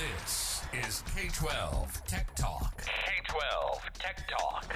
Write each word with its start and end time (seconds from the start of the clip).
This 0.00 0.62
is 0.86 1.04
K 1.14 1.28
12 1.30 2.04
Tech 2.06 2.34
Talk. 2.34 2.82
K 2.86 3.12
12 3.28 3.90
Tech 3.98 4.26
Talk. 4.28 4.66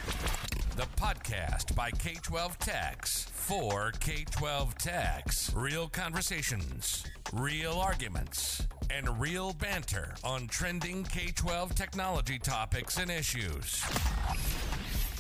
The 0.77 0.87
podcast 1.01 1.75
by 1.75 1.91
K 1.93 2.17
12 2.21 2.59
Techs 2.59 3.25
for 3.33 3.93
K 4.01 4.27
12 4.31 4.77
Techs. 4.77 5.51
Real 5.55 5.89
conversations, 5.89 7.07
real 7.33 7.73
arguments, 7.73 8.67
and 8.91 9.19
real 9.19 9.55
banter 9.55 10.15
on 10.25 10.47
trending 10.47 11.05
K 11.05 11.33
12 11.35 11.75
technology 11.75 12.39
topics 12.39 12.99
and 12.99 13.11
issues. 13.11 13.83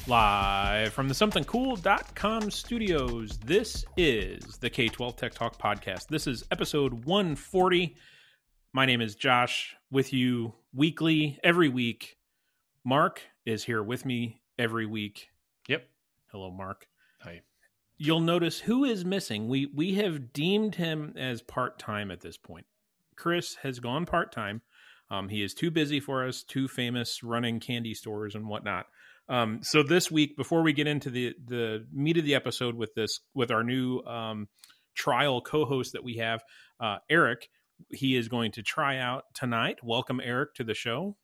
Live 0.06 0.92
from 0.92 1.08
the 1.08 1.14
somethingcool.com 1.14 2.50
studios, 2.50 3.38
this 3.38 3.86
is 3.96 4.58
the 4.58 4.68
K 4.68 4.88
12 4.88 5.16
Tech 5.16 5.32
Talk 5.32 5.56
podcast. 5.56 6.08
This 6.08 6.26
is 6.26 6.44
episode 6.50 7.06
140. 7.06 7.96
My 8.74 8.86
name 8.86 9.00
is 9.00 9.14
Josh, 9.14 9.76
with 9.94 10.12
you 10.12 10.52
weekly, 10.74 11.38
every 11.44 11.68
week. 11.68 12.16
Mark 12.84 13.22
is 13.46 13.62
here 13.62 13.80
with 13.80 14.04
me 14.04 14.40
every 14.58 14.86
week. 14.86 15.28
Yep. 15.68 15.88
Hello, 16.32 16.50
Mark. 16.50 16.88
Hi. 17.20 17.42
You'll 17.96 18.18
notice 18.18 18.58
who 18.58 18.84
is 18.84 19.04
missing. 19.04 19.46
We 19.48 19.66
we 19.66 19.94
have 19.94 20.32
deemed 20.32 20.74
him 20.74 21.14
as 21.16 21.42
part 21.42 21.78
time 21.78 22.10
at 22.10 22.20
this 22.20 22.36
point. 22.36 22.66
Chris 23.16 23.54
has 23.62 23.78
gone 23.78 24.04
part 24.04 24.32
time. 24.32 24.62
Um, 25.12 25.28
he 25.28 25.44
is 25.44 25.54
too 25.54 25.70
busy 25.70 26.00
for 26.00 26.26
us, 26.26 26.42
too 26.42 26.66
famous 26.66 27.22
running 27.22 27.60
candy 27.60 27.94
stores 27.94 28.34
and 28.34 28.48
whatnot. 28.48 28.86
Um, 29.28 29.60
so 29.62 29.84
this 29.84 30.10
week, 30.10 30.36
before 30.36 30.62
we 30.62 30.72
get 30.72 30.88
into 30.88 31.08
the 31.08 31.34
the 31.46 31.86
meat 31.92 32.18
of 32.18 32.24
the 32.24 32.34
episode 32.34 32.74
with 32.74 32.92
this 32.94 33.20
with 33.32 33.52
our 33.52 33.62
new 33.62 34.00
um, 34.00 34.48
trial 34.96 35.40
co-host 35.40 35.92
that 35.92 36.02
we 36.02 36.16
have, 36.16 36.42
uh, 36.80 36.96
Eric, 37.08 37.48
he 37.90 38.16
is 38.16 38.28
going 38.28 38.52
to 38.52 38.62
try 38.62 38.98
out 38.98 39.24
tonight. 39.34 39.78
Welcome, 39.82 40.20
Eric, 40.22 40.54
to 40.54 40.64
the 40.64 40.74
show. 40.74 41.16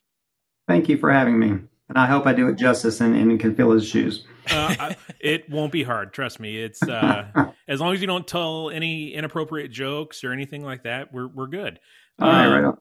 Thank 0.68 0.88
you 0.88 0.96
for 0.98 1.10
having 1.10 1.38
me, 1.38 1.48
and 1.48 1.96
I 1.96 2.06
hope 2.06 2.26
I 2.26 2.32
do 2.32 2.48
it 2.48 2.56
justice 2.56 3.01
and, 3.01 3.16
and 3.16 3.38
can 3.40 3.54
fill 3.54 3.73
his 3.73 3.88
shoes. 3.88 4.24
Uh, 4.51 4.74
I, 4.78 4.96
it 5.21 5.51
won't 5.51 5.73
be 5.73 5.82
hard. 5.82 6.12
Trust 6.12 6.38
me. 6.40 6.62
It's 6.62 6.82
uh, 6.82 7.52
as 7.68 7.80
long 7.80 7.95
as 7.95 8.01
you 8.01 8.06
don't 8.06 8.26
tell 8.26 8.71
any 8.71 9.12
inappropriate 9.15 9.71
jokes 9.73 10.23
or 10.23 10.32
anything 10.32 10.65
like 10.65 10.84
that, 10.84 11.12
we're 11.12 11.28
we're 11.28 11.48
good. 11.48 11.80
All 12.21 12.28
right, 12.28 12.46
right 12.48 12.59
Um, 12.65 12.65
on. 12.66 12.78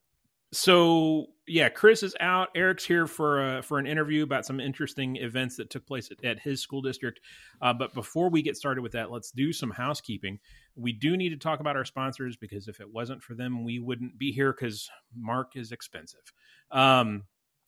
So 0.51 1.27
yeah, 1.47 1.69
Chris 1.69 2.03
is 2.03 2.15
out. 2.19 2.49
Eric's 2.55 2.85
here 2.85 3.07
for 3.07 3.41
uh, 3.41 3.61
for 3.61 3.79
an 3.79 3.87
interview 3.87 4.23
about 4.23 4.45
some 4.45 4.59
interesting 4.59 5.15
events 5.17 5.57
that 5.57 5.69
took 5.69 5.85
place 5.85 6.09
at, 6.11 6.23
at 6.23 6.39
his 6.39 6.61
school 6.61 6.81
district. 6.81 7.19
Uh, 7.61 7.73
but 7.73 7.93
before 7.93 8.29
we 8.29 8.41
get 8.41 8.55
started 8.55 8.81
with 8.81 8.91
that, 8.93 9.11
let's 9.11 9.31
do 9.31 9.51
some 9.51 9.71
housekeeping. 9.71 10.39
We 10.75 10.93
do 10.93 11.17
need 11.17 11.29
to 11.29 11.37
talk 11.37 11.59
about 11.59 11.75
our 11.75 11.85
sponsors 11.85 12.37
because 12.37 12.67
if 12.67 12.79
it 12.79 12.91
wasn't 12.91 13.23
for 13.23 13.35
them, 13.35 13.63
we 13.63 13.79
wouldn't 13.79 14.17
be 14.17 14.31
here 14.31 14.53
because 14.53 14.89
Mark 15.15 15.55
is 15.55 15.71
expensive. 15.71 16.33
Um, 16.71 17.23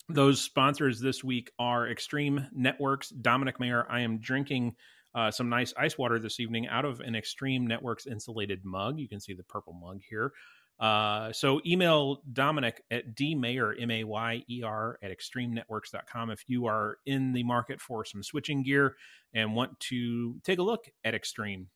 those 0.08 0.40
sponsors 0.40 1.00
this 1.00 1.22
week 1.22 1.50
are 1.58 1.88
Extreme 1.88 2.48
Networks. 2.52 3.10
Dominic 3.10 3.60
Mayer, 3.60 3.86
I 3.88 4.00
am 4.00 4.18
drinking 4.18 4.74
uh, 5.14 5.30
some 5.30 5.48
nice 5.48 5.74
ice 5.76 5.98
water 5.98 6.18
this 6.18 6.40
evening 6.40 6.68
out 6.68 6.84
of 6.84 7.00
an 7.00 7.14
Extreme 7.14 7.66
Networks 7.66 8.06
insulated 8.06 8.64
mug. 8.64 8.98
You 8.98 9.08
can 9.08 9.20
see 9.20 9.34
the 9.34 9.44
purple 9.44 9.72
mug 9.72 10.00
here. 10.08 10.32
Uh, 10.80 11.32
so 11.32 11.60
email 11.64 12.22
Dominic 12.32 12.82
at 12.90 13.14
dmayer, 13.14 13.74
M-A-Y-E-R, 13.80 14.98
at 15.02 15.10
extremenetworks.com 15.10 16.30
if 16.30 16.42
you 16.48 16.66
are 16.66 16.96
in 17.06 17.32
the 17.32 17.44
market 17.44 17.80
for 17.80 18.04
some 18.04 18.22
switching 18.22 18.62
gear 18.62 18.96
and 19.32 19.54
want 19.54 19.78
to 19.78 20.40
take 20.44 20.58
a 20.58 20.62
look 20.62 20.86
at 21.04 21.14
Extreme. 21.14 21.68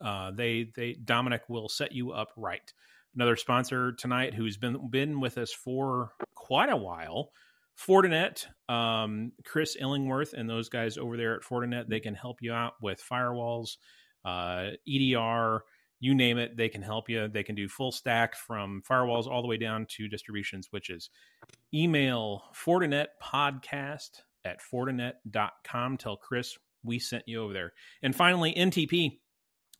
Uh, 0.00 0.30
they, 0.30 0.70
they, 0.74 0.94
Dominic 1.04 1.42
will 1.48 1.68
set 1.68 1.92
you 1.92 2.12
up 2.12 2.28
right. 2.36 2.72
Another 3.14 3.36
sponsor 3.36 3.92
tonight 3.92 4.34
who's 4.34 4.56
been, 4.56 4.88
been 4.88 5.20
with 5.20 5.36
us 5.36 5.52
for 5.52 6.12
quite 6.34 6.70
a 6.70 6.76
while, 6.76 7.32
Fortinet, 7.76 8.46
um, 8.68 9.32
Chris 9.44 9.76
Illingworth 9.78 10.32
and 10.34 10.48
those 10.48 10.68
guys 10.68 10.98
over 10.98 11.16
there 11.16 11.34
at 11.34 11.42
Fortinet, 11.42 11.88
they 11.88 12.00
can 12.00 12.14
help 12.14 12.38
you 12.40 12.52
out 12.52 12.74
with 12.80 13.02
firewalls, 13.02 13.76
uh, 14.24 14.70
EDR, 14.88 15.62
you 16.00 16.14
name 16.14 16.38
it, 16.38 16.56
they 16.56 16.68
can 16.68 16.82
help 16.82 17.08
you. 17.08 17.28
They 17.28 17.42
can 17.42 17.54
do 17.54 17.68
full 17.68 17.92
stack 17.92 18.34
from 18.34 18.82
firewalls 18.88 19.26
all 19.26 19.42
the 19.42 19.48
way 19.48 19.58
down 19.58 19.86
to 19.90 20.08
distribution 20.08 20.62
switches. 20.62 21.10
Email 21.72 22.42
Fortinet 22.54 23.08
podcast 23.22 24.22
at 24.44 24.58
fortinet.com. 24.60 25.98
Tell 25.98 26.16
Chris 26.16 26.56
we 26.82 26.98
sent 26.98 27.24
you 27.26 27.42
over 27.42 27.52
there. 27.52 27.72
And 28.02 28.16
finally, 28.16 28.54
NTP. 28.54 29.18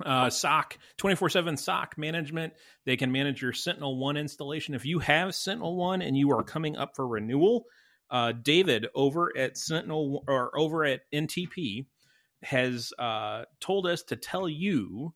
Uh, 0.05 0.31
SOC 0.31 0.79
24 0.97 1.29
7 1.29 1.57
SOC 1.59 1.99
management. 1.99 2.55
They 2.87 2.97
can 2.97 3.13
manage 3.13 3.43
your 3.43 3.53
Sentinel 3.53 3.99
1 3.99 4.17
installation. 4.17 4.75
If 4.75 4.87
you 4.87 4.99
have 5.01 5.35
Sentinel 5.35 5.77
1 5.77 6.01
and 6.01 6.17
you 6.17 6.31
are 6.31 6.43
coming 6.43 6.75
up 6.75 6.97
for 6.97 7.07
renewal, 7.07 7.67
uh, 8.11 8.33
David 8.33 8.87
over 8.95 9.37
at 9.37 9.59
Sentinel 9.59 10.25
or 10.27 10.59
over 10.59 10.85
at 10.85 11.03
NTP 11.13 11.85
has 12.43 12.95
uh, 12.99 13.45
told 13.61 13.87
us 13.87 14.03
to 14.05 14.17
tell 14.17 14.49
you 14.49 15.13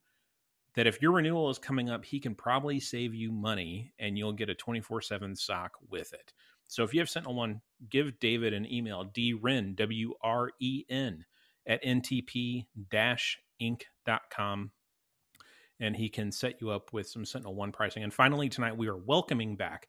that 0.75 0.87
if 0.87 1.01
your 1.01 1.13
renewal 1.13 1.51
is 1.51 1.59
coming 1.59 1.89
up, 1.91 2.05
he 2.05 2.21
can 2.21 2.35
probably 2.35 2.81
save 2.81 3.15
you 3.15 3.31
money 3.31 3.93
and 3.99 4.19
you'll 4.19 4.33
get 4.33 4.51
a 4.51 4.55
24 4.55 5.03
7 5.03 5.37
SOC 5.37 5.71
with 5.91 6.13
it. 6.13 6.33
So 6.67 6.83
if 6.83 6.93
you 6.93 7.01
have 7.01 7.11
Sentinel 7.11 7.35
One, 7.35 7.61
give 7.91 8.19
David 8.19 8.53
an 8.53 8.71
email, 8.71 9.05
dwren, 9.05 9.77
W 9.77 10.15
R 10.23 10.51
E 10.61 10.85
N, 10.89 11.25
at 11.67 11.85
ntp 11.85 12.67
inc.com, 13.63 14.71
and 15.81 15.97
he 15.97 16.09
can 16.09 16.33
set 16.33 16.61
you 16.61 16.71
up 16.71 16.93
with 16.93 17.09
some 17.09 17.25
Sentinel 17.25 17.55
One 17.55 17.73
pricing. 17.73 18.03
And 18.03 18.13
finally, 18.13 18.49
tonight 18.49 18.77
we 18.77 18.89
are 18.89 18.97
welcoming 18.97 19.57
back 19.57 19.89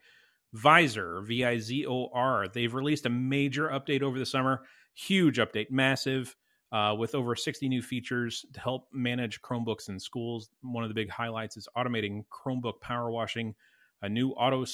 Vizor, 0.56 1.26
V 1.26 1.46
I 1.46 1.60
Z 1.60 1.86
O 1.88 2.10
R. 2.14 2.48
They've 2.48 2.74
released 2.74 3.06
a 3.06 3.10
major 3.10 3.70
update 3.70 4.02
over 4.02 4.20
the 4.20 4.26
summer, 4.26 4.64
huge 4.94 5.38
update, 5.38 5.72
massive 5.72 6.36
uh, 6.72 6.96
with 6.98 7.16
over 7.16 7.36
60 7.36 7.70
new 7.70 7.82
features 7.82 8.46
to 8.54 8.60
help 8.60 8.88
manage 8.92 9.42
Chromebooks 9.42 9.90
in 9.90 10.00
schools. 10.00 10.50
One 10.62 10.84
of 10.84 10.90
the 10.90 10.96
big 10.96 11.10
highlights 11.10 11.58
is 11.58 11.68
automating 11.78 12.26
Chromebook 12.32 12.82
power 12.82 13.12
washing, 13.12 13.56
a 14.02 14.10
new 14.10 14.32
auto 14.32 14.66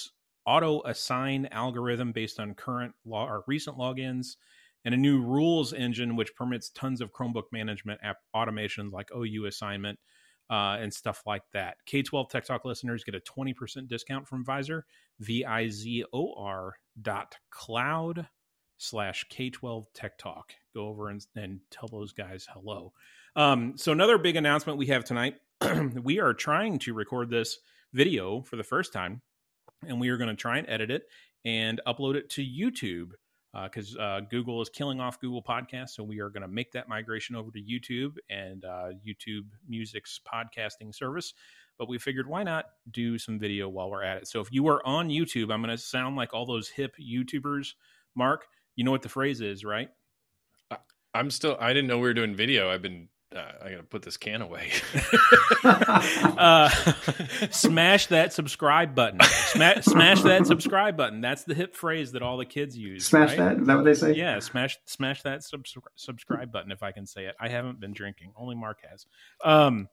auto 0.45 0.81
assign 0.83 1.47
algorithm 1.51 2.11
based 2.11 2.39
on 2.39 2.55
current 2.55 2.93
law 3.05 3.27
or 3.27 3.43
recent 3.47 3.77
logins, 3.77 4.35
and 4.83 4.93
a 4.93 4.97
new 4.97 5.21
rules 5.21 5.73
engine 5.73 6.15
which 6.15 6.35
permits 6.35 6.69
tons 6.71 7.01
of 7.01 7.11
Chromebook 7.11 7.51
management 7.51 7.99
app 8.03 8.17
automations 8.35 8.91
like 8.91 9.09
OU 9.15 9.45
assignment. 9.45 9.99
Uh, 10.49 10.75
and 10.81 10.93
stuff 10.93 11.23
like 11.25 11.43
that. 11.53 11.77
K 11.85 12.01
12 12.01 12.29
Tech 12.29 12.43
Talk 12.43 12.65
listeners 12.65 13.05
get 13.05 13.15
a 13.15 13.21
20% 13.21 13.87
discount 13.87 14.27
from 14.27 14.43
Vizor, 14.43 14.81
V 15.21 15.45
I 15.45 15.69
Z 15.69 16.03
O 16.11 16.33
R 16.37 16.73
dot 17.01 17.37
cloud 17.51 18.27
slash 18.81 19.25
K12 19.29 19.85
Tech 19.93 20.17
Talk. 20.17 20.53
Go 20.73 20.87
over 20.87 21.09
and, 21.09 21.25
and 21.35 21.59
tell 21.69 21.87
those 21.87 22.13
guys 22.13 22.47
hello. 22.51 22.93
Um, 23.35 23.73
so, 23.77 23.91
another 23.91 24.17
big 24.17 24.35
announcement 24.35 24.77
we 24.77 24.87
have 24.87 25.05
tonight 25.05 25.35
we 26.03 26.19
are 26.19 26.33
trying 26.33 26.79
to 26.79 26.93
record 26.93 27.29
this 27.29 27.59
video 27.93 28.41
for 28.41 28.55
the 28.55 28.63
first 28.63 28.91
time, 28.91 29.21
and 29.87 29.99
we 29.99 30.09
are 30.09 30.17
going 30.17 30.29
to 30.29 30.35
try 30.35 30.57
and 30.57 30.67
edit 30.67 30.89
it 30.89 31.03
and 31.45 31.79
upload 31.87 32.15
it 32.15 32.29
to 32.31 32.41
YouTube 32.41 33.11
because 33.63 33.97
uh, 33.97 34.01
uh, 34.01 34.19
Google 34.21 34.61
is 34.61 34.69
killing 34.69 34.99
off 34.99 35.19
Google 35.19 35.43
Podcasts. 35.43 35.91
So, 35.91 36.03
we 36.03 36.19
are 36.19 36.29
going 36.29 36.41
to 36.41 36.47
make 36.47 36.71
that 36.71 36.89
migration 36.89 37.35
over 37.35 37.51
to 37.51 37.61
YouTube 37.61 38.15
and 38.29 38.65
uh, 38.65 38.89
YouTube 39.07 39.45
Music's 39.69 40.19
podcasting 40.27 40.93
service. 40.93 41.33
But 41.77 41.87
we 41.87 41.97
figured, 41.99 42.27
why 42.27 42.43
not 42.43 42.65
do 42.91 43.17
some 43.17 43.39
video 43.39 43.69
while 43.69 43.89
we're 43.89 44.03
at 44.03 44.17
it? 44.17 44.27
So, 44.27 44.41
if 44.41 44.51
you 44.51 44.67
are 44.67 44.85
on 44.85 45.09
YouTube, 45.09 45.53
I'm 45.53 45.61
going 45.61 45.75
to 45.75 45.77
sound 45.77 46.15
like 46.15 46.33
all 46.33 46.47
those 46.47 46.67
hip 46.67 46.95
YouTubers. 46.99 47.73
Mark, 48.13 48.45
you 48.75 48.83
know 48.83 48.91
what 48.91 49.01
the 49.01 49.09
phrase 49.09 49.41
is, 49.41 49.63
right? 49.63 49.89
I'm 51.13 51.29
still. 51.29 51.57
I 51.59 51.73
didn't 51.73 51.87
know 51.87 51.97
we 51.97 52.03
were 52.03 52.13
doing 52.13 52.35
video. 52.35 52.69
I've 52.69 52.81
been. 52.81 53.09
Uh, 53.33 53.51
I 53.63 53.69
gotta 53.69 53.83
put 53.83 54.01
this 54.01 54.17
can 54.17 54.41
away. 54.41 54.71
uh, 55.63 56.69
smash 57.49 58.07
that 58.07 58.33
subscribe 58.33 58.93
button. 58.93 59.21
Smash, 59.21 59.85
smash 59.85 60.21
that 60.23 60.45
subscribe 60.47 60.97
button. 60.97 61.21
That's 61.21 61.45
the 61.45 61.53
hip 61.53 61.75
phrase 61.75 62.11
that 62.11 62.21
all 62.21 62.37
the 62.37 62.45
kids 62.45 62.77
use. 62.77 63.05
Smash 63.05 63.29
right? 63.29 63.37
that? 63.37 63.61
Is 63.61 63.67
that 63.67 63.75
what 63.75 63.85
they 63.85 63.93
say? 63.93 64.13
Yeah, 64.13 64.39
smash 64.39 64.77
smash 64.85 65.21
that 65.23 65.43
subs- 65.43 65.77
subscribe 65.95 66.51
button 66.51 66.71
if 66.71 66.83
I 66.83 66.91
can 66.91 67.05
say 67.05 67.25
it. 67.25 67.35
I 67.39 67.47
haven't 67.47 67.79
been 67.79 67.93
drinking. 67.93 68.33
Only 68.37 68.55
Mark 68.55 68.79
has. 68.89 69.05
Um, 69.43 69.87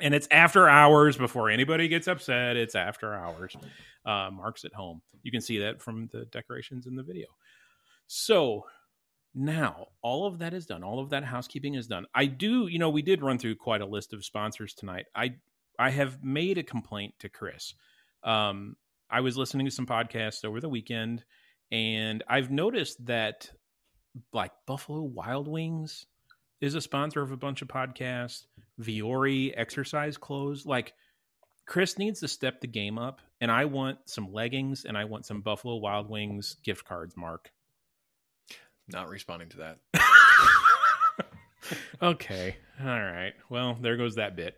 and 0.00 0.14
it's 0.14 0.28
after 0.30 0.68
hours 0.68 1.16
before 1.16 1.48
anybody 1.48 1.88
gets 1.88 2.08
upset. 2.08 2.56
It's 2.56 2.74
after 2.74 3.14
hours. 3.14 3.56
Uh, 4.04 4.30
Mark's 4.30 4.64
at 4.64 4.74
home. 4.74 5.00
You 5.22 5.30
can 5.30 5.40
see 5.40 5.60
that 5.60 5.80
from 5.80 6.08
the 6.12 6.26
decorations 6.26 6.86
in 6.86 6.94
the 6.94 7.02
video. 7.02 7.26
So 8.06 8.64
now 9.34 9.88
all 10.02 10.26
of 10.26 10.38
that 10.38 10.54
is 10.54 10.66
done. 10.66 10.82
All 10.82 11.00
of 11.00 11.10
that 11.10 11.24
housekeeping 11.24 11.74
is 11.74 11.86
done. 11.86 12.06
I 12.14 12.26
do, 12.26 12.66
you 12.68 12.78
know, 12.78 12.90
we 12.90 13.02
did 13.02 13.22
run 13.22 13.38
through 13.38 13.56
quite 13.56 13.80
a 13.80 13.86
list 13.86 14.12
of 14.12 14.24
sponsors 14.24 14.74
tonight. 14.74 15.06
I 15.14 15.34
I 15.78 15.90
have 15.90 16.22
made 16.22 16.56
a 16.56 16.62
complaint 16.62 17.14
to 17.18 17.28
Chris. 17.28 17.74
Um, 18.24 18.76
I 19.10 19.20
was 19.20 19.36
listening 19.36 19.66
to 19.66 19.70
some 19.70 19.86
podcasts 19.86 20.44
over 20.44 20.58
the 20.58 20.70
weekend, 20.70 21.22
and 21.70 22.24
I've 22.28 22.50
noticed 22.50 23.04
that 23.06 23.50
like 24.32 24.52
Buffalo 24.66 25.02
Wild 25.02 25.48
Wings 25.48 26.06
is 26.60 26.74
a 26.74 26.80
sponsor 26.80 27.22
of 27.22 27.32
a 27.32 27.36
bunch 27.36 27.62
of 27.62 27.68
podcasts. 27.68 28.46
Vuori 28.80 29.52
exercise 29.56 30.16
clothes. 30.16 30.66
Like 30.66 30.94
Chris 31.66 31.98
needs 31.98 32.20
to 32.20 32.28
step 32.28 32.60
the 32.60 32.66
game 32.66 32.98
up 32.98 33.20
and 33.40 33.50
I 33.50 33.64
want 33.66 33.98
some 34.06 34.32
leggings 34.32 34.84
and 34.84 34.96
I 34.96 35.04
want 35.04 35.26
some 35.26 35.42
Buffalo 35.42 35.76
Wild 35.76 36.08
Wings 36.08 36.56
gift 36.64 36.84
cards, 36.84 37.16
Mark. 37.16 37.50
Not 38.88 39.08
responding 39.08 39.48
to 39.50 39.56
that. 39.58 40.04
okay. 42.02 42.56
All 42.80 42.86
right. 42.86 43.32
Well, 43.48 43.76
there 43.80 43.96
goes 43.96 44.16
that 44.16 44.36
bit. 44.36 44.56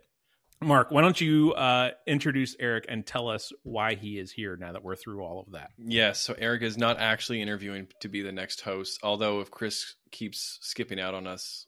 Mark, 0.61 0.91
why 0.91 1.03
don't 1.03 1.21
you 1.21 1.53
uh, 1.53 1.91
introduce 2.07 2.57
Eric 2.59 2.87
and 2.89 3.07
tell 3.07 3.29
us 3.29 3.53
why 3.63 3.95
he 3.95 4.19
is 4.19 4.33
here 4.33 4.57
now 4.57 4.73
that 4.73 4.83
we're 4.83 4.97
through 4.97 5.23
all 5.23 5.41
of 5.41 5.53
that? 5.53 5.71
Yes, 5.79 6.19
so 6.19 6.35
Eric 6.37 6.63
is 6.63 6.77
not 6.77 6.99
actually 6.99 7.41
interviewing 7.41 7.87
to 8.01 8.09
be 8.09 8.23
the 8.23 8.33
next 8.33 8.63
host. 8.63 8.99
Although 9.05 9.41
if 9.41 9.53
Chris 9.53 9.95
keeps 10.11 10.59
skipping 10.61 10.99
out 10.99 11.15
on 11.15 11.29
us, 11.29 11.67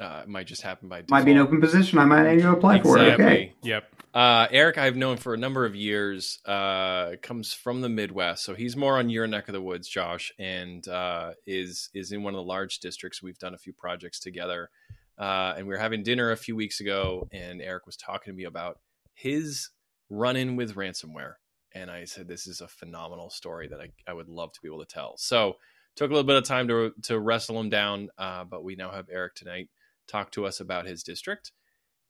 uh, 0.00 0.20
it 0.22 0.28
might 0.28 0.46
just 0.46 0.62
happen 0.62 0.88
by 0.88 1.00
default. 1.00 1.10
Might 1.10 1.24
be 1.24 1.32
an 1.32 1.38
open 1.38 1.60
position. 1.60 1.98
I 1.98 2.04
might 2.04 2.34
need 2.34 2.42
to 2.42 2.52
apply 2.52 2.80
for 2.80 2.98
it. 2.98 3.14
Okay. 3.14 3.54
Yep. 3.62 3.84
Uh, 4.14 4.48
Eric, 4.50 4.78
I've 4.78 4.96
known 4.96 5.18
for 5.18 5.34
a 5.34 5.36
number 5.36 5.66
of 5.66 5.74
years. 5.74 6.38
Uh, 6.46 7.16
comes 7.22 7.52
from 7.52 7.82
the 7.82 7.88
Midwest, 7.88 8.44
so 8.44 8.54
he's 8.54 8.76
more 8.76 8.98
on 8.98 9.10
your 9.10 9.26
neck 9.26 9.48
of 9.48 9.52
the 9.52 9.60
woods, 9.60 9.88
Josh, 9.88 10.32
and 10.38 10.86
uh, 10.88 11.32
is 11.46 11.90
is 11.92 12.12
in 12.12 12.22
one 12.22 12.34
of 12.34 12.38
the 12.38 12.44
large 12.44 12.78
districts. 12.78 13.22
We've 13.22 13.38
done 13.38 13.54
a 13.54 13.58
few 13.58 13.72
projects 13.72 14.18
together, 14.18 14.70
uh, 15.18 15.54
and 15.56 15.66
we 15.66 15.74
were 15.74 15.80
having 15.80 16.02
dinner 16.02 16.30
a 16.30 16.36
few 16.36 16.56
weeks 16.56 16.80
ago, 16.80 17.28
and 17.32 17.60
Eric 17.60 17.84
was 17.86 17.96
talking 17.96 18.32
to 18.32 18.36
me 18.36 18.44
about 18.44 18.80
his 19.12 19.70
run 20.08 20.36
in 20.36 20.56
with 20.56 20.76
ransomware, 20.76 21.34
and 21.74 21.90
I 21.90 22.04
said, 22.04 22.26
"This 22.26 22.46
is 22.46 22.62
a 22.62 22.68
phenomenal 22.68 23.28
story 23.28 23.68
that 23.68 23.80
I, 23.80 23.90
I 24.08 24.14
would 24.14 24.28
love 24.28 24.52
to 24.52 24.60
be 24.62 24.68
able 24.68 24.84
to 24.84 24.94
tell." 24.94 25.16
So 25.18 25.56
took 25.94 26.10
a 26.10 26.14
little 26.14 26.26
bit 26.26 26.36
of 26.36 26.44
time 26.44 26.68
to 26.68 26.92
to 27.02 27.18
wrestle 27.18 27.60
him 27.60 27.68
down, 27.68 28.08
uh, 28.16 28.44
but 28.44 28.64
we 28.64 28.76
now 28.76 28.90
have 28.92 29.08
Eric 29.10 29.34
tonight 29.34 29.68
talk 30.06 30.30
to 30.32 30.46
us 30.46 30.60
about 30.60 30.86
his 30.86 31.02
district 31.02 31.52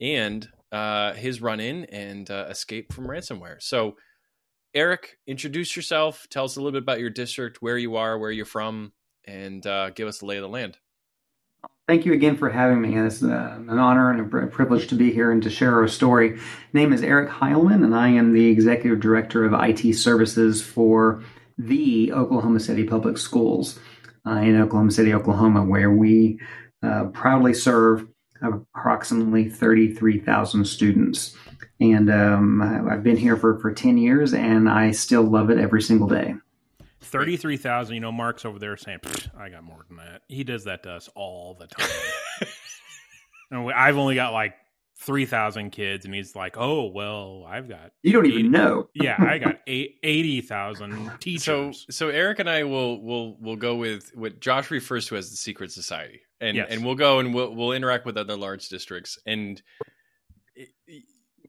and 0.01 0.49
uh, 0.73 1.15
his 1.15 1.41
run 1.41 1.61
in 1.61 1.85
and 1.87 2.31
uh, 2.31 2.47
escape 2.49 2.93
from 2.93 3.07
ransomware. 3.07 3.61
So, 3.61 3.97
Eric, 4.75 5.19
introduce 5.27 5.75
yourself. 5.75 6.27
Tell 6.31 6.45
us 6.45 6.57
a 6.57 6.61
little 6.61 6.73
bit 6.73 6.83
about 6.83 7.01
your 7.01 7.11
district, 7.11 7.63
where 7.63 7.79
you 7.79 7.97
are, 7.97 8.19
where 8.19 8.31
you're 8.31 8.45
from, 8.45 8.93
and 9.25 9.67
uh, 9.67 9.91
give 9.91 10.07
us 10.07 10.19
the 10.19 10.27
lay 10.27 10.37
of 10.37 10.43
the 10.43 10.49
land. 10.49 10.77
Thank 11.89 12.05
you 12.05 12.13
again 12.13 12.37
for 12.37 12.51
having 12.51 12.81
me. 12.81 12.99
It's 12.99 13.23
uh, 13.23 13.59
an 13.59 13.79
honor 13.79 14.11
and 14.11 14.21
a 14.21 14.47
privilege 14.49 14.89
to 14.89 14.97
be 14.97 15.13
here 15.13 15.31
and 15.31 15.43
to 15.45 15.51
share 15.51 15.75
our 15.75 15.87
story. 15.87 16.39
Name 16.73 16.93
is 16.93 17.03
Eric 17.03 17.31
Heilman, 17.31 17.85
and 17.85 17.95
I 17.95 18.09
am 18.09 18.33
the 18.33 18.47
executive 18.47 19.01
director 19.01 19.45
of 19.45 19.55
IT 19.55 19.95
services 19.95 20.61
for 20.61 21.23
the 21.57 22.13
Oklahoma 22.13 22.59
City 22.61 22.85
Public 22.85 23.17
Schools 23.17 23.79
uh, 24.27 24.33
in 24.33 24.61
Oklahoma 24.61 24.91
City, 24.91 25.15
Oklahoma, 25.15 25.65
where 25.65 25.91
we 25.91 26.41
uh, 26.83 27.05
proudly 27.07 27.55
serve 27.55 28.07
approximately 28.43 29.49
33,000 29.49 30.65
students. 30.65 31.37
And 31.81 32.11
um, 32.11 32.63
I've 32.91 33.03
been 33.03 33.17
here 33.17 33.37
for, 33.37 33.59
for 33.59 33.73
10 33.73 33.99
years, 33.99 34.35
and 34.35 34.69
I 34.69 34.91
still 34.91 35.23
love 35.23 35.51
it 35.51 35.59
every 35.59 35.83
single 35.83 36.09
day. 36.09 36.35
33,000. 37.01 37.95
You 37.95 38.01
know, 38.01 38.13
Mark's 38.13 38.45
over 38.45 38.59
there 38.59 38.77
saying, 38.77 39.01
I 39.39 39.49
got 39.49 39.63
more 39.63 39.85
than 39.89 39.99
that. 39.99 40.23
He 40.29 40.45
does 40.45 40.65
that 40.65 40.83
to 40.85 40.93
us 40.93 41.09
all 41.15 41.55
the 41.55 41.67
time. 41.67 41.89
and 43.51 43.71
I've 43.73 43.97
only 43.97 44.15
got 44.15 44.33
like 44.33 44.55
3,000 44.99 45.71
kids, 45.71 46.05
and 46.07 46.15
he's 46.15 46.35
like, 46.35 46.57
oh, 46.57 46.87
well, 46.87 47.45
I've 47.47 47.69
got, 47.69 47.91
You 48.03 48.13
don't 48.13 48.25
Eighty- 48.27 48.37
even 48.37 48.51
know. 48.51 48.89
yeah, 48.95 49.17
I 49.19 49.39
got 49.39 49.57
80,000 49.67 51.11
teachers. 51.21 51.45
So, 51.45 51.73
so 51.91 52.09
Eric 52.09 52.39
and 52.39 52.49
I 52.49 52.65
will 52.65 53.03
will 53.03 53.37
will 53.39 53.57
go 53.57 53.77
with 53.77 54.11
what 54.15 54.41
Josh 54.41 54.71
refers 54.71 55.07
to 55.09 55.17
as 55.17 55.31
the 55.31 55.37
secret 55.37 55.71
society, 55.73 56.23
and 56.41 56.57
Yes. 56.57 56.69
and 56.71 56.85
we'll 56.85 56.95
go 56.95 57.19
and 57.19 57.35
we'll 57.35 57.55
we'll 57.55 57.73
interact 57.73 58.07
with 58.07 58.17
other 58.17 58.37
large 58.37 58.69
districts. 58.71 59.19
And 59.27 59.61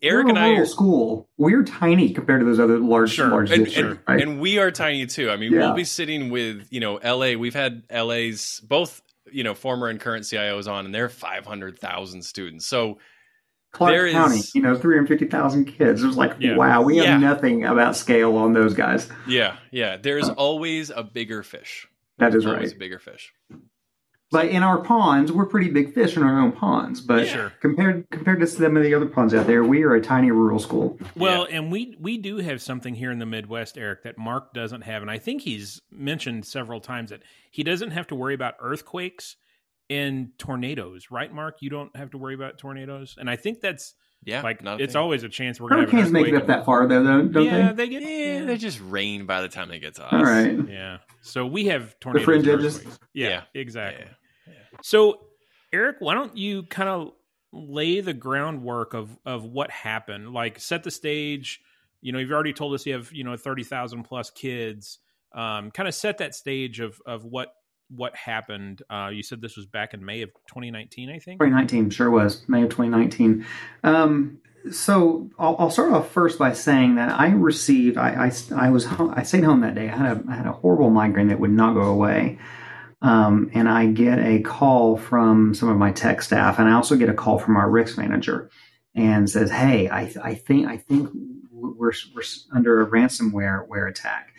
Eric 0.01 0.25
We're 0.25 0.29
and 0.29 0.37
a 0.37 0.41
I 0.41 0.47
rural 0.49 0.61
are 0.61 0.65
school. 0.65 1.29
We're 1.37 1.63
tiny 1.63 2.11
compared 2.13 2.41
to 2.41 2.45
those 2.45 2.59
other 2.59 2.77
large, 2.79 3.11
Sure. 3.11 3.29
large 3.29 3.49
and, 3.51 3.65
districts. 3.65 3.99
and, 4.07 4.15
right? 4.15 4.21
and 4.27 4.39
we 4.39 4.59
are 4.59 4.69
tiny 4.69 5.05
too. 5.07 5.31
I 5.31 5.37
mean, 5.37 5.53
Yeah. 5.53 5.59
we'll 5.59 5.73
be 5.73 5.83
sitting 5.85 6.29
with 6.29 6.67
you 6.69 6.79
know 6.79 6.99
LA. 7.03 7.35
We've 7.35 7.55
had 7.55 7.83
LA's 7.91 8.61
both 8.67 9.01
you 9.31 9.43
know 9.43 9.53
former 9.55 9.87
and 9.87 9.99
current 9.99 10.25
CIOs 10.25 10.67
on, 10.71 10.85
and 10.85 10.93
they're 10.93 11.09
five 11.09 11.45
hundred 11.45 11.79
thousand 11.79 12.23
students. 12.23 12.67
So 12.67 12.99
Clark 13.77 13.91
there 13.93 14.11
County, 14.11 14.37
is- 14.39 14.55
you 14.55 14.61
know, 14.61 14.75
350,000 14.75 15.65
kids. 15.65 16.03
It 16.03 16.07
was 16.07 16.17
like, 16.17 16.35
Yeah. 16.39 16.55
wow, 16.55 16.81
we 16.81 16.97
have 16.97 17.05
Yeah. 17.05 17.17
nothing 17.17 17.63
about 17.63 17.95
scale 17.95 18.35
on 18.35 18.53
those 18.53 18.73
guys. 18.73 19.07
yeah, 19.27 19.57
yeah, 19.71 19.97
there's 19.97 20.29
always 20.29 20.89
a 20.89 21.03
bigger 21.03 21.43
fish. 21.43 21.87
That 22.17 22.33
is 22.33 22.45
always 22.45 22.69
right. 22.69 22.75
a 22.75 22.79
bigger 22.79 22.97
fish. 22.99 23.33
But 24.29 24.47
in 24.47 24.61
our 24.61 24.79
ponds, 24.79 25.31
we're 25.31 25.45
pretty 25.45 25.69
big 25.69 25.93
fish 25.93 26.17
in 26.17 26.23
our 26.23 26.41
own 26.41 26.51
ponds. 26.51 26.99
But 26.99 27.27
Sure. 27.27 27.53
compared 27.61 28.09
compared 28.09 28.41
to 28.41 28.47
some 28.47 28.75
of 28.75 28.83
the 28.83 28.93
other 28.93 29.05
ponds 29.05 29.33
out 29.33 29.47
there, 29.47 29.63
we 29.63 29.83
are 29.83 29.93
a 29.93 30.01
tiny 30.01 30.31
rural 30.31 30.59
school. 30.59 30.99
Well, 31.15 31.47
and 31.49 31.71
we 31.71 31.95
we 31.99 32.17
do 32.17 32.37
have 32.37 32.61
something 32.61 32.95
here 32.95 33.09
in 33.11 33.19
the 33.19 33.25
Midwest, 33.25 33.77
Eric, 33.77 34.03
that 34.03 34.17
Mark 34.17 34.53
doesn't 34.53 34.81
have, 34.81 35.01
and 35.01 35.09
I 35.09 35.17
think 35.17 35.43
he's 35.43 35.81
mentioned 35.91 36.45
several 36.45 36.81
times 36.81 37.11
that 37.11 37.21
he 37.51 37.63
doesn't 37.63 37.91
have 37.91 38.07
to 38.07 38.15
worry 38.15 38.33
about 38.33 38.55
earthquakes 38.59 39.37
and 39.89 40.29
tornadoes, 40.37 41.07
right, 41.11 41.33
Mark? 41.33 41.57
You 41.61 41.69
don't 41.69 41.95
have 41.95 42.11
to 42.11 42.17
worry 42.17 42.33
about 42.35 42.57
tornadoes, 42.57 43.15
and 43.19 43.29
I 43.29 43.35
think 43.35 43.61
that's 43.61 43.93
Yeah, 44.25 44.41
like 44.41 44.61
not 44.63 44.81
it's 44.81 44.93
thing. 44.93 45.01
always 45.01 45.23
a 45.23 45.29
chance 45.29 45.59
we're 45.61 45.69
gonna 45.69 45.81
have 45.81 45.89
an 45.89 45.95
Hurricanes 45.95 46.11
make 46.13 46.27
it 46.27 46.35
up 46.35 46.47
that 46.47 46.65
far, 46.65 46.87
though, 46.87 47.03
don't, 47.03 47.31
don't 47.31 47.45
yeah, 47.45 47.71
they? 47.71 47.85
they 47.85 47.89
get 47.89 48.01
Yeah, 48.01 48.39
yeah. 48.39 48.45
they 48.45 48.57
just 48.57 48.79
rain 48.81 49.25
by 49.25 49.41
the 49.41 49.49
time 49.49 49.69
they 49.69 49.79
get 49.79 49.95
to 49.95 50.05
us. 50.05 50.13
All 50.13 50.23
right. 50.23 50.57
yeah. 50.69 50.97
So 51.21 51.45
we 51.45 51.65
have 51.67 51.99
tornadoes. 51.99 52.25
fringe 52.25 52.47
and 52.47 52.59
edges? 52.59 52.99
Yeah, 53.13 53.29
Yeah. 53.29 53.41
exactly. 53.53 54.05
Yeah. 54.47 54.53
So, 54.81 55.21
Eric, 55.73 55.97
why 55.99 56.13
don't 56.13 56.35
you 56.37 56.63
kind 56.63 56.89
of 56.89 57.11
lay 57.53 58.01
the 58.01 58.13
groundwork 58.13 58.93
of 58.93 59.17
of 59.25 59.43
what 59.45 59.71
happened? 59.71 60.33
Like, 60.33 60.59
set 60.59 60.83
the 60.83 60.91
stage. 60.91 61.59
You 62.01 62.11
know, 62.11 62.19
you've 62.19 62.31
already 62.31 62.53
told 62.53 62.73
us 62.73 62.85
you 62.85 62.93
have 62.93 63.11
you 63.11 63.23
know 63.23 63.35
thirty 63.37 63.63
thousand 63.63 64.03
plus 64.03 64.29
kids. 64.29 64.99
Um, 65.33 65.71
kind 65.71 65.87
of 65.87 65.93
set 65.95 66.19
that 66.19 66.35
stage 66.35 66.79
of 66.79 67.01
of 67.05 67.25
what 67.25 67.49
what 67.89 68.15
happened. 68.15 68.83
Uh, 68.89 69.09
you 69.13 69.23
said 69.23 69.41
this 69.41 69.57
was 69.57 69.65
back 69.65 69.93
in 69.93 70.03
May 70.03 70.21
of 70.21 70.29
2019, 70.47 71.09
I 71.09 71.19
think. 71.19 71.39
2019 71.39 71.89
sure 71.89 72.09
was 72.09 72.47
May 72.47 72.63
of 72.63 72.69
2019. 72.69 73.45
Um, 73.83 74.39
so 74.71 75.29
I'll, 75.39 75.55
I'll 75.59 75.69
start 75.69 75.93
off 75.93 76.11
first 76.11 76.37
by 76.39 76.53
saying 76.53 76.95
that 76.95 77.17
I 77.17 77.29
received 77.29 77.97
I, 77.97 78.27
I, 78.27 78.31
I 78.55 78.69
was 78.69 78.85
I 78.87 79.23
stayed 79.23 79.43
home 79.43 79.61
that 79.61 79.75
day. 79.75 79.89
I 79.89 79.95
had 79.95 80.17
a 80.17 80.23
I 80.29 80.35
had 80.35 80.47
a 80.47 80.51
horrible 80.51 80.89
migraine 80.89 81.27
that 81.27 81.39
would 81.39 81.51
not 81.51 81.73
go 81.73 81.83
away, 81.83 82.39
um, 83.01 83.49
and 83.53 83.69
I 83.69 83.87
get 83.87 84.19
a 84.19 84.41
call 84.41 84.97
from 84.97 85.53
some 85.53 85.69
of 85.69 85.77
my 85.77 85.91
tech 85.91 86.21
staff, 86.21 86.59
and 86.59 86.67
I 86.67 86.73
also 86.73 86.95
get 86.95 87.09
a 87.09 87.13
call 87.13 87.39
from 87.39 87.55
our 87.55 87.69
risk 87.69 87.97
manager, 87.97 88.49
and 88.95 89.29
says, 89.29 89.51
"Hey, 89.51 89.89
I 89.89 90.11
I 90.21 90.35
think 90.35 90.67
I 90.67 90.77
think 90.77 91.09
we're 91.51 91.93
we're 92.13 92.23
under 92.53 92.81
a 92.81 92.87
ransomware 92.87 93.67
ware 93.67 93.87
attack." 93.87 94.33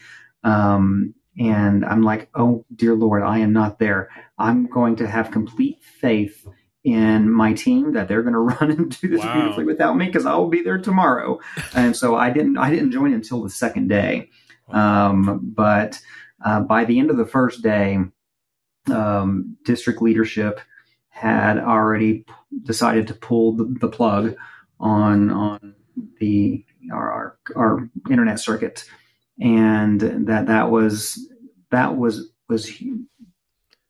Um, 0.44 1.14
and 1.38 1.84
I'm 1.84 2.02
like, 2.02 2.28
"Oh 2.34 2.64
dear 2.74 2.94
Lord, 2.94 3.22
I 3.22 3.38
am 3.38 3.52
not 3.52 3.78
there. 3.78 4.08
I'm 4.38 4.66
going 4.66 4.96
to 4.96 5.06
have 5.06 5.30
complete 5.30 5.82
faith." 5.82 6.46
in 6.84 7.30
my 7.30 7.52
team 7.52 7.92
that 7.92 8.08
they're 8.08 8.22
going 8.22 8.32
to 8.32 8.38
run 8.38 8.70
and 8.70 8.98
do 9.00 9.08
this 9.08 9.20
Wow. 9.20 9.32
beautifully 9.34 9.64
without 9.64 9.94
me 9.96 10.06
because 10.06 10.24
I 10.24 10.36
will 10.36 10.48
be 10.48 10.62
there 10.62 10.78
tomorrow. 10.78 11.38
and 11.74 11.94
so 11.94 12.14
I 12.16 12.30
didn't 12.30 12.56
I 12.56 12.70
didn't 12.70 12.92
join 12.92 13.12
until 13.12 13.42
the 13.42 13.50
second 13.50 13.88
day. 13.88 14.30
Um, 14.70 15.40
but 15.54 16.00
uh, 16.42 16.60
by 16.60 16.84
the 16.84 16.98
end 17.00 17.10
of 17.10 17.16
the 17.18 17.26
first 17.26 17.62
day, 17.62 17.98
um, 18.90 19.56
district 19.64 20.00
leadership 20.00 20.60
had 21.08 21.58
already 21.58 22.20
p- 22.20 22.32
decided 22.62 23.08
to 23.08 23.14
pull 23.14 23.52
the, 23.52 23.74
the 23.80 23.88
plug 23.88 24.36
on 24.80 25.30
on 25.30 25.74
the 26.20 26.64
our, 26.92 27.10
our 27.12 27.38
our 27.56 27.90
internet 28.08 28.38
circuit, 28.40 28.84
and 29.40 30.00
that 30.28 30.46
that 30.46 30.70
was 30.70 31.28
that 31.70 31.96
was 31.96 32.30
was 32.48 32.70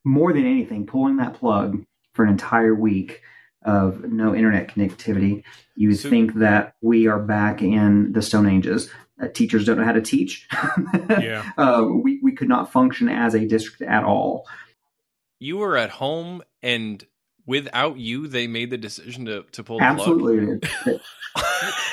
more 0.05 0.33
than 0.33 0.47
anything 0.47 0.87
pulling 0.87 1.17
that 1.19 1.35
plug 1.35 1.85
for 2.13 2.25
an 2.25 2.31
entire 2.31 2.75
week 2.75 3.23
of 3.63 4.05
no 4.05 4.35
internet 4.35 4.69
connectivity. 4.69 5.43
You 5.77 5.89
would 5.89 5.99
So- 5.99 6.11
think 6.11 6.35
that 6.35 6.75
we 6.81 7.07
are 7.07 7.19
back 7.19 7.63
in 7.63 8.13
the 8.13 8.23
Stone 8.23 8.47
Ages. 8.49 8.91
Uh, 9.21 9.27
teachers 9.29 9.65
don't 9.67 9.79
know 9.79 9.85
how 9.85 9.93
to 9.93 10.01
teach. 10.01 10.49
Yeah. 11.09 11.51
uh, 11.59 11.85
we, 11.85 12.21
we 12.23 12.33
could 12.33 12.49
not 12.49 12.71
function 12.71 13.09
as 13.09 13.35
a 13.35 13.45
district 13.47 13.83
at 13.83 14.05
all. 14.05 14.47
You 15.41 15.57
were 15.59 15.77
at 15.77 15.91
home, 15.91 16.43
and 16.63 17.05
without 17.47 17.97
you, 17.99 18.27
they 18.29 18.47
made 18.47 18.71
the 18.71 18.79
decision 18.79 19.25
to 19.27 19.43
to 19.53 19.65
pull 19.65 19.79
the 19.79 19.85
Absolutely. 19.85 20.59
plug. 20.59 21.01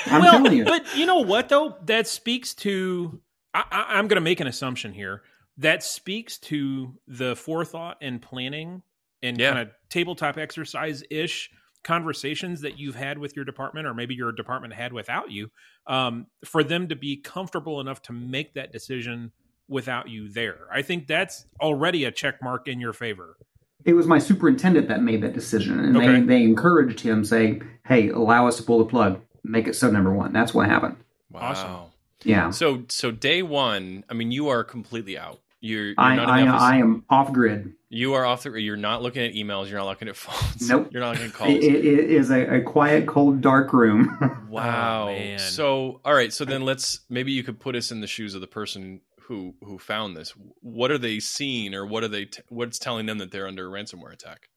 I'm 0.06 0.22
well, 0.22 0.32
telling 0.32 0.56
you. 0.56 0.64
but 0.64 0.96
you 0.96 1.06
know 1.06 1.20
what 1.20 1.48
though? 1.48 1.76
That 1.86 2.06
speaks 2.06 2.54
to. 2.56 3.20
I, 3.56 3.64
I, 3.70 3.98
I'm 3.98 4.08
going 4.08 4.16
to 4.16 4.20
make 4.20 4.40
an 4.40 4.46
assumption 4.46 4.92
here. 4.92 5.22
That 5.58 5.82
speaks 5.82 6.38
to 6.38 6.94
the 7.08 7.34
forethought 7.34 7.96
and 8.02 8.20
planning 8.20 8.82
and 9.22 9.38
Yeah. 9.38 9.52
kind 9.54 9.68
of 9.68 9.74
tabletop 9.88 10.36
exercise 10.36 11.02
ish 11.10 11.50
conversations 11.82 12.60
that 12.62 12.78
you've 12.78 12.96
had 12.96 13.16
with 13.16 13.34
your 13.36 13.44
department, 13.44 13.86
or 13.86 13.94
maybe 13.94 14.14
your 14.14 14.32
department 14.32 14.74
had 14.74 14.92
without 14.92 15.30
you, 15.30 15.48
um, 15.86 16.26
for 16.44 16.62
them 16.64 16.88
to 16.88 16.96
be 16.96 17.16
comfortable 17.16 17.80
enough 17.80 18.02
to 18.02 18.12
make 18.12 18.54
that 18.54 18.72
decision 18.72 19.30
without 19.68 20.08
you 20.08 20.28
there. 20.28 20.66
I 20.72 20.82
think 20.82 21.06
that's 21.06 21.46
already 21.60 22.04
a 22.04 22.10
check 22.10 22.42
mark 22.42 22.68
in 22.68 22.80
your 22.80 22.92
favor. 22.92 23.36
it 23.84 23.92
was 23.94 24.06
my 24.08 24.18
superintendent 24.18 24.88
that 24.88 25.00
made 25.00 25.22
that 25.22 25.32
decision, 25.32 25.78
and 25.78 25.96
Okay. 25.96 26.20
they, 26.20 26.20
they 26.20 26.42
encouraged 26.42 26.98
him, 27.00 27.24
saying 27.24 27.62
"Hey, 27.86 28.08
allow 28.08 28.48
us 28.48 28.56
to 28.56 28.64
pull 28.64 28.78
the 28.78 28.84
plug, 28.84 29.20
make 29.44 29.68
it 29.68 29.74
sub 29.76 29.92
number 29.92 30.12
one." 30.12 30.32
That's 30.32 30.52
what 30.52 30.68
happened. 30.68 30.96
Wow. 31.30 31.40
Awesome. 31.42 31.92
Yeah. 32.26 32.50
So 32.50 32.84
so 32.88 33.10
day 33.10 33.42
one, 33.42 34.04
I 34.08 34.14
mean, 34.14 34.30
you 34.30 34.48
are 34.48 34.64
completely 34.64 35.18
out. 35.18 35.40
You're, 35.60 35.86
you're 35.86 35.94
I, 35.98 36.16
not 36.16 36.28
I, 36.28 36.40
in 36.40 36.46
the 36.46 36.52
office. 36.52 36.62
I 36.62 36.76
am 36.76 37.04
off 37.08 37.32
grid. 37.32 37.72
you 37.88 38.14
are 38.14 38.24
off 38.24 38.42
the. 38.42 38.50
You're 38.60 38.76
not 38.76 39.02
looking 39.02 39.22
at 39.22 39.32
emails. 39.32 39.68
You're 39.68 39.78
not 39.78 39.86
looking 39.86 40.08
at 40.08 40.16
phones. 40.16 40.68
Nope. 40.68 40.88
You're 40.92 41.02
not 41.02 41.12
looking 41.12 41.26
at 41.26 41.32
calls. 41.32 41.50
It, 41.50 41.64
it 41.64 42.10
is 42.10 42.30
a, 42.30 42.56
a 42.56 42.60
quiet, 42.60 43.06
cold, 43.06 43.40
dark 43.40 43.72
room. 43.72 44.18
Wow. 44.48 45.10
Oh, 45.10 45.36
so, 45.36 46.00
all 46.02 46.14
right. 46.14 46.32
So 46.32 46.46
then 46.46 46.62
let's 46.62 47.00
maybe 47.10 47.30
you 47.30 47.42
could 47.42 47.60
put 47.60 47.76
us 47.76 47.90
in 47.90 48.00
the 48.00 48.06
shoes 48.06 48.34
of 48.34 48.40
the 48.40 48.46
person 48.46 49.02
who 49.22 49.54
who 49.62 49.78
found 49.78 50.16
this. 50.16 50.32
What 50.60 50.90
are 50.90 50.96
they 50.96 51.20
seeing, 51.20 51.74
or 51.74 51.84
what 51.84 52.02
are 52.04 52.08
they? 52.08 52.24
T- 52.24 52.40
what's 52.48 52.78
telling 52.78 53.04
them 53.04 53.18
that 53.18 53.32
they're 53.32 53.46
under 53.46 53.66
a 53.66 53.70
ransomware 53.70 54.12
attack? 54.14 54.48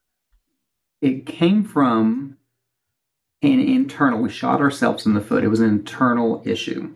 it 1.01 1.25
came 1.25 1.63
from 1.63 2.38
an 3.41 3.59
internal. 3.59 4.19
We 4.21 4.29
shot 4.29 4.61
ourselves 4.61 5.05
in 5.05 5.13
the 5.13 5.21
foot. 5.21 5.43
It 5.43 5.47
was 5.47 5.61
an 5.61 5.69
internal 5.69 6.41
issue, 6.45 6.93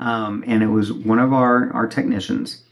um, 0.00 0.42
and 0.46 0.62
it 0.62 0.68
was 0.68 0.92
one 0.92 1.18
of 1.20 1.32
our 1.32 1.72
our 1.72 1.86
technicians. 1.86 2.64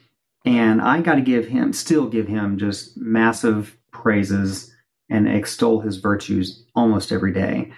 And 0.44 0.80
I 0.80 1.00
got 1.02 1.16
to 1.16 1.20
give 1.20 1.46
him, 1.46 1.72
still 1.72 2.08
give 2.08 2.26
him, 2.26 2.58
just 2.58 2.96
massive 2.96 3.76
praises 3.92 4.72
and 5.10 5.28
extol 5.28 5.80
his 5.80 5.96
virtues 5.98 6.64
almost 6.74 7.12
every 7.12 7.32
day. 7.32 7.72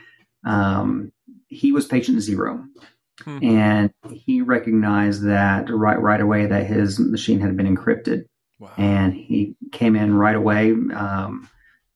Um, 0.45 1.11
he 1.49 1.73
was 1.73 1.87
patient 1.87 2.21
zero, 2.21 2.65
Hmm. 3.25 3.39
and 3.43 3.91
he 4.13 4.41
recognized 4.41 5.25
that 5.25 5.69
right 5.69 6.01
right 6.01 6.21
away 6.21 6.47
that 6.47 6.67
his 6.67 6.99
machine 6.99 7.41
had 7.41 7.57
been 7.57 7.67
encrypted 7.77 8.25
Wow. 8.59 8.71
and 8.79 9.13
he 9.15 9.57
came 9.73 9.95
in 9.97 10.15
right 10.15 10.37
away 10.37 10.73
um, 10.73 11.49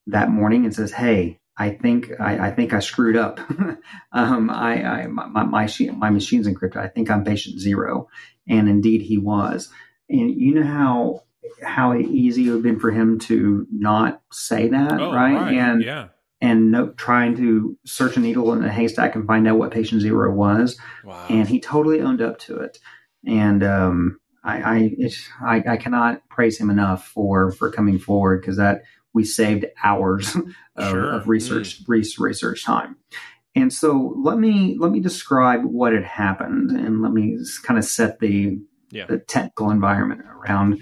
that 0.09 0.31
morning 0.31 0.65
and 0.65 0.75
says, 0.75 0.93
"Hey, 0.93 1.39
I 1.57 1.71
think 1.71 2.11
I, 2.19 2.49
I 2.49 2.51
think 2.51 2.73
I 2.73 2.81
screwed 2.81 3.17
up. 3.17 3.39
um, 4.13 4.51
I, 4.51 4.83
I 4.85 5.07
my 5.07 5.27
my, 5.27 5.45
my, 5.45 6.11
machine's 6.11 6.49
encrypted. 6.49 6.77
I 6.77 6.89
think 6.89 7.11
I'm 7.11 7.25
patient 7.25 7.61
zero, 7.61 8.09
and 8.49 8.69
indeed 8.69 9.03
he 9.03 9.19
was. 9.19 9.69
And 10.09 10.31
you 10.35 10.55
know 10.55 10.65
how 10.65 11.23
how 11.63 11.95
easy 11.95 12.47
it 12.47 12.51
would 12.51 12.57
have 12.57 12.63
been 12.63 12.81
for 12.81 12.91
him 12.91 13.19
to 13.19 13.67
not 13.71 14.23
say 14.33 14.69
that, 14.69 15.01
Oh, 15.01 15.13
right? 15.13 15.55
And 15.55 15.83
yeah. 15.83 16.09
and 16.41 16.73
no, 16.73 16.89
trying 16.91 17.37
to 17.37 17.79
search 17.85 18.17
a 18.17 18.21
needle 18.21 18.53
in 18.53 18.65
a 18.65 18.73
haystack 18.73 19.15
and 19.15 19.27
find 19.27 19.47
out 19.47 19.59
what 19.59 19.71
patient 19.71 20.01
zero 20.01 20.33
was 20.33 20.79
wow. 21.05 21.27
and 21.29 21.49
he 21.49 21.61
totally 21.61 22.01
owned 22.01 22.21
up 22.21 22.39
to 22.41 22.59
it. 22.59 22.79
And 23.27 23.63
um, 23.63 24.21
I, 24.43 24.57
I, 24.59 24.95
it's, 24.99 25.29
I, 25.41 25.63
I 25.67 25.77
cannot 25.77 26.29
praise 26.29 26.59
him 26.59 26.71
enough 26.71 27.07
for 27.09 27.53
for 27.53 27.71
coming 27.71 27.99
forward 27.99 28.41
because 28.41 28.57
that 28.57 28.83
we 29.15 29.25
saved 29.25 29.65
hours 29.83 30.35
of, 30.77 30.91
Sure. 30.91 31.11
of 31.13 31.29
research 31.29 31.81
res- 31.89 32.19
research 32.19 32.65
time. 32.65 32.97
And 33.57 33.73
so 33.73 34.15
let 34.23 34.39
me 34.39 34.77
let 34.81 34.91
me 34.91 34.99
describe 35.01 35.65
what 35.65 35.93
had 35.93 36.05
happened, 36.05 36.73
and 36.73 37.01
let 37.03 37.13
me 37.13 37.39
kind 37.63 37.79
of 37.79 37.85
set 37.85 38.19
the 38.19 38.59
Yeah. 38.91 39.07
the 39.07 39.19
technical 39.19 39.71
environment 39.71 40.23
around 40.23 40.81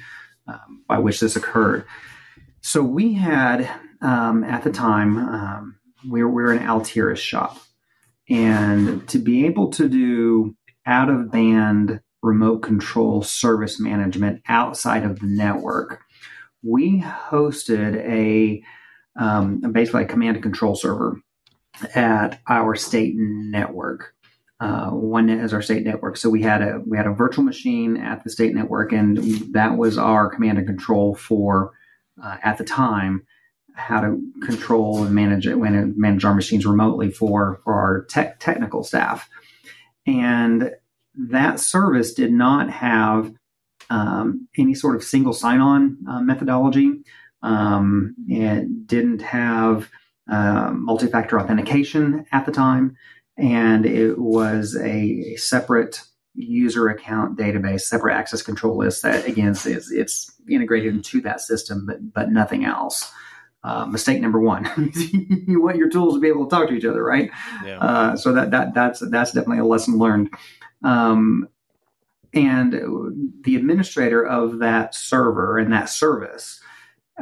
um, 0.49 0.83
by 0.89 0.99
which 0.99 1.21
this 1.21 1.37
occurred. 1.37 1.85
So 2.63 2.83
we 2.83 3.13
had 3.13 3.69
um, 4.01 4.43
at 4.45 4.65
the 4.65 4.71
time 4.71 5.19
um, 5.19 5.77
we 6.11 6.23
were, 6.23 6.31
we 6.31 6.43
were 6.43 6.53
in 6.55 6.61
Altiris 6.61 7.19
shop, 7.19 7.59
and 8.29 9.07
to 9.09 9.19
be 9.19 9.45
able 9.47 9.71
to 9.73 9.89
do 9.89 10.57
out 10.87 11.09
of 11.11 11.31
band 11.31 12.01
remote 12.23 12.59
control 12.61 13.23
service 13.23 13.79
management 13.81 14.41
outside 14.49 15.05
of 15.05 15.19
the 15.21 15.27
network, 15.27 16.01
we 16.63 17.01
hosted 17.01 17.97
a 17.97 18.63
um, 19.17 19.61
basically 19.73 20.05
a 20.05 20.07
command 20.07 20.37
and 20.37 20.43
control 20.43 20.75
server 20.75 21.21
at 21.95 22.41
our 22.49 22.75
state 22.75 23.15
network. 23.17 24.15
Uh, 24.61 24.91
one 24.91 25.29
is 25.29 25.53
our 25.53 25.61
state 25.61 25.85
network. 25.85 26.17
So 26.17 26.31
we 26.31 26.43
had 26.43 26.63
a 26.63 26.81
we 26.87 26.97
had 26.97 27.07
a 27.07 27.13
virtual 27.13 27.45
machine 27.45 27.97
at 27.97 28.23
the 28.23 28.31
state 28.31 28.55
network, 28.55 28.93
and 28.93 29.19
that 29.53 29.77
was 29.77 29.99
our 29.99 30.31
command 30.31 30.59
and 30.59 30.67
control 30.67 31.15
for 31.15 31.73
uh, 32.23 32.37
at 32.43 32.59
the 32.59 32.65
time 32.65 33.27
how 33.75 34.01
to 34.01 34.21
control 34.43 35.03
and 35.03 35.15
manage 35.15 35.47
it 35.47 35.59
when 35.59 35.95
manage 35.99 36.25
our 36.25 36.35
machines 36.35 36.67
remotely 36.67 37.11
for 37.11 37.61
for 37.65 37.75
our 37.75 38.05
tech, 38.05 38.39
technical 38.39 38.85
staff. 38.85 39.29
And 40.07 40.73
that 41.15 41.59
service 41.59 42.15
did 42.15 42.33
not 42.33 42.71
have 42.71 43.33
um, 43.93 44.49
any 44.57 44.75
sort 44.75 44.97
of 44.97 45.05
single 45.05 45.35
sign-on 45.35 45.99
uh, 46.09 46.21
methodology. 46.21 46.91
Um, 47.43 48.15
it 48.27 48.87
didn't 48.87 49.21
have 49.21 49.91
uh, 50.31 50.71
multi-factor 50.73 51.39
authentication 51.39 52.25
at 52.33 52.47
the 52.47 52.53
time, 52.53 52.97
and 53.37 53.85
it 53.85 54.19
was 54.19 54.77
a, 54.77 55.37
separate 55.37 56.01
user 56.35 56.89
account 56.89 57.39
database, 57.39 57.83
separate 57.83 58.15
access 58.15 58.41
control 58.41 58.79
list 58.79 59.03
that 59.03 59.27
again 59.27 59.51
is 59.51 59.91
it's 59.91 60.33
integrated 60.49 60.95
into 60.95 61.21
that 61.21 61.43
system, 61.43 61.85
but 61.85 62.13
but 62.15 62.31
nothing 62.31 62.65
else. 62.65 63.13
Uh, 63.65 63.85
mistake 63.85 64.21
number 64.23 64.41
one: 64.41 64.65
you 65.47 65.61
want 65.61 65.77
your 65.77 65.91
tools 65.91 66.15
to 66.15 66.21
be 66.21 66.29
able 66.29 66.47
to 66.47 66.51
talk 66.51 66.69
to 66.69 66.75
each 66.75 66.87
other, 66.87 67.05
right? 67.05 67.31
yeah. 67.65 67.79
Uh, 67.79 68.17
so 68.17 68.33
that 68.33 68.51
that 68.53 68.73
that's 68.73 69.01
that's 69.11 69.33
definitely 69.33 69.59
a 69.59 69.67
lesson 69.67 69.99
learned. 69.99 70.31
Um, 70.83 71.49
and 72.35 72.73
the 73.43 73.57
administrator 73.57 74.25
of 74.25 74.59
that 74.61 74.95
server 74.95 75.59
and 75.59 75.73
that 75.73 75.89
service 75.89 76.61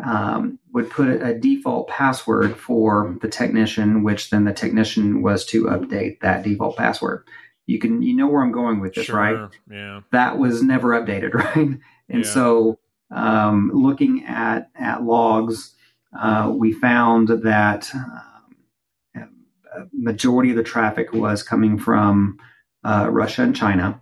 um, 0.02 0.58
would 0.72 0.88
put 0.90 1.08
a, 1.08 1.38
default 1.38 1.88
password 1.88 2.56
for 2.56 3.16
the 3.20 3.28
technician, 3.28 4.02
which 4.02 4.30
then 4.30 4.44
the 4.44 4.52
technician 4.52 5.22
was 5.22 5.44
to 5.46 5.64
update 5.64 6.20
that 6.20 6.44
default 6.44 6.76
password. 6.76 7.26
You 7.66 7.78
can 7.78 8.02
you 8.02 8.14
know 8.14 8.28
where 8.28 8.42
I'm 8.42 8.52
going 8.52 8.80
with 8.80 8.94
this, 8.94 9.06
sure. 9.06 9.16
right? 9.16 9.48
Yeah. 9.70 10.00
that 10.12 10.38
was 10.38 10.62
never 10.62 10.88
updated, 10.90 11.34
right? 11.34 11.78
And 12.08 12.24
Yeah. 12.24 12.30
so, 12.30 12.78
um, 13.10 13.70
looking 13.74 14.24
at 14.24 14.70
at 14.76 15.02
logs, 15.02 15.74
uh, 16.18 16.52
we 16.54 16.72
found 16.72 17.28
that 17.28 17.90
um, 17.94 19.26
a 19.74 19.86
majority 19.92 20.50
of 20.50 20.56
the 20.56 20.62
traffic 20.62 21.12
was 21.12 21.42
coming 21.42 21.78
from 21.78 22.38
uh, 22.84 23.08
Russia 23.10 23.42
and 23.42 23.54
China. 23.54 24.00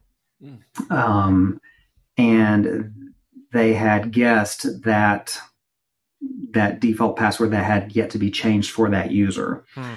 Um, 0.90 1.60
and 2.16 3.12
they 3.52 3.74
had 3.74 4.12
guessed 4.12 4.82
that 4.84 5.38
that 6.50 6.80
default 6.80 7.16
password 7.16 7.50
that 7.52 7.64
had 7.64 7.92
yet 7.94 8.10
to 8.10 8.18
be 8.18 8.30
changed 8.30 8.70
for 8.70 8.90
that 8.90 9.10
user, 9.10 9.64
Hmm. 9.74 9.94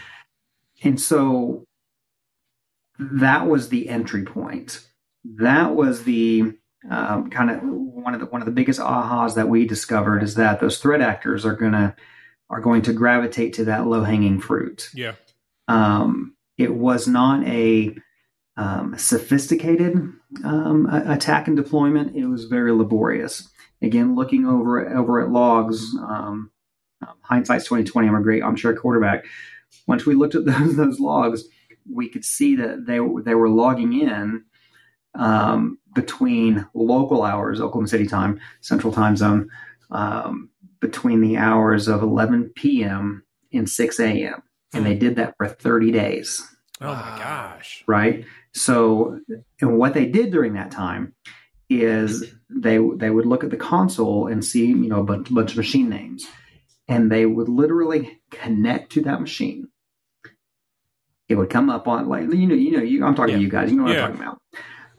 and 0.83 0.99
so 1.01 1.65
that 2.99 3.47
was 3.47 3.69
the 3.69 3.89
entry 3.89 4.23
point. 4.23 4.85
That 5.25 5.75
was 5.75 6.03
the 6.03 6.53
um, 6.89 7.29
kind 7.29 7.49
of 7.51 7.59
one 7.63 8.13
of 8.13 8.19
the 8.19 8.25
one 8.27 8.41
of 8.41 8.45
the 8.45 8.51
biggest 8.51 8.79
ahas 8.79 9.35
that 9.35 9.49
we 9.49 9.65
discovered 9.65 10.23
is 10.23 10.35
that 10.35 10.59
those 10.59 10.79
threat 10.79 11.01
actors 11.01 11.45
are 11.45 11.55
gonna 11.55 11.95
are 12.49 12.61
going 12.61 12.81
to 12.83 12.93
gravitate 12.93 13.53
to 13.53 13.65
that 13.65 13.87
low 13.87 14.03
hanging 14.03 14.39
fruit. 14.39 14.89
Yeah. 14.93 15.13
Um, 15.67 16.35
it 16.57 16.73
was 16.75 17.07
not 17.07 17.45
a 17.47 17.95
um, 18.57 18.95
sophisticated 18.97 19.95
um, 20.43 20.87
attack 20.91 21.47
and 21.47 21.55
deployment. 21.57 22.15
It 22.15 22.25
was 22.27 22.45
very 22.45 22.71
laborious. 22.71 23.47
Again, 23.81 24.15
looking 24.15 24.45
over 24.45 24.87
over 24.95 25.21
at 25.21 25.31
logs, 25.31 25.93
um, 25.95 26.51
um, 27.01 27.15
hindsight's 27.23 27.65
twenty 27.65 27.83
twenty. 27.83 28.07
I'm 28.07 28.15
a 28.15 28.21
great, 28.21 28.43
I'm 28.43 28.55
sure, 28.55 28.75
quarterback. 28.75 29.25
Once 29.87 30.05
we 30.05 30.13
looked 30.15 30.35
at 30.35 30.45
those, 30.51 30.75
those 30.75 30.99
logs, 30.99 31.43
we 31.91 32.07
could 32.09 32.25
see 32.25 32.55
that 32.57 32.85
they 32.85 32.99
were- 32.99 33.23
they 33.23 33.33
were 33.35 33.49
logging 33.49 33.93
in 33.99 34.43
um, 35.15 35.77
between 35.93 36.65
local 36.73 37.23
hours, 37.23 37.59
Oklahoma 37.59 37.87
City 37.87 38.05
time, 38.07 38.39
Central 38.61 38.93
Time 38.93 39.17
Zone, 39.17 39.49
um, 39.89 40.49
between 40.79 41.21
the 41.21 41.37
hours 41.37 41.87
of 41.87 42.01
11 42.01 42.51
p.m. 42.55 43.23
and 43.51 43.69
6 43.69 43.99
a.m. 43.99 44.41
And 44.73 44.85
they 44.85 44.95
did 44.95 45.17
that 45.17 45.35
for 45.37 45.47
30 45.49 45.91
days, 45.91 46.47
Oh 46.79 46.93
my 46.93 47.17
gosh. 47.19 47.83
right? 47.87 48.25
So, 48.53 49.19
and 49.61 49.77
what 49.77 49.93
they 49.93 50.05
did 50.07 50.31
during 50.31 50.53
that 50.53 50.71
time 50.71 51.13
is 51.69 52.33
they 52.49 52.77
they 52.97 53.09
would 53.09 53.25
look 53.25 53.43
at 53.45 53.49
the 53.49 53.57
console 53.57 54.27
and 54.27 54.43
see 54.43 54.65
you 54.67 54.89
know 54.89 54.99
a 54.99 55.03
bunch, 55.03 55.33
bunch 55.33 55.51
of 55.51 55.57
machine 55.57 55.89
names, 55.89 56.27
and 56.87 57.09
they 57.11 57.25
would 57.25 57.47
literally 57.49 58.19
connect 58.29 58.91
to 58.93 59.01
that 59.03 59.21
machine. 59.21 59.69
It 61.29 61.35
would 61.35 61.49
come 61.49 61.69
up 61.69 61.87
on 61.87 62.09
like 62.09 62.23
you 62.23 62.47
know 62.47 62.55
you 62.55 62.71
know 62.71 62.83
you, 62.83 63.05
I'm 63.05 63.15
talking 63.15 63.33
Yeah. 63.33 63.37
to 63.37 63.43
you 63.43 63.49
guys. 63.49 63.71
You 63.71 63.77
know 63.77 63.83
what 63.83 63.93
Yeah. 63.93 64.05
I'm 64.05 64.11
talking 64.17 64.21
about. 64.27 64.41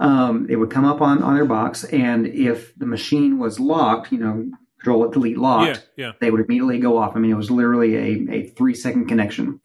Um, 0.00 0.46
it 0.48 0.56
would 0.56 0.70
come 0.70 0.84
up 0.86 1.00
on 1.02 1.22
on 1.22 1.34
their 1.34 1.44
box, 1.44 1.84
and 1.84 2.26
if 2.26 2.74
the 2.78 2.86
machine 2.86 3.38
was 3.38 3.60
locked, 3.60 4.10
you 4.10 4.18
know, 4.18 4.50
control 4.80 5.04
it 5.04 5.12
delete 5.12 5.36
locked, 5.38 5.86
Yeah. 5.96 6.06
Yeah. 6.06 6.12
they 6.20 6.30
would 6.30 6.40
immediately 6.40 6.78
go 6.78 6.96
off. 6.96 7.14
I 7.14 7.18
mean, 7.20 7.30
it 7.30 7.36
was 7.36 7.50
literally 7.50 7.96
a, 7.96 8.32
a 8.34 8.46
three 8.48 8.74
second 8.74 9.06
connection. 9.06 9.60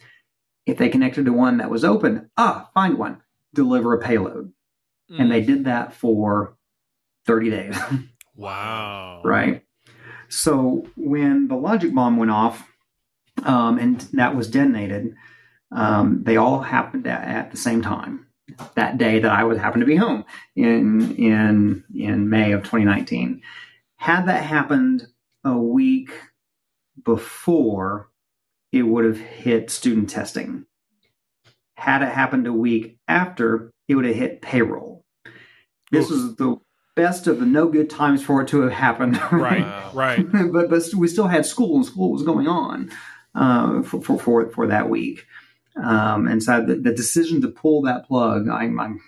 If 0.66 0.78
they 0.78 0.90
connected 0.90 1.26
to 1.26 1.32
one 1.34 1.58
that 1.58 1.72
was 1.72 1.86
open, 1.86 2.30
ah, 2.36 2.70
find 2.74 2.98
one, 2.98 3.22
deliver 3.64 3.94
a 3.94 4.00
payload. 4.00 4.54
And 5.10 5.32
they 5.32 5.42
did 5.42 5.66
that 5.66 5.94
for 5.94 6.58
30 7.26 7.50
days, 7.50 7.78
Wow. 8.36 9.22
right? 9.24 9.64
So 10.28 10.86
when 10.98 11.48
the 11.48 11.56
logic 11.56 11.94
bomb 11.96 12.18
went 12.18 12.32
off 12.32 12.68
um, 13.44 13.78
and 13.80 14.02
that 14.14 14.36
was 14.36 14.50
detonated, 14.50 15.16
um, 15.72 16.24
they 16.24 16.36
all 16.38 16.60
happened 16.60 17.08
at, 17.08 17.24
at 17.28 17.52
the 17.52 17.58
same 17.58 17.82
time. 17.82 18.28
that 18.76 18.98
day 18.98 19.20
that 19.20 19.32
I 19.32 19.44
was 19.46 19.58
happened 19.58 19.82
to 19.82 19.86
be 19.88 19.96
home 19.98 20.24
in 20.56 21.16
in 21.16 21.84
in 21.96 22.30
May 22.30 22.52
of 22.54 22.62
2019. 22.64 23.42
Had 23.98 24.26
that 24.28 24.44
happened 24.44 25.08
a 25.44 25.58
week 25.58 26.10
before, 27.04 28.10
it 28.72 28.84
would 28.84 29.06
have 29.06 29.20
hit 29.20 29.70
student 29.70 30.10
testing. 30.10 30.66
Had 31.78 32.02
it 32.02 32.10
happened 32.10 32.48
a 32.48 32.54
week 32.54 32.98
after, 33.08 33.72
it 33.88 33.96
would 33.96 34.06
have 34.06 34.16
hit 34.16 34.42
payroll. 34.42 35.06
This 35.92 36.10
was 36.10 36.36
the 36.36 36.58
best 36.96 37.28
of 37.28 37.40
the 37.40 37.46
no 37.46 37.68
good 37.70 37.90
times 37.90 38.24
for 38.24 38.42
it 38.42 38.48
to 38.50 38.62
have 38.62 38.72
happened. 38.74 39.20
Right, 39.32 39.62
Wow. 39.62 39.92
right. 39.94 40.26
but 40.52 40.70
but 40.70 40.84
we 40.96 41.08
still 41.08 41.28
had 41.28 41.46
school 41.46 41.76
and 41.78 41.86
school 41.86 42.12
was 42.12 42.24
going 42.24 42.48
on 42.48 42.92
uh, 43.36 43.84
for, 43.84 44.02
for 44.02 44.20
for 44.20 44.50
for 44.50 44.68
that 44.68 44.90
week. 44.90 45.26
Um, 45.82 46.28
and 46.28 46.42
so 46.42 46.66
the, 46.66 46.76
the 46.76 46.92
decision 46.94 47.40
to 47.42 47.48
pull 47.50 47.84
that 47.84 48.08
plug, 48.08 48.50
I'm, 48.50 48.80
I'm 48.80 49.00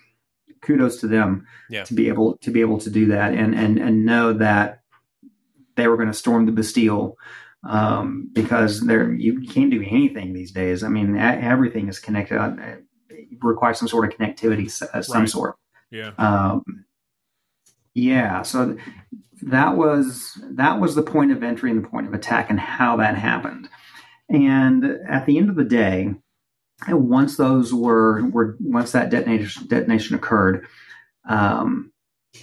kudos 0.62 1.00
to 1.00 1.08
them 1.08 1.46
Yeah. 1.68 1.82
to 1.82 1.94
be 1.94 2.06
able 2.08 2.36
to 2.38 2.50
be 2.52 2.60
able 2.60 2.78
to 2.78 2.90
do 2.90 3.06
that 3.06 3.34
and 3.34 3.54
and 3.54 3.78
and 3.78 4.06
know 4.06 4.32
that 4.34 4.82
they 5.74 5.88
were 5.88 5.96
going 5.96 6.08
to 6.08 6.14
storm 6.14 6.46
the 6.46 6.52
Bastille 6.52 7.16
um, 7.64 8.30
because 8.32 8.80
there 8.80 9.12
you 9.12 9.40
can't 9.42 9.70
do 9.70 9.82
anything 9.82 10.32
these 10.32 10.52
days. 10.52 10.82
I 10.82 10.88
mean, 10.88 11.16
a- 11.16 11.20
everything 11.20 11.88
is 11.88 11.98
connected. 11.98 12.38
Uh, 12.38 12.54
It 13.10 13.38
requires 13.42 13.78
some 13.78 13.88
sort 13.88 14.10
of 14.12 14.18
connectivity, 14.18 14.66
of 14.94 15.04
some 15.04 15.20
Right. 15.22 15.28
sort. 15.28 15.56
Yeah. 15.90 16.10
Um, 16.18 16.62
yeah, 17.94 18.42
so 18.42 18.76
that 19.42 19.76
was 19.76 20.38
that 20.42 20.80
was 20.80 20.94
the 20.94 21.02
point 21.02 21.32
of 21.32 21.42
entry 21.42 21.70
and 21.70 21.82
the 21.84 21.88
point 21.88 22.06
of 22.06 22.14
attack 22.14 22.50
and 22.50 22.60
how 22.60 22.96
that 22.96 23.16
happened. 23.16 23.68
And 24.28 24.84
at 25.08 25.26
the 25.26 25.38
end 25.38 25.50
of 25.50 25.56
the 25.56 25.64
day, 25.64 26.14
once 26.88 27.36
those 27.36 27.74
were 27.74 28.24
were 28.30 28.56
once 28.60 28.92
that 28.92 29.10
detonation 29.10 29.66
detonation 29.66 30.14
occurred, 30.16 30.66
um, 31.28 31.92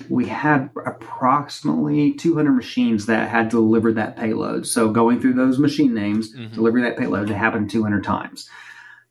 we 0.09 0.25
had 0.25 0.69
approximately 0.85 2.13
200 2.13 2.51
machines 2.51 3.05
that 3.05 3.29
had 3.29 3.49
delivered 3.49 3.95
that 3.95 4.17
payload. 4.17 4.67
So 4.67 4.91
going 4.91 5.19
through 5.21 5.33
those 5.33 5.59
machine 5.59 5.93
names, 5.93 6.35
Mhm. 6.35 6.53
delivering 6.53 6.83
that 6.83 6.97
payload, 6.97 7.29
it 7.29 7.33
happened 7.35 7.69
200 7.69 8.03
times. 8.03 8.49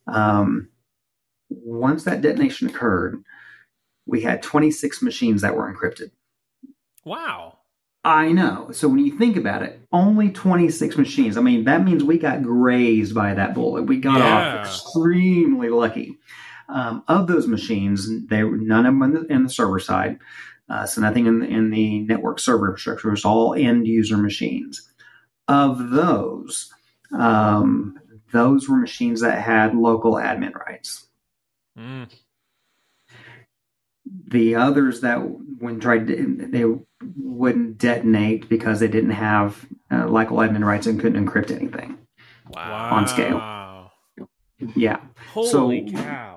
Um, 0.07 0.69
once 1.49 2.05
that 2.05 2.21
detonation 2.21 2.69
occurred, 2.69 3.23
we 4.07 4.21
had 4.21 4.43
26 4.43 5.03
machines 5.03 5.43
that 5.43 5.57
were 5.57 5.73
encrypted. 5.73 6.11
Wow. 7.05 7.59
I 8.05 8.31
know. 8.31 8.69
So 8.71 8.87
when 8.89 9.01
you 9.01 9.19
think 9.19 9.37
about 9.37 9.63
it, 9.63 9.81
only 9.93 10.31
26 10.31 10.97
machines. 10.97 11.37
I 11.37 11.41
mean, 11.41 11.65
that 11.65 11.85
means 11.85 12.05
we 12.05 12.19
got 12.19 12.43
grazed 12.43 13.15
by 13.15 13.35
that 13.35 13.55
bullet. 13.55 13.83
We 13.87 13.97
got 13.99 14.19
Yeah. 14.19 14.59
off 14.61 14.67
extremely 14.67 15.71
lucky. 15.71 16.19
Um, 16.69 17.03
of 17.09 17.27
those 17.27 17.49
machines, 17.49 18.09
they 18.27 18.45
were 18.45 18.57
none 18.57 18.87
of 18.87 18.95
them 18.95 19.03
in 19.03 19.13
the, 19.13 19.33
in 19.33 19.43
the 19.45 19.49
server 19.49 19.79
side. 19.81 20.19
Uh, 20.69 20.85
so 20.87 21.01
nothing 21.01 21.27
in 21.27 21.39
the, 21.41 21.47
in 21.47 21.71
the 21.71 22.01
network 22.01 22.41
server 22.41 22.67
infrastructure. 22.69 23.09
It 23.09 23.13
was 23.13 23.25
all 23.25 23.55
end 23.55 23.87
user 23.87 24.17
machines. 24.17 24.89
Of 25.49 25.91
those, 25.91 26.73
um, 27.17 27.99
those 28.33 28.69
were 28.69 28.77
machines 28.77 29.21
that 29.21 29.41
had 29.41 29.77
local 29.77 30.15
admin 30.15 30.55
rights. 30.55 31.07
Mm. 31.79 32.09
the 34.29 34.55
others 34.55 35.03
that 35.03 35.17
when 35.61 35.79
tried 35.79 36.07
to, 36.09 36.47
they 36.51 36.65
wouldn't 37.17 37.77
detonate 37.79 38.49
because 38.49 38.81
they 38.81 38.89
didn't 38.89 39.11
have 39.11 39.67
uh, 39.91 40.07
local 40.07 40.39
admin 40.39 40.65
rights 40.65 40.87
and 40.87 40.99
couldn't 41.01 41.25
encrypt 41.27 41.51
anything 41.51 41.99
Wow. 42.51 42.95
On 42.95 43.07
scale. 43.09 43.91
Yeah 44.75 45.01
Holy 45.33 45.91
So- 45.91 45.97
cow. 45.97 46.36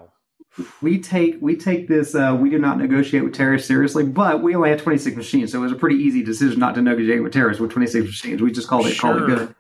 We 0.82 1.00
take 1.00 1.38
we 1.42 1.56
take 1.56 1.88
this 1.88 2.16
uh, 2.16 2.38
we 2.40 2.50
do 2.50 2.60
not 2.60 2.78
negotiate 2.78 3.24
with 3.24 3.34
terrorists 3.34 3.68
seriously 3.68 4.04
but 4.04 4.42
we 4.42 4.56
only 4.56 4.70
have 4.70 4.82
26 4.82 5.16
machines 5.16 5.52
so 5.52 5.60
it 5.60 5.62
was 5.62 5.72
a 5.72 5.76
pretty 5.76 5.96
easy 5.96 6.24
decision 6.24 6.60
not 6.60 6.76
to 6.76 6.82
negotiate 6.82 7.24
with 7.24 7.34
terrorists 7.34 7.62
with 7.62 7.72
26 7.72 8.06
machines. 8.06 8.42
We 8.42 8.52
just 8.52 8.68
called 8.68 8.86
it 8.88 8.98
called 8.98 9.22
it 9.22 9.26
good. 9.26 9.56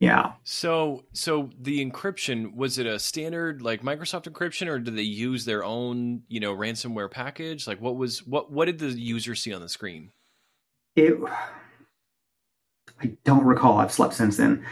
Yeah. 0.00 0.34
So, 0.44 1.04
so 1.12 1.50
the 1.60 1.84
encryption 1.84 2.54
was 2.54 2.78
it 2.78 2.86
a 2.86 3.00
standard 3.00 3.62
like 3.62 3.82
Microsoft 3.82 4.30
encryption, 4.30 4.68
or 4.68 4.78
did 4.78 4.96
they 4.96 5.02
use 5.02 5.44
their 5.44 5.64
own, 5.64 6.22
you 6.28 6.38
know, 6.38 6.54
ransomware 6.54 7.10
package? 7.10 7.66
Like, 7.66 7.80
what 7.80 7.96
was 7.96 8.24
what 8.24 8.52
what 8.52 8.66
did 8.66 8.78
the 8.78 8.90
user 8.90 9.34
see 9.34 9.52
on 9.52 9.60
the 9.60 9.68
screen? 9.68 10.12
it 10.96 11.14
i 13.00 13.16
don't 13.24 13.44
recall. 13.44 13.78
I've 13.78 13.92
slept 13.92 14.14
since 14.14 14.36
then 14.36 14.64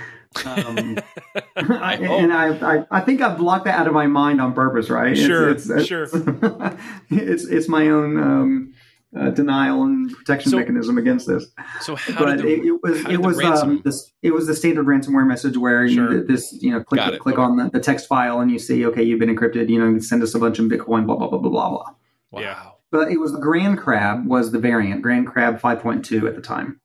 um, 0.45 0.99
I 1.57 1.95
and. 1.95 2.33
I, 2.33 2.79
I, 2.79 2.85
I 2.91 3.01
think 3.01 3.21
I've 3.23 3.39
blocked 3.39 3.65
that 3.67 3.79
out 3.79 3.87
of 3.87 3.93
my 3.95 4.07
mind 4.07 4.41
on 4.41 4.53
purpose, 4.53 4.91
right? 4.91 5.17
Sure, 5.17 5.49
it's, 5.51 5.69
it's, 5.71 5.87
sure. 5.87 6.05
it's 7.11 7.45
it's 7.45 7.69
my 7.69 7.89
own 7.89 8.19
um, 8.19 8.73
uh, 9.17 9.31
denial 9.31 9.85
and 9.85 10.11
protection 10.13 10.51
So- 10.51 10.59
mechanism 10.59 10.99
against 10.99 11.27
this. 11.27 11.47
So 11.81 11.97
how 11.97 12.19
but 12.25 12.37
did 12.37 12.45
the, 12.45 12.49
it, 12.49 12.67
it 12.67 12.83
was 12.83 13.05
it 13.07 13.21
was 13.21 13.41
um, 13.63 13.81
this 13.85 14.13
it 14.23 14.33
was 14.33 14.47
the 14.47 14.55
standard 14.55 14.87
ransomware 14.87 15.27
message 15.27 15.57
where 15.57 15.89
Sure. 15.89 16.13
you, 16.13 16.25
this 16.25 16.53
you 16.61 16.71
know 16.73 16.83
click 16.83 17.01
it. 17.07 17.21
click 17.21 17.35
Okay. 17.37 17.43
on 17.43 17.57
the, 17.57 17.71
the 17.71 17.81
text 17.81 18.07
file 18.09 18.41
and 18.41 18.51
you 18.51 18.59
see 18.59 18.85
okay 18.87 19.03
you've 19.03 19.21
been 19.21 19.35
encrypted 19.35 19.69
you 19.69 19.79
know 19.79 19.99
send 20.01 20.23
us 20.23 20.35
a 20.35 20.39
bunch 20.39 20.59
of 20.59 20.67
Bitcoin 20.67 21.07
blah 21.07 21.17
blah 21.17 21.29
blah 21.29 21.39
blah 21.39 21.51
blah 21.51 21.71
blah. 21.71 21.85
wow, 22.33 22.41
Yeah. 22.41 22.63
But 22.93 23.11
it 23.11 23.19
was 23.19 23.33
the 23.33 23.39
GandCrab 23.41 24.27
was 24.27 24.53
the 24.53 24.59
variant 24.61 25.05
GandCrab 25.05 25.61
5.2 25.61 26.27
at 26.29 26.35
the 26.37 26.41
time. 26.41 26.81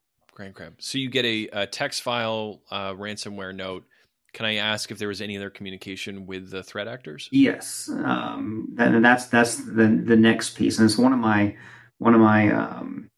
Crab. 0.50 0.76
So 0.80 0.98
you 0.98 1.10
get 1.10 1.26
a, 1.26 1.50
a 1.54 1.68
text 1.68 2.02
file 2.02 2.62
uh, 2.72 2.94
ransomware 2.94 3.56
note. 3.56 3.86
Can 4.34 4.46
I 4.46 4.56
ask 4.56 4.92
if 4.92 4.98
there 4.98 5.10
was 5.10 5.22
any 5.22 5.36
other 5.38 5.50
communication 5.50 6.26
with 6.26 6.50
the 6.50 6.64
threat 6.64 6.88
actors? 6.88 7.28
Yes, 7.32 7.90
um, 7.90 8.76
and 8.80 9.04
that's 9.04 9.26
that's 9.26 9.58
the 9.58 10.02
the 10.06 10.16
next 10.16 10.52
piece, 10.52 10.80
and 10.80 10.86
it's 10.86 10.98
one 10.98 11.12
of 11.12 11.20
my 11.20 11.56
one 11.98 12.16
of 12.16 12.22
my 12.22 12.52
um, 12.52 13.10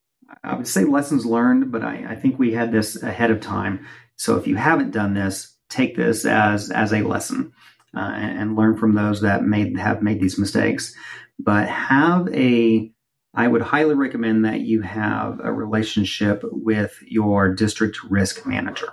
I 0.44 0.56
would 0.56 0.68
say 0.68 0.84
lessons 0.84 1.26
learned, 1.26 1.72
but 1.72 1.84
I, 1.84 2.06
I 2.10 2.16
think 2.16 2.40
we 2.40 2.54
had 2.54 2.72
this 2.72 3.02
ahead 3.02 3.32
of 3.32 3.42
time. 3.42 3.86
So 4.16 4.38
if 4.38 4.48
you 4.48 4.56
haven't 4.56 4.92
done 4.92 5.14
this, 5.14 5.56
take 5.70 5.96
this 5.96 6.26
as 6.26 6.72
as 6.72 6.94
a 6.94 7.02
lesson 7.02 7.54
uh, 7.96 8.00
and, 8.00 8.40
and 8.40 8.56
learn 8.56 8.78
from 8.78 8.96
those 8.96 9.22
that 9.22 9.44
made 9.44 9.78
have 9.78 10.02
made 10.02 10.20
these 10.20 10.40
mistakes. 10.40 10.94
But 11.40 11.68
have 11.68 12.28
a 12.34 12.93
I 13.34 13.48
would 13.48 13.62
highly 13.62 13.96
recommend 13.96 14.46
that 14.46 14.62
you 14.62 14.82
have 14.82 15.40
a 15.44 15.52
relationship 15.52 16.42
with 16.44 16.98
your 17.06 17.54
district 17.54 17.98
risk 18.04 18.46
manager. 18.46 18.90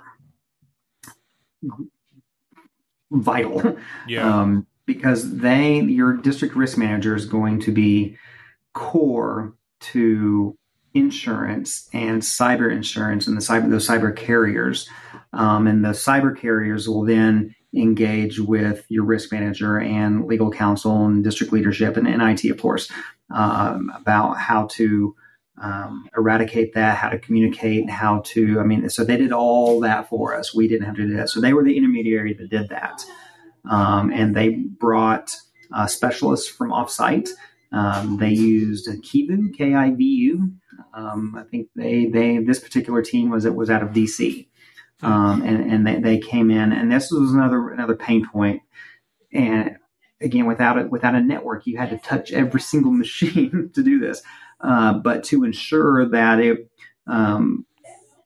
Vital 3.11 3.77
Yeah. 4.07 4.41
um, 4.41 4.65
because 4.85 5.37
they 5.37 5.81
your 5.81 6.13
district 6.13 6.55
risk 6.55 6.77
manager 6.77 7.15
is 7.15 7.25
going 7.25 7.59
to 7.61 7.71
be 7.71 8.17
core 8.73 9.53
to 9.79 10.57
insurance 10.93 11.87
and 11.93 12.21
cyber 12.21 12.71
insurance 12.71 13.27
and 13.27 13.37
the 13.37 13.41
cyber 13.41 13.69
those 13.69 13.87
cyber 13.87 14.15
carriers 14.15 14.89
um, 15.33 15.67
and 15.67 15.85
the 15.85 15.89
cyber 15.89 16.37
carriers 16.37 16.89
will 16.89 17.03
then 17.03 17.53
engage 17.75 18.39
with 18.39 18.85
your 18.89 19.05
risk 19.05 19.31
manager 19.31 19.79
and 19.79 20.25
legal 20.25 20.51
counsel 20.51 21.05
and 21.05 21.23
district 21.23 21.53
leadership 21.53 21.95
and, 21.95 22.07
and 22.07 22.21
IT 22.21 22.49
of 22.49 22.61
course 22.61 22.91
um, 23.33 23.91
about 23.95 24.37
how 24.37 24.67
to 24.67 25.15
um, 25.61 26.07
eradicate 26.17 26.73
that 26.73 26.97
how 26.97 27.07
to 27.07 27.19
communicate 27.19 27.89
how 27.89 28.21
to 28.25 28.59
I 28.59 28.63
mean 28.63 28.89
so 28.89 29.03
they 29.03 29.17
did 29.17 29.31
all 29.31 29.79
that 29.81 30.09
for 30.09 30.35
us 30.35 30.53
we 30.53 30.67
didn't 30.67 30.85
have 30.85 30.95
to 30.95 31.07
do 31.07 31.15
that 31.15 31.29
so 31.29 31.39
they 31.39 31.53
were 31.53 31.63
the 31.63 31.77
intermediary 31.77 32.33
that 32.33 32.49
did 32.49 32.69
that 32.69 33.05
um, 33.69 34.11
and 34.11 34.35
they 34.35 34.49
brought 34.49 35.35
uh, 35.73 35.87
specialists 35.87 36.47
from 36.47 36.71
offsite. 36.71 37.29
Um, 37.71 38.17
they 38.17 38.29
used 38.29 38.87
Kivu, 38.87 39.55
K 39.55 39.75
I 39.75 39.91
V 39.91 40.03
U. 40.03 40.51
Um, 40.93 41.35
I 41.37 41.43
think 41.43 41.69
they 41.75 42.05
they 42.05 42.39
this 42.39 42.59
particular 42.59 43.01
team 43.01 43.29
was 43.29 43.45
it 43.45 43.55
was 43.55 43.69
out 43.69 43.83
of 43.83 43.89
DC, 43.89 44.47
um, 45.01 45.41
and 45.43 45.71
and 45.71 45.87
they, 45.87 45.99
they 45.99 46.19
came 46.19 46.51
in, 46.51 46.71
and 46.71 46.91
this 46.91 47.11
was 47.11 47.33
another 47.33 47.69
another 47.69 47.95
pain 47.95 48.27
point. 48.27 48.61
And 49.33 49.77
again, 50.21 50.45
without 50.45 50.77
it 50.77 50.89
without 50.89 51.15
a 51.15 51.21
network, 51.21 51.65
you 51.67 51.77
had 51.77 51.89
to 51.89 51.97
touch 51.97 52.31
every 52.31 52.61
single 52.61 52.91
machine 53.03 53.71
to 53.73 53.83
do 53.83 53.99
this. 53.99 54.21
Uh, 54.59 54.93
but 54.93 55.23
to 55.25 55.43
ensure 55.43 56.07
that 56.09 56.39
it 56.39 56.69
um, 57.07 57.65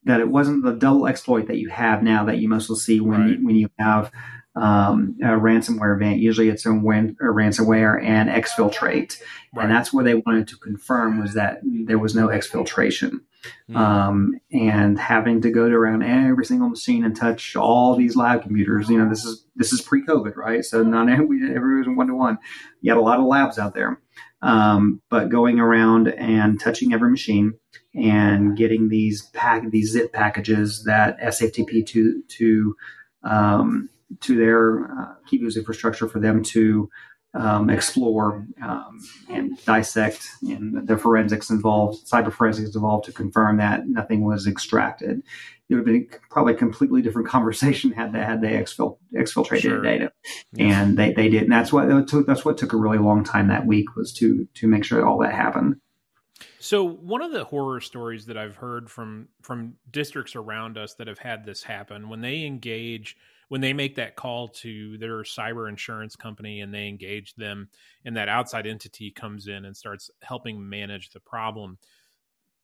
that 0.06 0.20
it 0.20 0.30
wasn't 0.30 0.64
the 0.64 0.74
double 0.74 1.08
exploit 1.08 1.48
that 1.48 1.58
you 1.58 1.70
have 1.70 2.04
now 2.04 2.26
that 2.26 2.38
you 2.38 2.48
mostly 2.48 2.78
see 2.78 3.00
when 3.00 3.22
Right. 3.22 3.40
you, 3.40 3.46
when 3.46 3.56
you 3.56 3.70
have 3.80 4.12
um, 4.56 5.16
a 5.22 5.28
ransomware 5.28 5.96
event. 5.96 6.20
Usually, 6.20 6.50
it's 6.50 6.66
a, 6.66 6.74
wan- 6.74 7.18
a 7.20 7.26
ransomware 7.26 8.02
and 8.04 8.30
exfiltrate, 8.30 9.20
Right. 9.54 9.64
and 9.64 9.72
that's 9.72 9.92
where 9.94 10.04
they 10.04 10.16
wanted 10.16 10.48
to 10.50 10.58
confirm 10.58 11.20
was 11.22 11.34
that 11.34 11.60
there 11.64 12.00
was 12.00 12.16
no 12.16 12.28
exfiltration. 12.28 13.20
Hmm. 13.68 13.78
Um, 13.78 14.40
and 14.52 14.98
having 14.98 15.42
to 15.42 15.52
go 15.52 15.70
to 15.70 15.76
around 15.76 16.02
every 16.02 16.46
single 16.46 16.70
machine 16.70 17.06
and 17.06 17.16
touch 17.16 17.56
all 17.56 17.96
these 17.96 18.16
lab 18.16 18.42
computers. 18.42 18.90
You 18.90 18.98
know, 18.98 19.08
this 19.08 19.24
is 19.24 19.46
this 19.56 19.72
is 19.72 19.82
pre-COVID, 19.82 20.36
right? 20.36 20.66
So 20.66 20.82
not 20.82 21.10
every 21.10 21.42
everyone 21.56 21.80
was 21.80 21.98
one 21.98 22.08
to 22.08 22.16
one. 22.16 22.38
You 22.82 22.92
had 22.92 22.98
a 22.98 23.02
lot 23.02 23.20
of 23.20 23.26
labs 23.26 23.60
out 23.60 23.76
there, 23.76 24.02
um, 24.42 25.02
but 25.10 25.30
going 25.30 25.60
around 25.60 26.08
and 26.08 26.60
touching 26.60 26.92
every 26.92 27.12
machine 27.12 27.54
and 27.94 28.58
getting 28.58 28.90
these 28.90 29.28
pack 29.34 29.70
these 29.70 29.92
zip 29.92 30.12
packages 30.12 30.84
that 30.86 31.20
SFTP 31.20 31.86
to 31.88 32.24
to 32.28 32.76
um, 33.24 33.90
to 34.22 34.36
their 34.36 34.86
uh, 34.86 35.16
infrastructure 35.32 36.08
for 36.08 36.20
them 36.20 36.44
to 36.44 36.90
um, 37.36 37.70
explore 37.70 38.48
um, 38.62 39.00
and 39.30 39.64
dissect, 39.66 40.26
and 40.42 40.88
the 40.88 40.98
forensics 40.98 41.50
involved, 41.50 42.08
cyber 42.08 42.32
forensics 42.32 42.76
involved 42.76 43.06
to 43.06 43.12
confirm 43.12 43.58
that 43.58 43.88
nothing 43.88 44.24
was 44.24 44.48
extracted. 44.48 45.22
It 45.68 45.74
would 45.76 45.80
have 45.80 45.86
been 45.86 46.08
probably 46.30 46.54
a 46.54 46.58
completely 46.58 47.02
different 47.02 47.28
conversation 47.36 47.92
had 47.92 48.14
they 48.14 48.20
had 48.20 48.42
they 48.42 48.52
exfil- 48.52 48.98
exfiltrated 49.14 49.62
sure. 49.62 49.82
the 49.82 49.88
data, 49.88 50.12
and 50.58 50.98
they, 50.98 51.14
they 51.14 51.28
did. 51.28 51.44
And 51.44 51.52
that's 51.52 51.74
what 51.74 52.08
took. 52.08 52.26
That's 52.26 52.46
what 52.46 52.58
took 52.58 52.74
a 52.74 52.78
really 52.78 53.00
long 53.00 53.24
time 53.24 53.50
that 53.50 53.66
week 53.66 53.96
was 53.96 54.14
to 54.14 54.48
to 54.54 54.68
make 54.68 54.86
sure 54.86 55.06
all 55.06 55.20
that 55.20 55.34
happened. 55.34 55.76
So 56.60 56.84
one 56.84 57.22
of 57.22 57.32
the 57.32 57.44
horror 57.44 57.82
stories 57.82 58.28
that 58.28 58.38
I've 58.38 58.56
heard 58.56 58.90
from 58.90 59.28
from 59.42 59.76
districts 59.92 60.36
around 60.36 60.78
us 60.78 60.94
that 60.96 61.08
have 61.08 61.20
had 61.20 61.46
this 61.46 61.64
happen 61.64 62.08
when 62.10 62.22
they 62.22 62.44
engage 62.46 63.18
when 63.50 63.62
they 63.62 63.74
make 63.74 63.96
that 63.96 64.16
call 64.16 64.48
to 64.48 64.98
their 64.98 65.24
cyber 65.24 65.70
insurance 65.70 66.16
company 66.16 66.62
and 66.62 66.74
they 66.74 66.88
engage 66.88 67.34
them 67.36 67.70
and 68.06 68.16
that 68.18 68.30
outside 68.30 68.66
entity 68.66 69.12
comes 69.12 69.48
in 69.48 69.66
and 69.66 69.76
starts 69.76 70.10
helping 70.22 70.68
manage 70.68 71.12
the 71.12 71.20
problem 71.20 71.78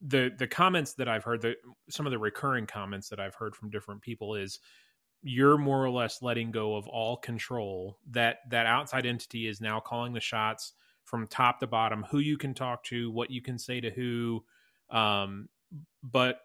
the 0.01 0.31
the 0.37 0.47
comments 0.47 0.93
that 0.93 1.07
I've 1.07 1.23
heard 1.23 1.41
the 1.41 1.55
some 1.89 2.05
of 2.07 2.11
the 2.11 2.17
recurring 2.17 2.65
comments 2.65 3.09
that 3.09 3.19
I've 3.19 3.35
heard 3.35 3.55
from 3.55 3.69
different 3.69 4.01
people 4.01 4.35
is 4.35 4.59
you're 5.23 5.57
more 5.57 5.83
or 5.83 5.89
less 5.89 6.21
letting 6.21 6.51
go 6.51 6.75
of 6.75 6.87
all 6.87 7.17
control. 7.17 7.97
That 8.09 8.39
that 8.49 8.65
outside 8.65 9.05
entity 9.05 9.47
is 9.47 9.61
now 9.61 9.79
calling 9.79 10.13
the 10.13 10.19
shots 10.19 10.73
from 11.03 11.27
top 11.27 11.59
to 11.59 11.67
bottom 11.67 12.05
who 12.09 12.19
you 12.19 12.37
can 12.37 12.53
talk 12.53 12.83
to 12.85 13.11
what 13.11 13.29
you 13.29 13.41
can 13.41 13.59
say 13.59 13.79
to 13.81 13.91
who. 13.91 14.43
Um, 14.89 15.49
but 16.03 16.39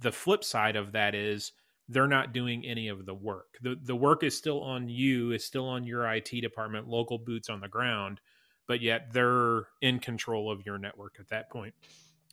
the 0.00 0.12
flip 0.12 0.44
side 0.44 0.76
of 0.76 0.92
that 0.92 1.14
is 1.14 1.52
they're 1.92 2.08
not 2.08 2.32
doing 2.32 2.64
any 2.64 2.88
of 2.88 3.06
the 3.06 3.14
work 3.14 3.58
the 3.62 3.76
the 3.82 3.96
work 3.96 4.22
is 4.22 4.36
still 4.36 4.60
on 4.60 4.88
you 4.88 5.32
is 5.32 5.44
still 5.44 5.68
on 5.68 5.84
your 5.84 6.10
IT 6.12 6.30
department 6.40 6.88
local 6.88 7.18
boots 7.18 7.48
on 7.48 7.60
the 7.60 7.68
ground 7.68 8.20
but 8.66 8.80
yet 8.80 9.12
they're 9.12 9.66
in 9.80 9.98
control 9.98 10.50
of 10.50 10.64
your 10.64 10.78
network 10.78 11.16
at 11.18 11.28
that 11.28 11.50
point 11.50 11.74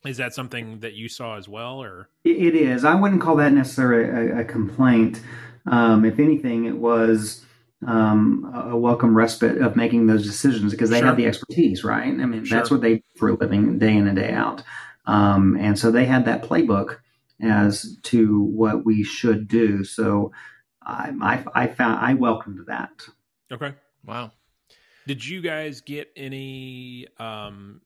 is 0.04 0.16
that 0.16 0.32
something 0.32 0.80
that 0.80 0.94
you 0.94 1.08
saw 1.08 1.36
as 1.36 1.48
well 1.48 1.82
or 1.82 2.08
it 2.24 2.54
is 2.54 2.84
i 2.84 2.94
wouldn't 2.94 3.20
call 3.20 3.36
that 3.36 3.52
necessarily 3.52 4.30
a, 4.30 4.40
a 4.40 4.44
complaint 4.44 5.20
um, 5.66 6.04
if 6.04 6.18
anything 6.18 6.64
it 6.64 6.76
was 6.76 7.44
um, 7.86 8.50
a 8.70 8.76
welcome 8.76 9.16
respite 9.16 9.58
of 9.58 9.76
making 9.76 10.06
those 10.06 10.24
decisions 10.24 10.72
because 10.72 10.90
they 10.90 10.98
sure. 10.98 11.06
have 11.06 11.16
the 11.16 11.26
expertise, 11.26 11.82
right? 11.82 12.08
I 12.08 12.26
mean, 12.26 12.44
sure. 12.44 12.58
that's 12.58 12.70
what 12.70 12.82
they 12.82 12.96
do 12.96 13.02
for 13.16 13.30
a 13.30 13.34
living, 13.34 13.78
day 13.78 13.96
in 13.96 14.06
and 14.06 14.16
day 14.16 14.32
out. 14.32 14.62
Um, 15.06 15.56
and 15.58 15.78
so 15.78 15.90
they 15.90 16.04
had 16.04 16.24
that 16.26 16.42
playbook 16.42 16.98
as 17.42 17.96
to 18.04 18.42
what 18.42 18.84
we 18.84 19.02
should 19.02 19.48
do. 19.48 19.84
So 19.84 20.32
I, 20.82 21.12
I, 21.20 21.62
I 21.62 21.66
found 21.66 22.04
I 22.04 22.14
welcomed 22.14 22.66
that. 22.66 22.90
Okay. 23.52 23.74
Wow. 24.04 24.32
Did 25.06 25.26
you 25.26 25.40
guys 25.40 25.80
get 25.80 26.10
any 26.16 27.06
um, 27.18 27.80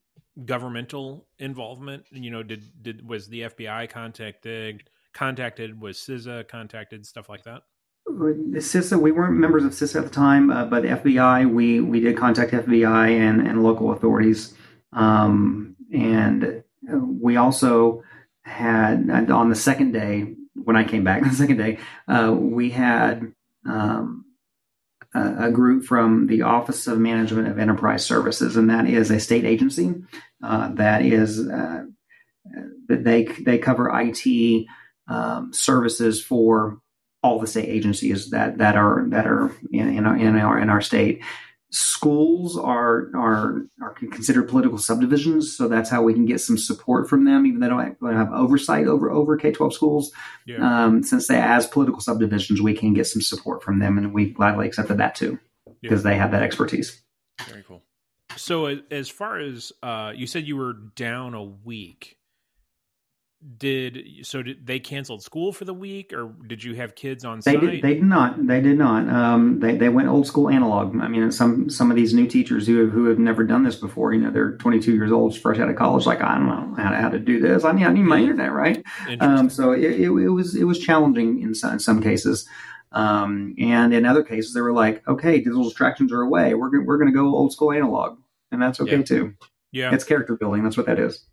governmental 0.44 1.26
involvement? 1.38 2.06
You 2.10 2.30
know, 2.30 2.42
did 2.42 2.64
did 2.82 3.08
was 3.08 3.28
the 3.28 3.42
FBI 3.42 3.88
contacted? 3.88 4.90
Contacted 5.12 5.80
was 5.80 5.96
CISA 5.96 6.48
contacted 6.48 7.06
stuff 7.06 7.28
like 7.28 7.44
that? 7.44 7.62
CISA, 8.08 9.00
we 9.00 9.12
weren't 9.12 9.36
members 9.36 9.64
of 9.64 9.72
CISA 9.72 9.96
at 9.96 10.04
the 10.04 10.10
time, 10.10 10.50
uh, 10.50 10.66
but 10.66 10.82
FBI, 10.84 11.50
we 11.50 11.80
we 11.80 12.00
did 12.00 12.16
contact 12.16 12.52
FBI 12.52 13.18
and, 13.18 13.46
and 13.46 13.62
local 13.62 13.92
authorities, 13.92 14.54
um, 14.92 15.74
and 15.92 16.62
we 16.92 17.36
also 17.36 18.02
had 18.44 19.30
on 19.30 19.48
the 19.48 19.54
second 19.54 19.92
day 19.92 20.34
when 20.54 20.76
I 20.76 20.84
came 20.84 21.04
back, 21.04 21.22
the 21.24 21.30
second 21.30 21.58
day, 21.58 21.78
uh, 22.08 22.34
we 22.36 22.70
had 22.70 23.32
um, 23.66 24.24
a, 25.14 25.46
a, 25.46 25.50
group 25.50 25.84
from 25.84 26.26
the 26.26 26.42
Office 26.42 26.86
of 26.86 26.98
Management 26.98 27.48
of 27.48 27.58
Enterprise 27.58 28.04
Services, 28.04 28.56
and 28.56 28.70
that 28.70 28.86
is 28.86 29.10
a 29.10 29.20
state 29.20 29.44
agency 29.44 29.94
uh, 30.42 30.72
that 30.74 31.02
is 31.02 31.48
uh, 31.48 31.84
they 32.88 33.24
they 33.24 33.58
cover 33.58 33.90
IT 33.94 34.66
um, 35.08 35.52
services 35.52 36.22
for 36.22 36.80
all 37.22 37.38
the 37.38 37.46
state 37.46 37.68
agencies 37.68 38.30
that 38.30 38.58
that 38.58 38.76
are 38.76 39.06
that 39.08 39.26
are 39.26 39.50
in, 39.72 39.96
in 39.96 40.06
our 40.06 40.16
in 40.16 40.36
our 40.36 40.58
in 40.58 40.68
our 40.68 40.80
state. 40.80 41.22
Schools 41.74 42.56
are 42.56 43.10
are 43.16 43.66
are 43.82 43.94
considered 43.94 44.48
political 44.48 44.78
subdivisions, 44.78 45.56
so 45.56 45.66
that's 45.66 45.90
how 45.90 46.02
we 46.02 46.14
can 46.14 46.24
get 46.24 46.40
some 46.40 46.56
support 46.56 47.08
from 47.08 47.24
them, 47.24 47.46
even 47.46 47.58
though 47.58 47.76
they 47.76 47.90
don't 48.00 48.16
have 48.16 48.32
oversight 48.32 48.86
over 48.86 49.10
over 49.10 49.36
K 49.36 49.50
twelve 49.50 49.74
schools. 49.74 50.12
Yeah. 50.46 50.58
Um, 50.58 51.02
since 51.02 51.26
they 51.26 51.40
as 51.40 51.66
political 51.66 52.00
subdivisions, 52.00 52.62
we 52.62 52.74
can 52.74 52.94
get 52.94 53.08
some 53.08 53.22
support 53.22 53.64
from 53.64 53.80
them, 53.80 53.98
and 53.98 54.14
we 54.14 54.30
gladly 54.30 54.68
accepted 54.68 54.98
that 54.98 55.16
too 55.16 55.40
because 55.82 56.04
yeah. 56.04 56.12
they 56.12 56.16
have 56.16 56.30
that 56.30 56.44
expertise. 56.44 57.02
Very 57.48 57.64
cool. 57.64 57.82
So, 58.36 58.66
as 58.92 59.08
far 59.08 59.40
as 59.40 59.72
uh, 59.82 60.12
you 60.14 60.28
said, 60.28 60.46
you 60.46 60.56
were 60.56 60.74
down 60.94 61.34
a 61.34 61.42
week 61.42 62.18
did 63.58 64.06
so 64.22 64.42
did 64.42 64.66
they 64.66 64.80
canceled 64.80 65.22
school 65.22 65.52
for 65.52 65.66
the 65.66 65.74
week 65.74 66.14
or 66.14 66.32
did 66.46 66.64
you 66.64 66.74
have 66.74 66.94
kids 66.94 67.26
on 67.26 67.40
they 67.44 67.52
site? 67.52 67.60
did, 67.60 67.82
they 67.82 67.94
did 67.94 68.04
not 68.04 68.46
they 68.46 68.60
did 68.60 68.78
not. 68.78 69.06
Um, 69.08 69.60
they, 69.60 69.76
they 69.76 69.90
went 69.90 70.08
old 70.08 70.26
school 70.26 70.48
analog. 70.48 70.98
I 70.98 71.08
mean 71.08 71.30
some 71.30 71.68
some 71.68 71.90
of 71.90 71.96
these 71.96 72.14
new 72.14 72.26
teachers 72.26 72.66
who 72.66 72.78
have, 72.78 72.90
who 72.90 73.04
have 73.06 73.18
never 73.18 73.44
done 73.44 73.62
this 73.62 73.76
before 73.76 74.14
you 74.14 74.20
know 74.20 74.30
they're 74.30 74.56
22 74.56 74.94
years 74.94 75.12
old 75.12 75.36
fresh 75.38 75.58
out 75.58 75.68
of 75.68 75.76
college 75.76 76.06
like 76.06 76.22
i 76.22 76.34
don't 76.34 76.46
know 76.46 76.82
how 76.82 76.90
to, 76.90 76.96
how 76.96 77.08
to 77.10 77.18
do 77.18 77.38
this. 77.38 77.64
I 77.64 77.72
need, 77.72 77.84
I 77.84 77.92
need 77.92 78.02
my 78.02 78.18
internet 78.18 78.52
right? 78.52 78.82
Um, 79.20 79.50
so 79.50 79.72
it, 79.72 79.82
it, 79.84 80.00
it, 80.00 80.08
was 80.08 80.54
it 80.54 80.64
was 80.64 80.78
challenging 80.78 81.42
in 81.42 81.54
some, 81.54 81.74
in 81.74 81.78
some 81.80 82.02
cases. 82.02 82.48
Um, 82.92 83.54
and 83.58 83.92
in 83.92 84.06
other 84.06 84.22
cases 84.22 84.54
they 84.54 84.60
were 84.60 84.72
like 84.72 85.06
okay 85.06 85.38
digital 85.38 85.64
distractions 85.64 86.12
are 86.12 86.22
away. 86.22 86.54
We're, 86.54 86.82
we're 86.82 86.98
going 86.98 87.12
to 87.12 87.16
go 87.16 87.26
old 87.26 87.52
school 87.52 87.72
analog. 87.72 88.18
And 88.52 88.62
that's 88.62 88.80
okay 88.80 88.98
yeah. 88.98 89.02
too. 89.02 89.34
Yeah. 89.72 89.94
It's 89.94 90.04
character 90.04 90.36
building. 90.36 90.62
That's 90.62 90.76
what 90.76 90.86
that 90.86 90.98
is 90.98 91.26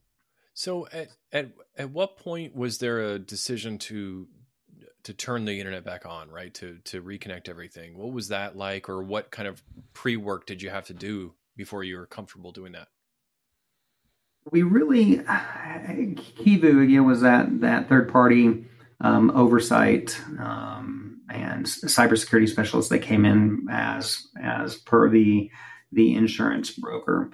so 0.54 0.88
at, 0.92 1.10
at 1.32 1.52
at 1.78 1.92
what 1.92 2.18
point 2.18 2.56
was 2.56 2.80
there 2.80 3.00
a 3.00 3.20
decision 3.20 3.78
to 3.80 4.28
to 5.04 5.14
turn 5.14 5.46
the 5.46 5.58
internet 5.58 5.84
back 5.84 6.06
on, 6.06 6.30
right? 6.30 6.54
To 6.56 6.78
to 6.86 7.02
reconnect 7.02 7.50
everything. 7.50 7.98
What 7.98 8.12
was 8.12 8.28
that 8.30 8.56
like 8.56 8.90
or 8.90 9.02
what 9.02 9.32
kind 9.32 9.48
of 9.48 9.64
pre-work 9.94 10.46
did 10.46 10.62
you 10.62 10.70
have 10.70 10.86
to 10.88 10.94
do 10.94 11.34
before 11.56 11.84
you 11.84 11.98
were 11.98 12.06
comfortable 12.06 12.52
doing 12.52 12.74
that? 12.74 12.88
We 14.52 14.64
really 14.64 15.18
Kivu 15.18 16.84
again 16.84 17.06
was 17.06 17.22
that 17.22 17.62
that 17.62 17.90
third 17.90 18.12
party 18.12 18.66
um, 19.00 19.32
oversight 19.32 20.20
um, 20.40 21.22
and 21.30 21.66
cybersecurity 21.66 22.50
specialists 22.50 22.90
that 22.90 23.00
came 23.00 23.26
in 23.26 23.68
as 23.72 24.28
as 24.42 24.76
per 24.76 25.10
the 25.10 25.50
the 25.92 26.16
insurance 26.16 26.72
broker, 26.72 27.32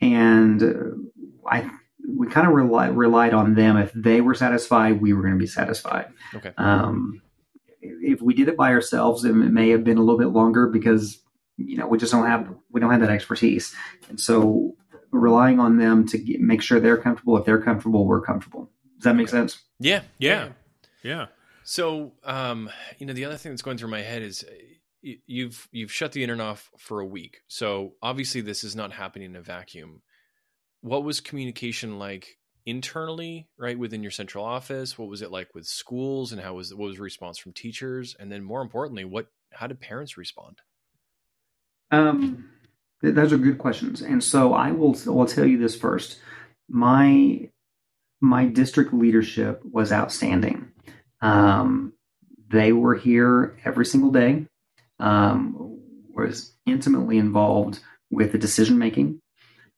and 0.00 1.08
I 1.46 1.70
we 2.06 2.28
kind 2.28 2.46
of 2.46 2.52
rely, 2.52 2.88
relied 2.88 3.34
on 3.34 3.54
them. 3.54 3.76
If 3.76 3.92
they 3.92 4.20
were 4.20 4.34
satisfied, 4.34 5.00
we 5.00 5.12
were 5.12 5.22
going 5.22 5.34
to 5.34 5.38
be 5.38 5.46
satisfied. 5.46 6.06
Okay. 6.34 6.52
Um, 6.56 7.20
if 7.80 8.20
we 8.20 8.34
did 8.34 8.48
it 8.48 8.56
by 8.56 8.72
ourselves, 8.72 9.24
it 9.24 9.32
may 9.32 9.70
have 9.70 9.84
been 9.84 9.98
a 9.98 10.02
little 10.02 10.18
bit 10.18 10.28
longer 10.28 10.68
because 10.68 11.20
you 11.56 11.76
know 11.76 11.86
we 11.86 11.98
just 11.98 12.12
don't 12.12 12.26
have 12.26 12.48
we 12.70 12.80
don't 12.80 12.90
have 12.90 13.00
that 13.00 13.10
expertise, 13.10 13.74
and 14.08 14.20
so 14.20 14.76
relying 15.10 15.60
on 15.60 15.78
them 15.78 16.06
to 16.08 16.18
get, 16.18 16.40
make 16.40 16.62
sure 16.62 16.80
they're 16.80 16.96
comfortable. 16.96 17.36
If 17.36 17.44
they're 17.44 17.62
comfortable, 17.62 18.06
we're 18.06 18.20
comfortable. 18.20 18.70
Does 18.98 19.04
that 19.04 19.16
make 19.16 19.28
sense? 19.28 19.62
Yeah, 19.78 20.02
yeah, 20.18 20.50
yeah. 21.02 21.26
So, 21.64 22.12
um, 22.24 22.70
you 22.98 23.06
know, 23.06 23.12
the 23.12 23.24
other 23.24 23.36
thing 23.36 23.52
that's 23.52 23.62
going 23.62 23.76
through 23.76 23.90
my 23.90 24.02
head 24.02 24.22
is 24.22 24.44
you've 25.02 25.68
you've 25.72 25.92
shut 25.92 26.12
the 26.12 26.22
internet 26.22 26.46
off 26.46 26.70
for 26.78 27.00
a 27.00 27.06
week. 27.06 27.40
So 27.48 27.94
obviously, 28.02 28.40
this 28.40 28.64
is 28.64 28.76
not 28.76 28.92
happening 28.92 29.30
in 29.30 29.36
a 29.36 29.42
vacuum 29.42 30.02
what 30.86 31.02
was 31.02 31.18
communication 31.18 31.98
like 31.98 32.38
internally 32.64 33.48
right 33.58 33.76
within 33.76 34.02
your 34.02 34.12
central 34.12 34.44
office? 34.44 34.96
What 34.96 35.08
was 35.08 35.20
it 35.20 35.32
like 35.32 35.52
with 35.52 35.66
schools 35.66 36.30
and 36.30 36.40
how 36.40 36.54
was 36.54 36.72
what 36.72 36.86
was 36.86 37.00
response 37.00 37.38
from 37.38 37.52
teachers? 37.52 38.14
And 38.18 38.30
then 38.30 38.44
more 38.44 38.62
importantly 38.62 39.04
what 39.04 39.26
how 39.52 39.66
did 39.66 39.80
parents 39.80 40.16
respond? 40.16 40.60
Um 41.90 42.50
those 43.02 43.32
are 43.32 43.38
good 43.38 43.58
questions. 43.58 44.00
And 44.00 44.22
so 44.22 44.54
i 44.54 44.70
will 44.70 44.96
will 45.06 45.26
tell 45.26 45.44
you 45.44 45.58
this 45.58 45.76
first. 45.76 46.20
My 46.68 47.50
my 48.20 48.46
district 48.46 48.94
leadership 48.94 49.62
was 49.64 49.90
outstanding. 49.90 50.68
Um 51.20 51.94
they 52.48 52.72
were 52.72 52.94
here 52.94 53.58
every 53.64 53.86
single 53.86 54.12
day 54.12 54.46
um 55.00 55.80
was 56.14 56.54
intimately 56.64 57.18
involved 57.18 57.80
with 58.08 58.30
the 58.30 58.38
decision 58.38 58.78
making 58.78 59.20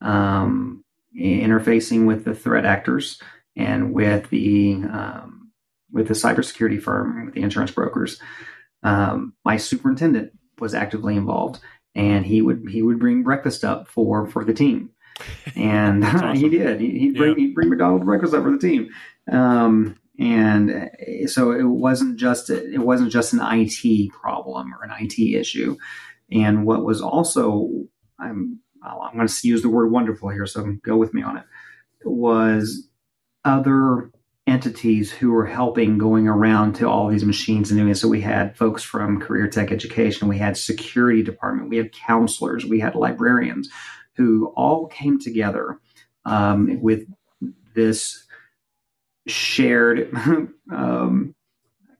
um 0.02 0.84
interfacing 1.18 2.06
with 2.06 2.24
the 2.24 2.34
threat 2.34 2.64
actors 2.64 3.20
and 3.56 3.92
with 3.92 4.30
the 4.30 4.74
um, 4.90 5.50
with 5.92 6.08
the 6.08 6.14
cybersecurity 6.14 6.80
firm, 6.80 7.26
with 7.26 7.34
the 7.34 7.42
insurance 7.42 7.70
brokers. 7.70 8.20
Um, 8.82 9.34
my 9.44 9.56
superintendent 9.56 10.32
was 10.60 10.74
actively 10.74 11.16
involved, 11.16 11.60
and 11.94 12.24
he 12.24 12.42
would 12.42 12.68
he 12.68 12.82
would 12.82 12.98
bring 12.98 13.22
breakfast 13.22 13.64
up 13.64 13.88
for 13.88 14.26
for 14.26 14.44
the 14.44 14.54
team, 14.54 14.90
and 15.56 16.04
awesome. 16.04 16.36
he 16.36 16.48
did. 16.48 16.80
He, 16.80 17.08
would 17.08 17.16
bring 17.16 17.30
yeah. 17.30 17.46
he'd 17.46 17.54
bring 17.54 17.68
McDonald's 17.70 18.04
breakfast 18.04 18.34
up 18.34 18.44
for 18.44 18.52
the 18.52 18.58
team. 18.58 18.90
Um, 19.30 19.98
and 20.18 20.70
uh, 20.70 21.26
so 21.28 21.52
it 21.52 21.62
wasn't 21.62 22.18
just 22.18 22.50
it 22.50 22.78
wasn't 22.78 23.12
just 23.12 23.32
an 23.32 23.40
IT 23.42 24.12
problem 24.12 24.74
or 24.74 24.84
an 24.84 24.92
IT 24.98 25.18
issue. 25.18 25.76
And 26.30 26.66
what 26.66 26.84
was 26.84 27.00
also 27.00 27.70
I'm 28.18 28.60
I'm 28.82 29.14
going 29.14 29.28
to 29.28 29.48
use 29.48 29.62
the 29.62 29.68
word 29.68 29.90
wonderful 29.90 30.28
here, 30.28 30.46
so 30.46 30.76
go 30.82 30.96
with 30.96 31.14
me 31.14 31.22
on 31.22 31.36
it. 31.36 31.44
Was 32.04 32.88
other 33.44 34.10
entities 34.46 35.12
who 35.12 35.30
were 35.30 35.46
helping 35.46 35.98
going 35.98 36.26
around 36.26 36.74
to 36.74 36.88
all 36.88 37.08
these 37.08 37.24
machines 37.24 37.70
and 37.70 37.78
doing 37.78 37.90
it. 37.90 37.96
So 37.96 38.08
we 38.08 38.20
had 38.20 38.56
folks 38.56 38.82
from 38.82 39.20
career 39.20 39.46
tech 39.46 39.70
education, 39.70 40.26
we 40.26 40.38
had 40.38 40.56
security 40.56 41.22
department, 41.22 41.68
we 41.68 41.76
had 41.76 41.92
counselors, 41.92 42.64
we 42.64 42.80
had 42.80 42.94
librarians 42.94 43.68
who 44.14 44.46
all 44.56 44.86
came 44.86 45.20
together 45.20 45.78
um, 46.24 46.80
with 46.80 47.04
this 47.74 48.26
shared 49.26 50.10
um, 50.72 51.34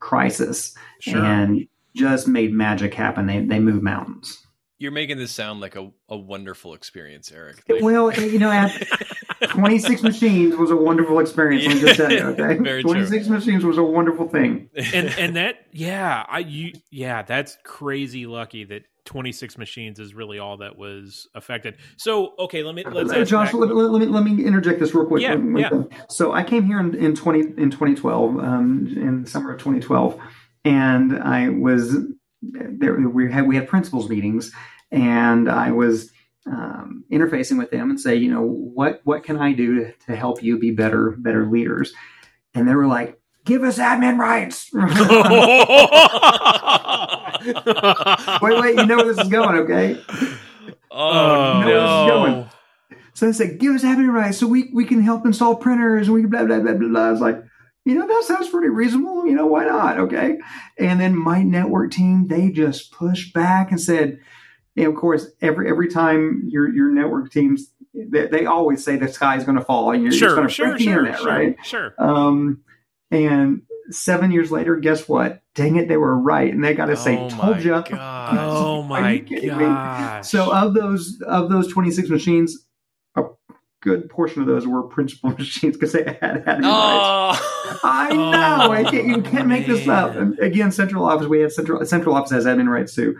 crisis 0.01 0.75
sure. 1.01 1.23
and 1.23 1.69
just 1.95 2.27
made 2.27 2.53
magic 2.53 2.95
happen. 2.95 3.27
They 3.27 3.45
they 3.45 3.59
move 3.59 3.83
mountains. 3.83 4.45
You're 4.79 4.93
making 4.93 5.19
this 5.19 5.33
sound 5.33 5.61
like 5.61 5.75
a, 5.75 5.91
a 6.09 6.17
wonderful 6.17 6.75
experience, 6.75 7.33
Eric. 7.33 7.62
Like... 7.69 7.83
Well, 7.83 8.12
you 8.12 8.38
know, 8.38 8.51
at 8.51 8.71
26 9.49 10.03
machines 10.03 10.57
was 10.57 10.71
a 10.71 10.77
wonderful 10.77 11.19
experience. 11.19 11.67
Let 11.67 11.75
me 11.75 11.81
just 11.81 11.97
tell 11.97 12.12
you, 12.12 12.21
okay? 12.21 12.59
Very 12.59 12.83
26 12.83 13.27
true. 13.27 13.35
machines 13.35 13.64
was 13.64 13.79
a 13.79 13.83
wonderful 13.83 14.29
thing. 14.29 14.71
And 14.95 15.09
and 15.19 15.37
that, 15.37 15.67
yeah, 15.73 16.25
I 16.29 16.41
you 16.41 16.73
yeah, 16.91 17.23
that's 17.23 17.59
crazy 17.64 18.27
lucky 18.27 18.64
that 18.64 18.85
26 19.09 19.57
machines 19.57 19.99
is 19.99 20.14
really 20.14 20.38
all 20.38 20.59
that 20.59 20.77
was 20.77 21.29
affected. 21.35 21.77
So, 21.97 22.35
okay, 22.38 22.62
let 22.62 22.75
me 22.75 22.85
let's 22.85 23.11
uh, 23.11 23.25
Josh, 23.25 23.55
let, 23.55 23.75
let, 23.75 23.91
let, 23.91 24.01
me 24.01 24.07
let 24.07 24.23
me 24.23 24.45
interject 24.45 24.81
this 24.81 24.95
real 24.95 25.07
quick. 25.07 25.23
Yeah, 25.23 25.37
yeah. 25.57 25.71
So, 26.11 26.33
I 26.33 26.45
came 26.45 26.67
here 26.67 26.79
in, 26.79 26.95
in 26.95 27.14
20 27.14 27.41
in 27.41 27.71
2012, 27.71 28.38
um, 28.38 28.87
in 28.97 29.27
summer 29.27 29.53
of 29.53 29.59
2012, 29.59 30.21
and 30.64 31.19
I 31.19 31.49
was 31.49 31.97
there. 32.42 32.94
We 32.94 33.31
had 33.31 33.46
we 33.46 33.57
had 33.57 33.68
principals 33.68 34.09
meetings, 34.09 34.53
and 34.90 35.48
I 35.48 35.72
was 35.72 36.11
um, 36.46 37.05
interfacing 37.12 37.59
with 37.59 37.70
them 37.70 37.90
and 37.90 38.01
say, 38.01 38.16
you 38.16 38.31
know, 38.31 38.42
what 38.42 39.01
what 39.05 39.24
can 39.24 39.38
I 39.38 39.53
do 39.53 39.85
to, 39.85 39.92
to 40.07 40.16
help 40.16 40.42
you 40.42 40.59
be 40.59 40.70
better 40.70 41.14
better 41.18 41.46
leaders? 41.46 41.92
And 42.55 42.66
they 42.66 42.74
were 42.74 42.87
like, 42.87 43.20
give 43.44 43.62
us 43.62 43.79
admin 43.79 44.18
rights. 44.18 44.70
wait, 48.42 48.61
wait, 48.61 48.77
you 48.77 48.87
know 48.87 48.96
where 48.96 49.07
this 49.07 49.18
is 49.18 49.29
going, 49.29 49.57
okay? 49.61 50.01
Oh, 50.90 51.61
you 51.61 51.66
know 51.66 52.27
no. 52.27 52.48
So 53.14 53.27
they 53.27 53.33
said, 53.33 53.59
give 53.59 53.74
us 53.74 53.83
admin 53.83 54.12
rights 54.12 54.38
so 54.38 54.46
we, 54.46 54.70
we 54.72 54.85
can 54.85 55.03
help 55.03 55.27
install 55.27 55.57
printers 55.57 56.07
and 56.07 56.14
we 56.14 56.20
can 56.20 56.31
blah, 56.31 56.44
blah, 56.44 56.61
blah, 56.61 56.74
blah, 56.74 56.88
blah. 56.88 57.01
I 57.01 57.11
was 57.11 57.20
like, 57.20 57.42
you 57.88 57.94
know, 57.94 58.07
that 58.07 58.24
sounds 58.24 58.51
pretty 58.51 58.68
reasonable. 58.68 59.27
You 59.27 59.35
know, 59.35 59.46
why 59.46 59.64
not? 59.64 59.98
Okay. 59.98 60.37
And 60.79 61.01
then 61.01 61.16
my 61.16 61.42
network 61.42 61.90
team, 61.90 62.27
they 62.29 62.51
just 62.51 62.92
pushed 62.92 63.33
back 63.33 63.70
and 63.70 63.81
said, 63.81 64.18
and 64.77 64.87
of 64.87 64.94
course, 64.94 65.27
every 65.40 65.70
every 65.70 65.88
time 65.88 66.42
your 66.48 66.72
your 66.72 66.90
network 66.90 67.33
teams, 67.33 67.72
they, 67.94 68.27
they 68.27 68.44
always 68.44 68.85
say 68.85 68.96
the 68.96 69.09
sky 69.09 69.37
is 69.37 69.44
going 69.44 69.57
to 69.57 69.64
fall 69.64 69.90
and 69.92 70.03
you're, 70.03 70.12
sure, 70.12 70.35
going 70.35 70.46
to 70.46 70.53
sure, 70.53 70.66
break 70.66 70.79
the 70.79 70.85
sure, 70.85 70.92
internet, 70.98 71.18
sure, 71.18 71.27
right? 71.27 71.57
Sure. 71.64 71.94
Um, 71.98 72.61
and 73.11 73.62
seven 73.90 74.33
years 74.33 74.53
later, 74.53 74.77
guess 74.77 75.09
what? 75.09 75.42
Dang 75.55 75.77
it, 75.77 75.88
they 75.88 75.96
were 75.96 76.16
right, 76.16 76.53
and 76.53 76.62
they 76.62 76.74
got 76.74 76.87
to 76.87 76.96
say, 76.96 77.16
oh 77.16 77.31
"Told 77.31 77.62
you." 77.64 77.72
Oh 77.72 78.83
my 78.83 79.16
god! 79.16 80.27
So 80.27 80.53
of 80.53 80.74
those 80.74 81.22
of 81.27 81.48
those 81.48 81.72
twenty 81.72 81.90
six 81.90 82.11
machines, 82.11 82.55
a 82.55 82.67
good 83.81 84.09
portion 84.09 84.41
of 84.41 84.49
those 84.49 84.67
were 84.67 84.83
principal 84.83 85.31
machines 85.38 85.77
because 85.77 85.93
they 85.93 86.05
had 86.05 86.43
had. 86.47 86.61
Oh. 86.64 87.79
I 87.83 88.12
know. 88.14 88.87
Oh, 88.87 88.91
can't, 88.91 89.07
you 89.07 89.23
can't 89.23 89.49
make 89.49 89.67
this 89.67 89.87
up. 89.88 90.17
And 90.17 90.38
again, 90.38 90.73
central 90.73 91.05
office. 91.05 91.27
We 91.27 91.41
had 91.41 91.53
central 91.53 91.85
central 91.87 92.14
office 92.14 92.31
has 92.31 92.47
admin 92.47 92.69
rights 92.69 92.95
too, 92.95 93.19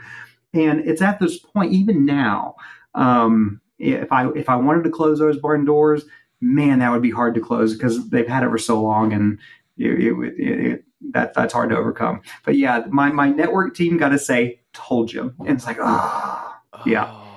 and 0.53 0.81
it's 0.81 1.03
at 1.03 1.21
this 1.21 1.39
point 1.39 1.73
even 1.73 2.07
now. 2.07 2.57
Um, 2.95 3.61
if 3.79 4.11
I 4.13 4.29
if 4.31 4.49
I 4.49 4.57
wanted 4.57 4.85
to 4.85 4.91
close 4.91 5.19
those 5.19 5.39
barn 5.39 5.65
doors, 5.65 6.05
man, 6.41 6.81
that 6.81 6.91
would 6.91 7.03
be 7.03 7.11
hard 7.11 7.35
to 7.35 7.41
close 7.41 7.75
because 7.75 8.09
they've 8.11 8.29
had 8.29 8.43
it 8.43 8.51
for 8.51 8.59
so 8.59 8.83
long, 8.83 9.13
and 9.13 9.39
it, 9.77 10.01
it, 10.01 10.41
it, 10.41 10.85
that 11.13 11.35
that's 11.35 11.53
hard 11.53 11.71
to 11.71 11.77
overcome. 11.77 12.23
But 12.45 12.57
yeah, 12.57 12.85
my 12.89 13.11
my 13.11 13.31
network 13.31 13.75
team 13.75 13.99
got 13.99 14.11
to 14.11 14.19
say, 14.19 14.61
"Told 14.73 15.13
you," 15.13 15.35
and 15.41 15.51
it's 15.51 15.67
like, 15.67 15.79
ah, 15.81 16.61
oh, 16.73 16.83
yeah. 16.87 17.28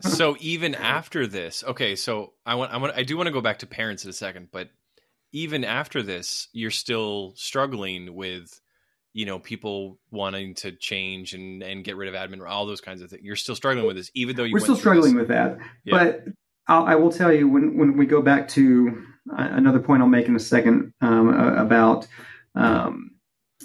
So 0.00 0.36
even 0.40 0.74
after 0.74 1.26
this, 1.26 1.64
okay, 1.64 1.96
so 1.96 2.32
I 2.44 2.54
want 2.54 2.72
I 2.72 2.76
want 2.76 2.96
I 2.96 3.02
do 3.02 3.16
want 3.16 3.26
to 3.26 3.32
go 3.32 3.40
back 3.40 3.60
to 3.60 3.66
parents 3.66 4.04
in 4.04 4.10
a 4.10 4.14
second, 4.14 4.48
but 4.52 4.70
even 5.32 5.64
after 5.64 6.02
this, 6.02 6.48
you're 6.52 6.70
still 6.70 7.32
struggling 7.36 8.14
with 8.14 8.60
you 9.12 9.26
know 9.26 9.38
people 9.38 9.98
wanting 10.10 10.54
to 10.54 10.72
change 10.72 11.34
and 11.34 11.62
and 11.62 11.84
get 11.84 11.96
rid 11.96 12.08
of 12.08 12.14
admin 12.14 12.46
all 12.48 12.66
those 12.66 12.80
kinds 12.80 13.00
of 13.02 13.10
things 13.10 13.22
you're 13.24 13.36
still 13.36 13.54
struggling 13.54 13.86
with 13.86 13.96
this 13.96 14.10
even 14.14 14.36
though 14.36 14.44
you 14.44 14.52
we're 14.52 14.60
still 14.60 14.76
struggling 14.76 15.14
this. 15.14 15.20
with 15.22 15.28
that 15.28 15.58
yeah. 15.84 15.94
but 15.96 16.24
I'll, 16.68 16.84
I 16.84 16.94
will 16.94 17.10
tell 17.10 17.32
you 17.32 17.48
when 17.48 17.76
when 17.76 17.96
we 17.96 18.06
go 18.06 18.20
back 18.22 18.46
to 18.48 19.06
another 19.26 19.80
point 19.80 20.02
I'll 20.02 20.08
make 20.08 20.28
in 20.28 20.36
a 20.36 20.40
second 20.40 20.92
um, 21.00 21.30
about 21.30 22.06
um, 22.54 23.07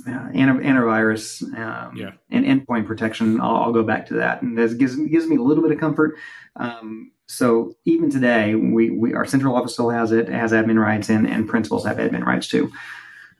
uh, 0.07 0.29
antivirus 0.33 1.43
um, 1.57 1.95
yeah. 1.95 2.11
and 2.29 2.45
endpoint 2.45 2.87
protection. 2.87 3.39
I'll, 3.39 3.57
I'll, 3.57 3.71
go 3.73 3.83
back 3.83 4.07
to 4.07 4.15
that, 4.15 4.41
and 4.41 4.57
this 4.57 4.73
gives 4.73 4.95
gives 4.95 5.27
me 5.27 5.35
a 5.35 5.41
little 5.41 5.63
bit 5.63 5.71
of 5.71 5.79
comfort. 5.79 6.15
Um, 6.55 7.11
so 7.27 7.75
even 7.85 8.09
today, 8.09 8.55
we, 8.55 8.89
we 8.89 9.13
our 9.13 9.25
central 9.25 9.55
office 9.55 9.73
still 9.73 9.89
has 9.89 10.11
it, 10.11 10.29
has 10.29 10.51
admin 10.51 10.79
rights, 10.79 11.09
and 11.09 11.27
and 11.27 11.47
principals 11.47 11.85
have 11.85 11.97
admin 11.97 12.25
rights 12.25 12.47
too. 12.47 12.71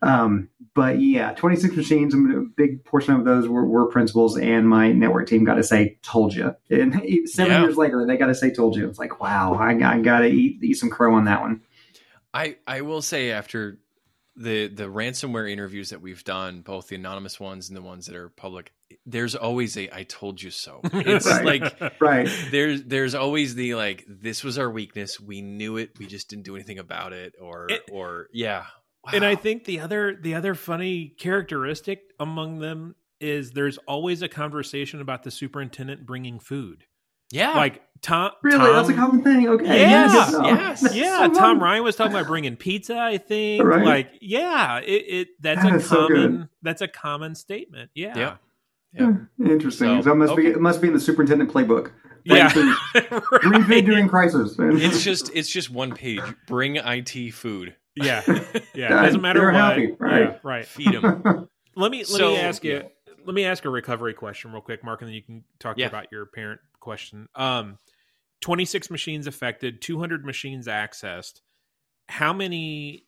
Um, 0.02 0.50
but 0.74 1.00
yeah, 1.00 1.32
26 1.32 1.76
machines, 1.76 2.14
a 2.14 2.18
big 2.56 2.84
portion 2.84 3.14
of 3.14 3.24
those 3.24 3.48
were, 3.48 3.64
were 3.64 3.86
principals, 3.86 4.36
and 4.36 4.68
my 4.68 4.92
network 4.92 5.28
team 5.28 5.44
got 5.44 5.54
to 5.54 5.62
say, 5.62 5.98
told 6.02 6.34
you. 6.34 6.54
And 6.68 6.92
seven 7.28 7.52
yeah. 7.52 7.62
years 7.62 7.76
later, 7.76 8.04
they 8.06 8.16
got 8.16 8.26
to 8.26 8.34
say, 8.34 8.52
told 8.52 8.76
you. 8.76 8.88
It's 8.88 8.98
like, 8.98 9.20
wow, 9.20 9.54
I, 9.54 9.70
I 9.70 10.00
got 10.00 10.20
to 10.20 10.26
eat, 10.26 10.62
eat 10.62 10.74
some 10.74 10.90
crow 10.90 11.14
on 11.14 11.24
that 11.24 11.40
one. 11.40 11.62
I, 12.34 12.56
I 12.66 12.80
will 12.80 13.00
say, 13.00 13.30
after 13.30 13.78
the 14.36 14.68
the 14.68 14.84
ransomware 14.84 15.50
interviews 15.50 15.90
that 15.90 16.00
we've 16.00 16.24
done, 16.24 16.62
both 16.62 16.88
the 16.88 16.96
anonymous 16.96 17.38
ones 17.38 17.68
and 17.68 17.76
the 17.76 17.82
ones 17.82 18.06
that 18.06 18.16
are 18.16 18.30
public, 18.30 18.72
there's 19.06 19.34
always 19.34 19.76
a 19.76 19.94
"I 19.94 20.02
told 20.04 20.42
you 20.42 20.50
so." 20.50 20.80
It's 20.92 21.26
right. 21.26 21.44
like 21.44 22.00
right 22.00 22.28
there's 22.50 22.82
there's 22.84 23.14
always 23.14 23.54
the 23.54 23.74
like 23.74 24.04
this 24.08 24.42
was 24.42 24.58
our 24.58 24.70
weakness, 24.70 25.20
we 25.20 25.42
knew 25.42 25.76
it, 25.76 25.98
we 25.98 26.06
just 26.06 26.28
didn't 26.28 26.44
do 26.44 26.56
anything 26.56 26.78
about 26.78 27.12
it, 27.12 27.34
or 27.40 27.66
it, 27.68 27.82
or 27.92 28.28
yeah. 28.32 28.66
Wow. 29.04 29.12
And 29.12 29.24
I 29.24 29.34
think 29.34 29.64
the 29.64 29.80
other 29.80 30.16
the 30.20 30.34
other 30.34 30.54
funny 30.54 31.14
characteristic 31.18 32.00
among 32.18 32.58
them 32.58 32.96
is 33.20 33.52
there's 33.52 33.78
always 33.86 34.22
a 34.22 34.28
conversation 34.28 35.00
about 35.00 35.22
the 35.22 35.30
superintendent 35.30 36.06
bringing 36.06 36.40
food. 36.40 36.84
Yeah, 37.30 37.54
like 37.54 37.82
Tom. 38.04 38.32
Really, 38.42 38.58
Tom, 38.58 38.72
that's 38.74 38.88
a 38.88 38.94
common 38.94 39.22
thing. 39.22 39.48
Okay. 39.48 39.80
Yeah, 39.80 40.12
yes, 40.12 40.82
yes. 40.82 40.94
yeah. 40.94 41.26
So 41.26 41.34
Tom 41.34 41.62
Ryan 41.62 41.82
was 41.82 41.96
talking 41.96 42.12
about 42.12 42.26
bringing 42.26 42.56
pizza. 42.56 42.96
I 42.96 43.18
think. 43.18 43.64
Right. 43.64 43.84
Like, 43.84 44.10
yeah, 44.20 44.78
it, 44.78 44.90
it 44.90 45.28
that's 45.40 45.62
that 45.62 45.74
a 45.74 45.80
common 45.80 46.42
so 46.42 46.48
that's 46.62 46.82
a 46.82 46.88
common 46.88 47.34
statement. 47.34 47.90
Yeah. 47.94 48.16
Yeah. 48.16 48.36
yeah. 48.92 49.12
Interesting. 49.50 49.98
So, 49.98 50.02
so 50.02 50.12
it 50.12 50.16
must 50.16 50.32
okay. 50.32 50.42
be 50.42 50.48
it 50.48 50.60
must 50.60 50.82
be 50.82 50.88
in 50.88 50.94
the 50.94 51.00
superintendent 51.00 51.50
playbook. 51.50 51.92
Yeah, 52.24 52.52
bring 52.52 53.64
food 53.64 53.84
during 53.84 54.08
crisis. 54.08 54.58
Man. 54.58 54.78
It's 54.78 55.02
just 55.02 55.30
it's 55.34 55.50
just 55.50 55.70
one 55.70 55.94
page. 55.94 56.22
Bring 56.46 56.76
IT 56.76 57.32
food. 57.34 57.76
Yeah, 57.96 58.22
yeah. 58.74 58.98
It 59.00 59.02
doesn't 59.02 59.20
matter 59.20 59.40
They're 59.40 59.52
what. 59.52 59.60
Happy, 59.60 59.92
right? 59.98 60.20
Yeah, 60.20 60.38
right. 60.42 60.66
Feed 60.66 60.92
them. 60.92 61.48
let 61.76 61.90
me 61.90 61.98
let 61.98 62.06
so, 62.06 62.30
me 62.30 62.38
ask 62.38 62.64
you. 62.64 62.74
Yeah. 62.74 62.82
Let 63.26 63.34
me 63.34 63.44
ask 63.44 63.64
a 63.64 63.70
recovery 63.70 64.12
question 64.12 64.52
real 64.52 64.60
quick, 64.60 64.84
Mark, 64.84 65.00
and 65.00 65.08
then 65.08 65.14
you 65.14 65.22
can 65.22 65.44
talk 65.58 65.78
yeah. 65.78 65.86
about 65.86 66.12
your 66.12 66.26
parent 66.26 66.60
question. 66.84 67.28
Um, 67.34 67.78
twenty 68.40 68.64
six 68.64 68.90
machines 68.90 69.26
affected, 69.26 69.82
two 69.82 69.98
hundred 69.98 70.24
machines 70.24 70.68
accessed. 70.68 71.40
How 72.08 72.32
many? 72.32 73.06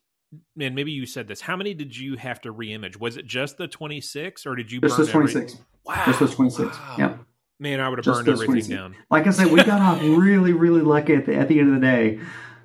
And 0.61 0.75
maybe 0.75 0.91
you 0.91 1.07
said 1.07 1.29
this. 1.29 1.41
How 1.41 1.57
many 1.57 1.75
did 1.75 1.97
you 1.97 2.17
have 2.17 2.41
to 2.41 2.53
reimage? 2.53 2.99
Was 2.99 3.17
it 3.17 3.27
just 3.27 3.59
the 3.59 3.69
twenty 3.69 4.01
six, 4.01 4.47
or 4.47 4.57
did 4.57 4.73
you? 4.73 4.81
Just 4.81 4.97
burn 4.97 5.07
the 5.07 5.13
twenty 5.13 5.29
six. 5.29 5.57
Wow. 5.85 6.03
Just 6.19 6.35
twenty 6.35 6.51
six. 6.51 6.77
Wow. 6.77 6.97
Yeah. 6.99 7.17
Man, 7.59 7.81
I 7.81 7.89
would 7.89 7.99
have 7.99 8.05
burned 8.05 8.29
everything 8.29 8.47
26. 8.47 8.69
down. 8.69 8.97
Like 9.11 9.27
I 9.27 9.31
said, 9.31 9.47
we 9.47 9.63
got 9.63 9.81
off 9.81 10.03
really, 10.03 10.53
really 10.53 10.83
lucky 10.83 11.15
at 11.15 11.25
the 11.25 11.37
at 11.37 11.49
the 11.49 11.59
end 11.59 11.75
of 11.75 11.81
the 11.81 11.87
day. 11.87 12.21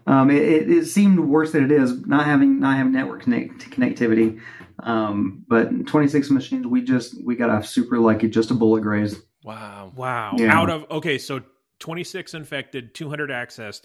Um, 0.08 0.32
it, 0.32 0.41
it, 0.41 0.69
it, 0.69 0.86
seemed 0.86 1.19
worse 1.19 1.52
than 1.52 1.63
it 1.63 1.71
is 1.71 2.06
not 2.08 2.26
having 2.26 2.60
not 2.60 2.76
having 2.76 2.91
network 2.91 3.21
connect, 3.24 3.69
connectivity. 3.69 4.41
Um, 4.80 5.45
but 5.47 5.86
26 5.86 6.32
machines, 6.32 6.65
we 6.65 6.82
just 6.82 7.24
we 7.24 7.36
got 7.36 7.52
off 7.52 7.67
super 7.67 8.00
lucky, 8.00 8.28
just 8.28 8.52
a 8.52 8.56
bullet 8.56 8.82
graze. 8.82 9.21
Wow! 9.44 9.92
Wow! 9.96 10.36
Yeah. 10.38 10.58
Out 10.58 10.70
of 10.70 10.86
okay, 10.92 11.18
so 11.18 11.42
26 11.80 12.34
infected, 12.34 12.94
200 12.94 13.30
accessed. 13.30 13.82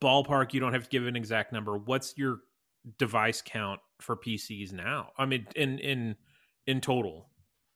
Ballpark, 0.00 0.52
you 0.52 0.60
don't 0.60 0.72
have 0.74 0.84
to 0.84 0.90
give 0.90 1.06
an 1.06 1.16
exact 1.16 1.52
number. 1.52 1.76
What's 1.76 2.16
your 2.16 2.40
device 2.98 3.42
count 3.44 3.80
for 4.00 4.16
PCs 4.16 4.72
now? 4.72 5.10
I 5.18 5.26
mean, 5.26 5.46
in 5.56 5.78
in 5.78 6.16
in 6.66 6.80
total. 6.80 7.28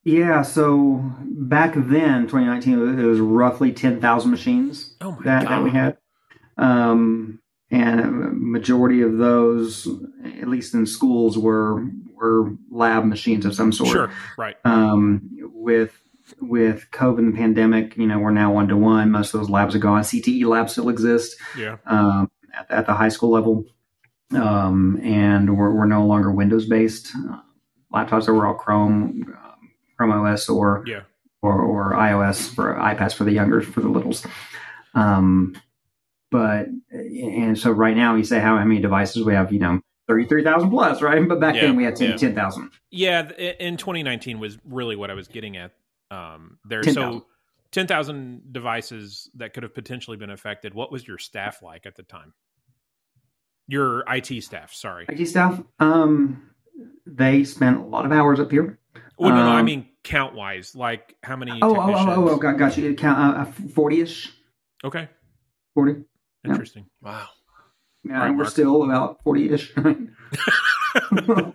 Yeah, 0.04 0.42
so 0.42 1.02
back 1.20 1.74
then, 1.74 2.28
2019, 2.28 3.00
it 3.00 3.04
was 3.04 3.18
roughly 3.18 3.72
10,000 3.72 4.30
machines 4.30 4.94
oh 5.00 5.18
that, 5.24 5.48
that 5.48 5.64
we 5.64 5.70
had. 5.70 5.98
Um, 6.56 7.40
and 7.72 8.00
a 8.00 8.06
majority 8.06 9.02
of 9.02 9.18
those, 9.18 9.88
at 10.24 10.46
least 10.46 10.74
in 10.74 10.86
schools, 10.86 11.36
were 11.36 11.84
were 12.14 12.52
lab 12.70 13.04
machines 13.04 13.44
of 13.44 13.54
some 13.56 13.72
sort. 13.72 13.90
Sure, 13.90 14.12
right. 14.38 14.54
Um, 14.64 15.28
with 15.52 16.00
with 16.40 16.86
COVID 16.92 17.18
and 17.18 17.34
pandemic, 17.34 17.96
you 17.96 18.06
know, 18.06 18.18
we're 18.18 18.30
now 18.32 18.52
one 18.52 18.68
to 18.68 18.76
one. 18.76 19.10
Most 19.10 19.34
of 19.34 19.40
those 19.40 19.50
labs 19.50 19.74
are 19.74 19.78
gone. 19.80 20.02
CTE 20.02 20.44
labs 20.46 20.72
still 20.72 20.88
exist 20.88 21.36
Yeah. 21.56 21.76
um, 21.86 22.30
at, 22.56 22.70
at 22.70 22.86
the 22.86 22.94
high 22.94 23.08
school 23.10 23.30
level, 23.30 23.64
um, 24.34 24.98
and 25.02 25.56
we're, 25.56 25.72
we're 25.74 25.86
no 25.86 26.04
longer 26.06 26.30
Windows 26.30 26.66
based 26.66 27.12
uh, 27.30 27.38
laptops. 27.94 28.26
That 28.26 28.32
were 28.34 28.46
all 28.46 28.54
Chrome, 28.54 29.24
um, 29.36 29.70
Chrome 29.96 30.12
OS, 30.12 30.48
or 30.48 30.82
Yeah. 30.86 31.02
or, 31.42 31.60
or 31.60 31.92
iOS 31.94 32.52
for 32.54 32.74
iPads 32.74 33.14
for 33.14 33.24
the 33.24 33.32
younger 33.32 33.60
for 33.60 33.80
the 33.80 33.88
littles. 33.88 34.26
Um, 34.94 35.56
but 36.30 36.66
and 36.90 37.58
so 37.58 37.70
right 37.70 37.96
now 37.96 38.14
you 38.16 38.24
say 38.24 38.40
how, 38.40 38.56
how 38.58 38.64
many 38.64 38.80
devices 38.80 39.24
we 39.24 39.34
have? 39.34 39.52
You 39.52 39.60
know, 39.60 39.80
thirty 40.08 40.26
three 40.26 40.42
thousand 40.42 40.70
plus, 40.70 41.00
right? 41.02 41.26
But 41.28 41.38
back 41.40 41.54
Yeah, 41.54 41.62
then 41.62 41.76
we 41.76 41.84
had 41.84 41.94
10 41.96 42.10
yeah. 42.10 42.16
10,000. 42.16 42.70
Yeah, 42.90 43.30
in 43.32 43.76
2019 43.76 44.40
was 44.40 44.58
really 44.64 44.96
what 44.96 45.10
I 45.10 45.14
was 45.14 45.28
getting 45.28 45.56
at. 45.56 45.72
Um, 46.10 46.58
there's 46.64 46.84
10,000. 46.86 47.20
so 47.20 47.26
10,000 47.72 48.52
devices 48.52 49.30
that 49.34 49.52
could 49.54 49.62
have 49.64 49.74
potentially 49.74 50.16
been 50.16 50.30
affected. 50.30 50.72
What 50.74 50.90
was 50.92 51.06
your 51.06 51.18
staff 51.18 51.62
like 51.62 51.84
at 51.86 51.96
the 51.96 52.02
time? 52.04 52.32
Your 53.68 54.04
IT 54.08 54.42
staff, 54.44 54.72
sorry. 54.72 55.06
IT 55.08 55.26
staff, 55.26 55.60
um, 55.80 56.50
they 57.04 57.42
spent 57.44 57.78
a 57.78 57.82
lot 57.84 58.06
of 58.06 58.12
hours 58.12 58.38
up 58.38 58.50
here. 58.50 58.78
Well, 59.18 59.30
no, 59.30 59.44
no, 59.44 59.50
I 59.50 59.60
Um, 59.60 59.64
mean 59.66 59.88
count 60.04 60.34
wise. 60.34 60.76
Like 60.76 61.16
how 61.22 61.34
many? 61.36 61.52
Oh, 61.62 61.74
oh, 61.74 61.80
oh, 61.80 62.04
oh, 62.08 62.28
oh, 62.30 62.36
got, 62.36 62.58
got 62.58 62.76
you. 62.76 62.94
Count 62.94 63.36
uh, 63.38 63.44
forty 63.72 64.00
ish, 64.00 64.32
Okay, 64.84 65.08
forty. 65.74 65.92
Yeah. 66.44 66.50
interesting. 66.52 66.86
Wow. 67.02 67.26
Yeah, 68.04 68.18
Right, 68.18 68.26
and 68.28 68.36
we're 68.36 68.44
Mark. 68.44 68.52
still 68.52 68.84
about 68.84 69.22
forty 69.24 69.50
ish. 69.50 69.72
I 69.76 71.52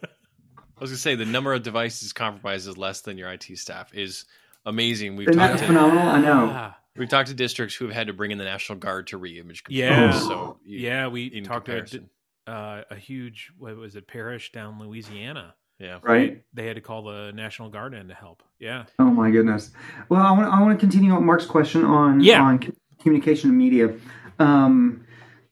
was 0.79 0.89
gonna 0.89 0.97
say 0.97 1.15
the 1.15 1.25
number 1.25 1.53
of 1.53 1.63
devices 1.63 2.11
compromised 2.13 2.67
is 2.67 2.77
less 2.77 3.01
than 3.01 3.17
your 3.17 3.29
IT 3.31 3.45
staff 3.57 3.93
is 3.93 4.25
amazing. 4.65 5.15
We've 5.15 5.29
Isn't 5.29 5.39
talked 5.39 5.53
that 5.53 5.59
to 5.59 5.65
phenomenal? 5.67 6.07
I 6.07 6.21
know. 6.21 6.49
Ah, 6.53 6.77
we've 6.95 7.09
talked 7.09 7.29
to 7.29 7.33
districts 7.35 7.75
who 7.75 7.85
have 7.85 7.93
had 7.93 8.07
to 8.07 8.13
bring 8.13 8.31
in 8.31 8.37
the 8.37 8.43
National 8.43 8.77
Guard 8.77 9.07
to 9.07 9.17
re-image 9.17 9.63
computers. 9.63 9.89
Yeah. 9.89 10.11
So 10.19 10.57
you- 10.63 10.79
yeah, 10.79 11.07
we 11.07 11.25
in 11.27 11.43
talked 11.43 11.67
to 11.67 12.03
a, 12.47 12.51
uh, 12.51 12.83
a 12.91 12.95
huge 12.95 13.51
what 13.57 13.75
was 13.77 13.95
it 13.95 14.07
parish 14.07 14.51
down 14.51 14.79
Louisiana. 14.79 15.55
yeah. 15.79 15.99
Right. 16.01 16.43
They 16.53 16.67
had 16.67 16.75
to 16.75 16.81
call 16.81 17.03
the 17.03 17.31
National 17.33 17.69
Guard 17.69 17.93
in 17.93 18.07
to 18.09 18.13
help. 18.13 18.43
Yeah, 18.59 18.85
Oh 18.99 19.05
my 19.11 19.31
goodness. 19.31 19.71
Well, 20.09 20.21
I 20.21 20.31
want 20.31 20.53
I 20.53 20.61
want 20.61 20.77
to 20.77 20.83
continue 20.83 21.11
on 21.13 21.25
Mark's 21.25 21.45
question 21.45 21.83
on 21.83 22.21
Yeah. 22.21 22.41
on 22.43 22.59
communication 23.01 23.49
and 23.49 23.57
media. 23.57 23.95
Um, 24.39 25.05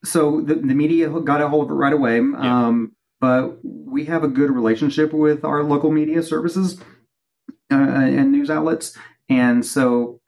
so 0.03 0.41
the 0.41 0.55
the 0.55 0.73
media 0.75 1.09
got 1.09 1.41
a 1.41 1.47
hold 1.49 1.65
of 1.65 1.71
it 1.71 1.73
right 1.73 1.93
away. 1.93 2.19
Um, 2.19 2.93
but 3.19 3.57
we 3.63 4.05
have 4.05 4.23
a 4.23 4.27
good 4.29 4.49
relationship 4.49 5.11
with 5.13 5.43
our 5.43 5.63
local 5.63 5.91
media 5.91 6.23
services 6.23 6.79
uh, 7.71 7.75
and 7.75 8.31
news 8.31 8.49
outlets, 8.49 8.97
and 9.29 9.65
so 9.65 10.19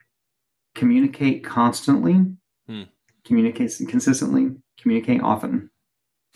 communicate 0.76 1.44
constantly, 1.44 2.26
Hmm. 2.68 2.84
communicate 3.26 3.74
consistently, 3.88 4.52
communicate 4.80 5.22
often. 5.22 5.70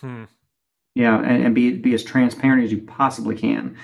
Hmm. 0.01 0.23
Yeah, 0.95 1.19
and, 1.19 1.45
and 1.45 1.55
be 1.55 1.73
be 1.77 1.93
as 1.93 2.03
transparent 2.03 2.63
as 2.63 2.71
you 2.71 2.81
possibly 2.81 3.35
can. 3.35 3.75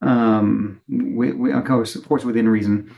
Um, 0.00 0.80
we, 0.88 1.32
we, 1.32 1.52
of 1.52 1.64
course, 1.64 1.94
of 1.96 2.06
course, 2.06 2.24
within 2.24 2.48
reason, 2.48 2.92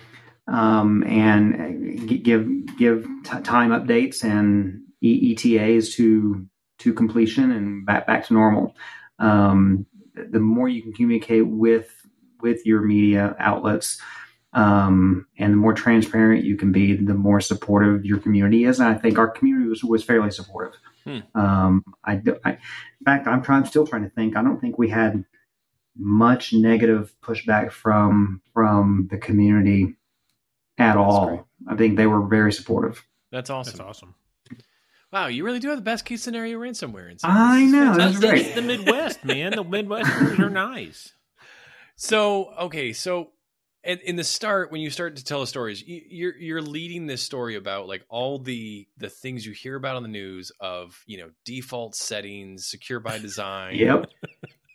um, 0.46 1.02
and 1.04 2.08
g- 2.08 2.18
give 2.18 2.48
give 2.78 3.06
t- 3.24 3.40
time 3.42 3.70
updates 3.70 4.24
and 4.24 4.82
e- 5.02 5.32
ETAs 5.32 5.94
to 5.96 6.46
to 6.78 6.92
completion 6.94 7.50
and 7.52 7.84
back 7.87 8.06
back 8.06 8.26
to 8.26 8.34
normal. 8.34 8.74
Um, 9.18 9.87
the 10.14 10.40
more 10.40 10.68
you 10.68 10.82
can 10.82 10.92
communicate 10.92 11.46
with 11.46 11.90
with 12.44 12.64
your 12.64 12.83
media 12.83 13.35
outlets, 13.40 14.00
um, 14.52 15.26
and 15.37 15.52
the 15.52 15.57
more 15.57 15.72
transparent 15.72 16.44
you 16.44 16.57
can 16.57 16.70
be, 16.70 16.94
the 16.94 17.14
more 17.14 17.40
supportive 17.40 18.04
your 18.04 18.18
community 18.18 18.64
is. 18.64 18.78
And 18.78 18.88
I 18.88 18.94
think 18.94 19.18
our 19.18 19.28
community 19.28 19.68
was, 19.68 19.83
was 19.83 20.04
fairly 20.04 20.30
supportive. 20.30 20.78
Hmm. 21.04 21.18
Um, 21.35 21.85
I, 22.04 22.12
I, 22.44 22.50
in 22.52 23.04
fact, 23.04 23.26
I'm 23.26 23.42
trying, 23.42 23.64
still 23.64 23.87
trying 23.87 24.04
to 24.04 24.11
think. 24.11 24.37
I 24.37 24.42
don't 24.42 24.61
think 24.61 24.78
we 24.78 24.90
had 24.90 25.24
much 25.96 26.52
negative 26.52 27.14
pushback 27.22 27.72
from 27.72 28.42
from 28.52 29.09
the 29.11 29.18
community 29.18 29.96
at 30.78 30.96
all. 30.96 31.26
great. 31.26 31.40
I 31.68 31.76
think 31.76 31.96
they 31.96 32.07
were 32.07 32.26
very 32.26 32.52
supportive. 32.52 33.04
That's 33.30 33.50
awesome. 33.50 33.78
that's 33.78 33.88
awesome. 33.88 34.14
Wow, 35.12 35.28
you 35.28 35.44
really 35.44 35.61
do 35.61 35.68
have 35.68 35.78
the 35.78 35.83
best 35.83 36.04
case 36.04 36.22
scenario 36.22 36.59
ransomware. 36.59 37.09
In 37.09 37.16
I 37.22 37.64
know, 37.66 37.94
That's, 37.94 38.18
That's 38.18 38.20
that's 38.20 38.42
great. 38.42 38.54
the 38.57 38.62
Midwest, 38.62 39.24
man. 39.24 39.52
The 39.52 39.64
Midwesterners 39.64 40.40
are 40.40 40.50
nice. 40.50 41.12
So 41.96 42.52
okay, 42.59 42.92
so 42.92 43.30
in, 43.85 43.98
in 43.98 44.16
the 44.16 44.24
start, 44.24 44.72
when 44.72 44.80
you 44.80 44.90
start 44.90 45.16
to 45.16 45.24
tell 45.24 45.40
the 45.40 45.46
stories, 45.46 45.83
you, 45.83 46.00
you're 46.09 46.37
you're 46.37 46.62
leading 46.62 47.07
this 47.07 47.22
story 47.22 47.54
about 47.54 47.87
like 47.87 48.04
all 48.09 48.38
the 48.38 48.88
the 48.96 49.11
things 49.11 49.44
you 49.44 49.52
hear 49.52 49.76
about 49.76 49.96
on 49.96 50.02
the 50.02 50.09
news 50.09 50.50
of 50.61 51.02
you 51.07 51.18
know 51.18 51.30
default 51.44 51.94
settings, 51.94 52.66
secure 52.66 53.00
by 53.00 53.18
design. 53.18 53.76
Yep. 53.76 54.07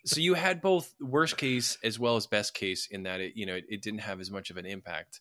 So 0.06 0.20
you 0.20 0.32
had 0.34 0.62
both 0.62 0.94
worst 0.98 1.36
case 1.36 1.76
as 1.84 1.98
well 1.98 2.16
as 2.16 2.26
best 2.26 2.54
case 2.54 2.88
in 2.90 3.02
that 3.02 3.20
it 3.20 3.32
you 3.36 3.46
know 3.46 3.54
it, 3.54 3.64
it 3.68 3.82
didn't 3.82 4.00
have 4.00 4.20
as 4.20 4.30
much 4.30 4.50
of 4.50 4.56
an 4.56 4.64
impact. 4.64 5.20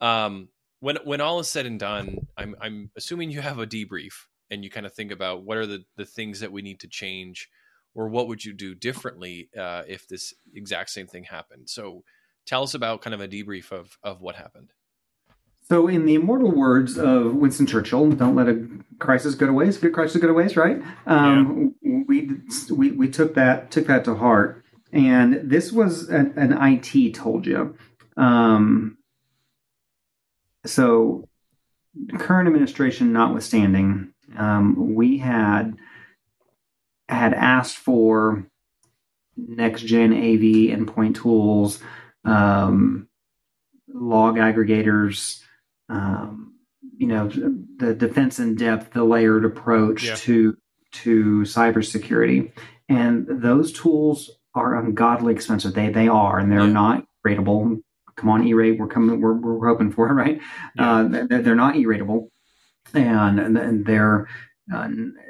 Um, 0.00 0.48
when 0.80 0.98
when 1.04 1.20
all 1.20 1.40
is 1.40 1.48
said 1.48 1.66
and 1.66 1.78
done, 1.78 2.26
I'm 2.36 2.54
I'm 2.60 2.90
assuming 2.96 3.30
you 3.30 3.40
have 3.40 3.58
a 3.58 3.66
debrief 3.66 4.26
and 4.50 4.64
you 4.64 4.70
kind 4.70 4.86
of 4.86 4.92
think 4.92 5.12
about 5.12 5.44
what 5.44 5.56
are 5.56 5.66
the 5.66 5.84
the 5.96 6.04
things 6.04 6.40
that 6.40 6.52
we 6.52 6.62
need 6.62 6.80
to 6.80 6.88
change, 6.88 7.48
or 7.94 8.08
what 8.08 8.28
would 8.28 8.44
you 8.44 8.52
do 8.52 8.74
differently 8.74 9.50
uh, 9.58 9.82
if 9.86 10.06
this 10.08 10.34
exact 10.54 10.90
same 10.90 11.06
thing 11.06 11.24
happened. 11.24 11.68
So 11.68 12.04
tell 12.46 12.62
us 12.62 12.74
about 12.74 13.02
kind 13.02 13.14
of 13.14 13.20
a 13.20 13.28
debrief 13.28 13.72
of 13.72 13.98
of 14.02 14.20
what 14.20 14.36
happened. 14.36 14.72
So, 15.70 15.86
in 15.86 16.04
the 16.04 16.16
immortal 16.16 16.50
words 16.50 16.98
of 16.98 17.36
Winston 17.36 17.66
Churchill, 17.66 18.10
"Don't 18.10 18.34
let 18.34 18.48
a 18.48 18.68
crisis 18.98 19.36
go 19.36 19.46
to 19.46 19.52
waste. 19.52 19.80
Good 19.80 19.92
crisis 19.92 20.20
go 20.20 20.26
to 20.26 20.34
waste." 20.34 20.56
Right? 20.56 20.82
Um, 21.06 21.76
we, 21.82 22.28
we 22.72 22.90
we 22.90 23.08
took 23.08 23.34
that 23.34 23.70
took 23.70 23.86
that 23.86 24.04
to 24.06 24.16
heart, 24.16 24.64
and 24.92 25.48
this 25.48 25.70
was 25.70 26.08
an, 26.08 26.34
an 26.36 26.58
IT 26.60 27.14
told 27.14 27.46
you. 27.46 27.76
Um, 28.16 28.98
so, 30.66 31.28
current 32.18 32.48
administration 32.48 33.12
notwithstanding, 33.12 34.12
um, 34.36 34.94
we 34.96 35.18
had 35.18 35.76
had 37.10 37.34
asked 37.34 37.76
for 37.76 38.46
next 39.36 39.82
gen 39.82 40.12
AV 40.12 40.76
endpoint 40.76 41.14
tools, 41.16 41.80
um, 42.24 43.08
log 43.88 44.36
aggregators, 44.36 45.42
um, 45.88 46.54
you 46.96 47.06
know, 47.06 47.28
the 47.78 47.94
defense 47.94 48.38
in 48.38 48.54
depth, 48.54 48.92
the 48.92 49.04
layered 49.04 49.44
approach 49.44 50.04
Yeah. 50.06 50.14
to 50.16 50.56
to 50.92 51.42
cybersecurity, 51.42 52.50
and 52.88 53.26
those 53.28 53.72
tools 53.72 54.28
are 54.54 54.76
ungodly 54.76 55.32
expensive. 55.32 55.72
They 55.74 55.90
they 55.90 56.08
are, 56.08 56.38
and 56.38 56.50
they're 56.50 56.60
Yeah. 56.66 56.72
not 56.72 57.06
rateable. 57.26 57.80
Come 58.16 58.28
on, 58.28 58.46
E-rate, 58.46 58.78
we're 58.78 58.88
coming. 58.88 59.20
We're, 59.20 59.32
we're 59.34 59.68
hoping 59.68 59.92
for 59.92 60.08
it, 60.08 60.12
right? 60.12 60.40
Uh, 60.78 61.04
they're, 61.04 61.42
they're 61.42 61.54
not 61.54 61.76
E-rateable, 61.76 62.28
and, 62.92 63.38
and 63.56 63.86
they're 63.86 64.28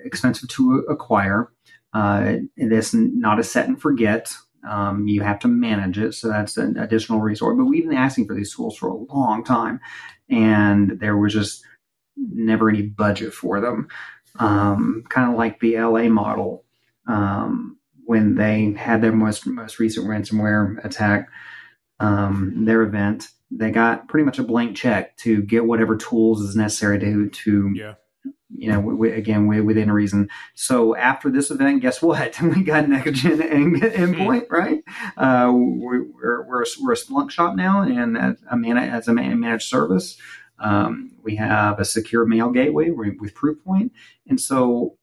expensive 0.05 0.48
to 0.50 0.85
acquire. 0.88 1.50
Uh, 1.92 2.37
not 2.57 3.40
a 3.40 3.44
set 3.44 3.68
and 3.68 3.81
forget. 3.81 4.33
Um, 4.68 5.09
you 5.09 5.22
have 5.22 5.38
to 5.40 5.48
manage 5.48 5.98
it, 5.98 6.12
so 6.14 6.29
that's 6.29 6.57
an 6.57 6.76
additional 6.76 7.20
resource. 7.20 7.57
But 7.57 7.64
we've 7.64 7.88
been 7.88 7.96
asking 7.96 8.26
for 8.26 8.35
these 8.35 8.55
tools 8.55 8.76
for 8.76 8.88
a 8.88 9.14
long 9.14 9.42
time, 9.42 9.81
and 10.29 11.00
there 11.00 11.16
was 11.16 11.33
just 11.33 11.64
never 12.16 12.68
any 12.68 12.83
budget 12.83 13.33
for 13.33 13.61
them. 13.61 13.88
Um, 14.38 15.03
kind 15.09 15.31
of 15.31 15.37
like 15.37 15.61
the 15.61 15.79
LA 15.79 16.09
model 16.09 16.64
um, 17.07 17.79
when 18.05 18.35
they 18.35 18.72
had 18.72 19.03
their 19.03 19.12
most 19.12 19.46
most 19.46 19.79
recent 19.79 20.07
ransomware 20.07 20.85
attack, 20.85 21.29
um, 21.98 22.64
their 22.64 22.83
event. 22.83 23.29
They 23.50 23.70
got 23.70 24.09
pretty 24.09 24.24
much 24.24 24.38
a 24.38 24.44
blank 24.44 24.76
check 24.76 25.16
to 25.18 25.42
get 25.42 25.66
whatever 25.66 25.96
tools 25.96 26.42
is 26.42 26.55
necessary 26.55 27.00
to 27.00 27.29
to 27.31 27.73
Yeah. 27.75 27.94
You 28.54 28.71
know, 28.71 28.81
we, 28.81 28.94
we- 28.94 29.12
again, 29.12 29.46
we, 29.46 29.60
within 29.60 29.90
reason. 29.90 30.29
So 30.54 30.96
after 30.96 31.31
this 31.31 31.50
event, 31.50 31.83
guess 31.83 32.02
what? 32.02 32.40
We 32.42 32.62
got 32.62 32.88
next 32.88 33.12
gen 33.21 33.40
end- 33.42 33.83
endpoint, 33.83 34.50
right? 34.50 34.81
Uh, 35.16 35.50
we, 35.54 36.00
we're, 36.00 36.42
we're, 36.42 36.62
a, 36.62 36.66
we're 36.81 36.92
a 36.92 36.96
Splunk 36.96 37.31
shop 37.31 37.54
now, 37.56 37.83
and 37.83 38.18
as 38.18 38.37
a, 38.50 38.56
man, 38.56 38.77
as 38.77 39.08
a 39.08 39.12
man- 39.14 39.40
managed 39.40 39.68
service, 39.68 40.16
um, 40.58 41.12
we 41.23 41.37
have 41.37 41.79
a 41.79 41.85
secure 41.85 42.27
mail 42.27 42.50
gateway 42.50 42.90
with 42.90 43.14
with 43.18 43.35
Proofpoint, 43.35 43.90
and 44.29 44.38
so 44.38 44.98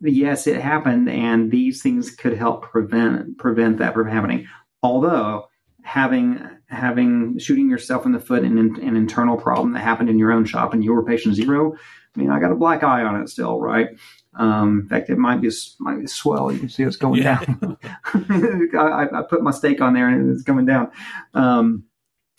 yes, 0.00 0.46
it 0.46 0.60
happened, 0.60 1.10
and 1.10 1.50
these 1.50 1.82
things 1.82 2.10
could 2.10 2.34
help 2.36 2.62
prevent 2.62 3.36
prevent 3.36 3.78
that 3.78 3.92
from 3.92 4.08
happening. 4.08 4.46
Although 4.82 5.49
having 5.82 6.40
having 6.68 7.38
shooting 7.38 7.68
yourself 7.68 8.06
in 8.06 8.12
the 8.12 8.20
foot 8.20 8.44
in 8.44 8.58
an, 8.58 8.96
internal 8.96 9.36
problem 9.36 9.72
that 9.72 9.80
happened 9.80 10.08
in 10.08 10.18
your 10.18 10.32
own 10.32 10.44
shop 10.44 10.72
and 10.72 10.84
you 10.84 10.92
were 10.92 11.04
patient 11.04 11.34
zero 11.34 11.74
I 12.14 12.18
mean, 12.18 12.30
I 12.30 12.40
got 12.40 12.50
a 12.50 12.56
black 12.56 12.82
eye 12.82 13.02
on 13.02 13.20
it 13.22 13.28
still, 13.28 13.60
right? 13.60 13.88
Um, 14.34 14.80
in 14.80 14.88
fact, 14.88 15.10
it 15.10 15.18
might 15.18 15.40
be 15.40 15.50
might 15.78 16.00
be 16.00 16.06
swell. 16.06 16.52
You 16.52 16.58
can 16.58 16.68
see 16.68 16.82
it's 16.82 16.96
going 16.96 17.22
Yeah. 17.22 17.44
down. 17.44 17.78
I, 18.78 19.06
I 19.12 19.22
put 19.28 19.42
my 19.42 19.50
stake 19.50 19.80
on 19.80 19.94
there 19.94 20.08
and 20.08 20.30
it's 20.32 20.42
coming 20.42 20.66
down. 20.66 20.90
Um, 21.34 21.84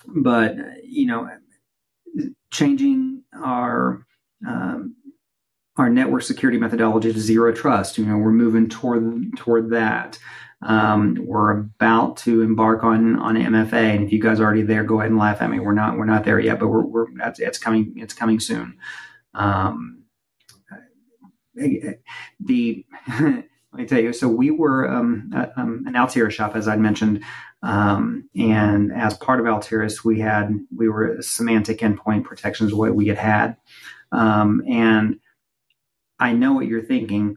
but 0.08 0.56
you 0.84 1.06
know, 1.08 1.30
changing 2.52 3.24
our 3.34 4.06
um, 4.46 4.96
our 5.78 5.90
network 5.90 6.24
security 6.24 6.58
methodology 6.60 7.14
to 7.14 7.20
zero 7.20 7.54
trust. 7.54 7.98
You 7.98 8.06
know, 8.06 8.18
we're 8.18 8.32
moving 8.32 8.68
toward 8.68 9.38
toward 9.38 9.70
that. 9.72 10.20
Um, 10.64 11.18
we're 11.26 11.52
about 11.52 12.18
to 12.18 12.42
embark 12.42 12.84
on 12.84 13.18
on 13.18 13.36
MFA, 13.36 13.96
and 13.96 14.04
if 14.04 14.12
you 14.12 14.22
guys 14.22 14.40
are 14.40 14.46
already 14.46 14.62
there, 14.62 14.84
go 14.84 15.00
ahead 15.00 15.12
and 15.12 15.20
laugh 15.20 15.42
at 15.42 15.50
me. 15.50 15.60
We're 15.60 15.74
not 15.74 15.98
we're 15.98 16.06
not 16.06 16.24
there 16.24 16.40
yet, 16.40 16.60
but 16.60 16.68
we're, 16.68 16.86
we're 16.86 17.08
that's 17.16 17.40
it's 17.40 17.58
coming 17.58 17.94
it's 17.96 18.14
coming 18.14 18.40
soon. 18.40 18.78
Um, 19.34 20.04
the 21.56 22.86
let 23.20 23.46
me 23.74 23.86
tell 23.86 24.00
you. 24.00 24.14
So 24.14 24.28
we 24.28 24.52
were 24.52 24.90
um, 24.90 25.32
um, 25.56 25.84
an 25.88 25.94
Altiris 25.94 26.32
shop, 26.32 26.56
as 26.56 26.68
I'd 26.68 26.80
mentioned, 26.80 27.24
um, 27.64 28.30
and 28.36 28.92
as 28.92 29.16
part 29.16 29.40
of 29.40 29.46
Altiris, 29.46 30.04
we 30.04 30.20
had 30.20 30.54
we 30.76 30.90
were 30.90 31.18
Symantec 31.18 31.80
endpoint 31.80 32.24
protections 32.24 32.74
what 32.74 32.96
we 32.96 33.08
had 33.08 33.18
had, 33.18 33.58
um, 34.12 34.62
and 34.68 35.20
I 36.20 36.34
know 36.34 36.54
what 36.54 36.68
you're 36.68 36.84
thinking 36.84 37.36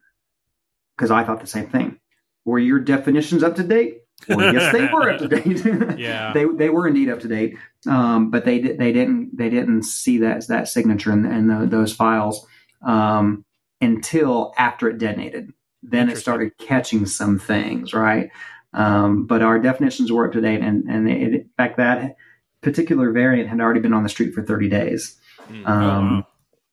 because 0.96 1.10
I 1.10 1.24
thought 1.24 1.40
the 1.40 1.46
same 1.46 1.68
thing. 1.68 1.98
Were 2.45 2.59
your 2.59 2.78
definitions 2.80 3.42
up 3.42 3.57
to 3.57 3.62
date? 3.62 4.03
Well, 4.28 4.55
yes, 4.55 4.72
they 4.72 4.86
were 4.86 5.11
up 5.11 5.18
to 5.20 5.28
date. 5.28 5.64
yeah, 5.99 6.32
they 6.32 6.45
they 6.47 6.70
were 6.70 6.86
indeed 6.86 7.11
up 7.11 7.20
to 7.20 7.28
date, 7.28 7.57
um, 7.86 8.30
but 8.30 8.45
they 8.45 8.59
they 8.61 8.92
didn't 8.92 9.36
they 9.36 9.51
didn't 9.51 9.82
see 9.84 10.18
that 10.18 10.47
that 10.49 10.68
signature 10.68 11.12
in, 11.12 11.26
in 11.26 11.47
the, 11.49 11.66
those 11.66 11.92
files 11.92 12.47
um, 12.82 13.45
until 13.80 14.53
after 14.57 14.88
it 14.88 14.99
detonated. 14.99 15.53
Then 15.82 16.09
it 16.09 16.16
started 16.16 16.57
catching 16.59 17.05
some 17.05 17.38
things, 17.38 17.92
right? 17.92 18.30
Um, 18.72 19.26
but 19.26 19.42
our 19.42 19.59
definitions 19.59 20.11
were 20.11 20.26
up 20.26 20.32
to 20.32 20.40
date, 20.40 20.61
and 20.61 20.84
and 20.88 21.09
it, 21.09 21.34
in 21.34 21.51
fact 21.57 21.76
that 21.76 22.16
particular 22.62 23.11
variant 23.12 23.51
had 23.51 23.61
already 23.61 23.80
been 23.80 23.92
on 23.92 24.03
the 24.03 24.09
street 24.09 24.32
for 24.32 24.42
30 24.42 24.68
days, 24.70 25.20
Mm. 25.51 25.68
um, 25.68 26.24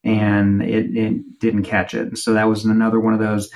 and 0.06 0.62
it, 0.64 0.96
it 0.96 1.40
didn't 1.40 1.64
catch 1.64 1.94
it. 1.94 2.18
So 2.18 2.34
that 2.34 2.48
was 2.48 2.64
another 2.64 3.00
one 3.02 3.14
of 3.14 3.20
those. 3.20 3.50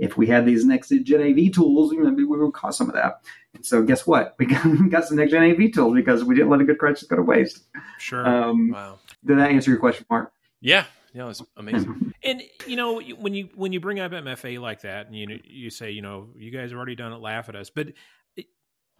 If 0.00 0.16
we 0.16 0.26
had 0.26 0.46
these 0.46 0.64
next 0.64 0.88
gen 0.88 1.22
AV 1.22 1.52
tools, 1.52 1.92
maybe 1.92 2.24
we 2.24 2.38
would 2.38 2.54
cause 2.54 2.76
some 2.76 2.88
of 2.88 2.94
that. 2.94 3.20
And 3.54 3.64
so 3.64 3.82
guess 3.82 4.06
what? 4.06 4.34
We 4.38 4.46
got, 4.46 4.64
we 4.64 4.88
got 4.88 5.04
some 5.04 5.18
next 5.18 5.32
gen 5.32 5.42
AV 5.42 5.72
tools 5.72 5.94
because 5.94 6.24
we 6.24 6.34
didn't 6.34 6.50
let 6.50 6.60
a 6.60 6.64
good 6.64 6.78
crisis 6.78 7.06
go 7.06 7.16
to 7.16 7.22
waste. 7.22 7.64
sure. 7.98 8.26
Um, 8.26 8.70
Wow. 8.70 8.98
Did 9.24 9.38
that 9.38 9.50
answer 9.50 9.70
your 9.70 9.78
question, 9.78 10.06
Mark? 10.08 10.32
Yeah. 10.60 10.84
Yeah, 11.12 11.24
it 11.24 11.26
was 11.26 11.42
amazing. 11.56 12.14
And 12.22 12.42
you 12.66 12.76
know 12.76 13.00
when 13.00 13.32
you 13.32 13.48
when 13.54 13.72
you 13.72 13.80
bring 13.80 13.98
up 13.98 14.12
MFA 14.12 14.60
like 14.60 14.82
that, 14.82 15.06
and 15.06 15.16
you 15.16 15.40
you 15.42 15.70
say 15.70 15.90
you 15.90 16.02
know 16.02 16.28
you 16.36 16.50
guys 16.50 16.70
have 16.70 16.76
already 16.76 16.94
done 16.94 17.14
it, 17.14 17.20
laugh 17.20 17.48
at 17.48 17.56
us, 17.56 17.70
but 17.70 17.94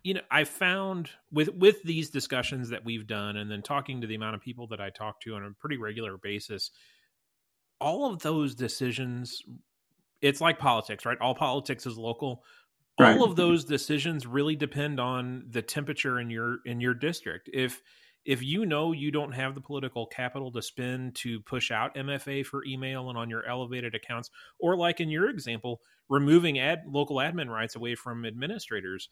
you 0.03 0.14
know 0.14 0.22
I 0.30 0.44
found 0.44 1.11
with 1.30 1.51
with 1.51 1.82
these 1.82 2.09
discussions 2.09 2.70
that 2.70 2.82
we've 2.82 3.07
done, 3.07 3.36
and 3.36 3.51
then 3.51 3.61
talking 3.61 4.01
to 4.01 4.07
the 4.07 4.14
amount 4.14 4.36
of 4.36 4.40
people 4.40 4.68
that 4.68 4.80
I 4.80 4.88
talk 4.88 5.20
to 5.20 5.34
on 5.34 5.44
a 5.44 5.51
pretty 5.51 5.76
regular 5.76 6.16
basis, 6.16 6.70
all 7.78 8.11
of 8.11 8.22
those 8.22 8.55
decisions, 8.55 9.42
it's 10.23 10.41
like 10.41 10.59
politics, 10.59 11.05
right? 11.07 11.18
All 11.21 11.35
politics 11.35 11.87
is 11.87 11.97
local. 11.97 12.45
Right. 12.99 13.16
All 13.16 13.25
of 13.25 13.37
those 13.37 13.64
decisions 13.64 14.27
really 14.27 14.57
depend 14.57 15.01
on 15.01 15.45
the 15.49 15.62
temperature 15.62 16.21
in 16.21 16.29
your 16.29 16.59
in 16.66 16.81
your 16.81 16.95
district. 16.95 17.49
If 17.53 17.81
if 18.27 18.43
you 18.43 18.66
know 18.66 18.93
you 18.93 19.11
don't 19.11 19.33
have 19.33 19.55
the 19.55 19.61
political 19.61 20.07
capital 20.07 20.53
to 20.53 20.61
spend 20.61 21.14
to 21.16 21.41
push 21.41 21.71
out 21.71 21.95
MFA 21.95 22.45
for 22.45 22.64
email 22.64 23.09
and 23.09 23.16
on 23.16 23.31
your 23.31 23.47
elevated 23.47 23.95
accounts, 23.95 24.31
or 24.59 24.77
like 24.77 25.01
in 25.01 25.09
your 25.09 25.31
example, 25.31 25.81
removing 26.09 26.59
ad 26.59 26.83
local 26.87 27.16
admin 27.16 27.49
rights 27.49 27.77
away 27.77 27.95
from 27.95 28.27
administrators, 28.27 29.09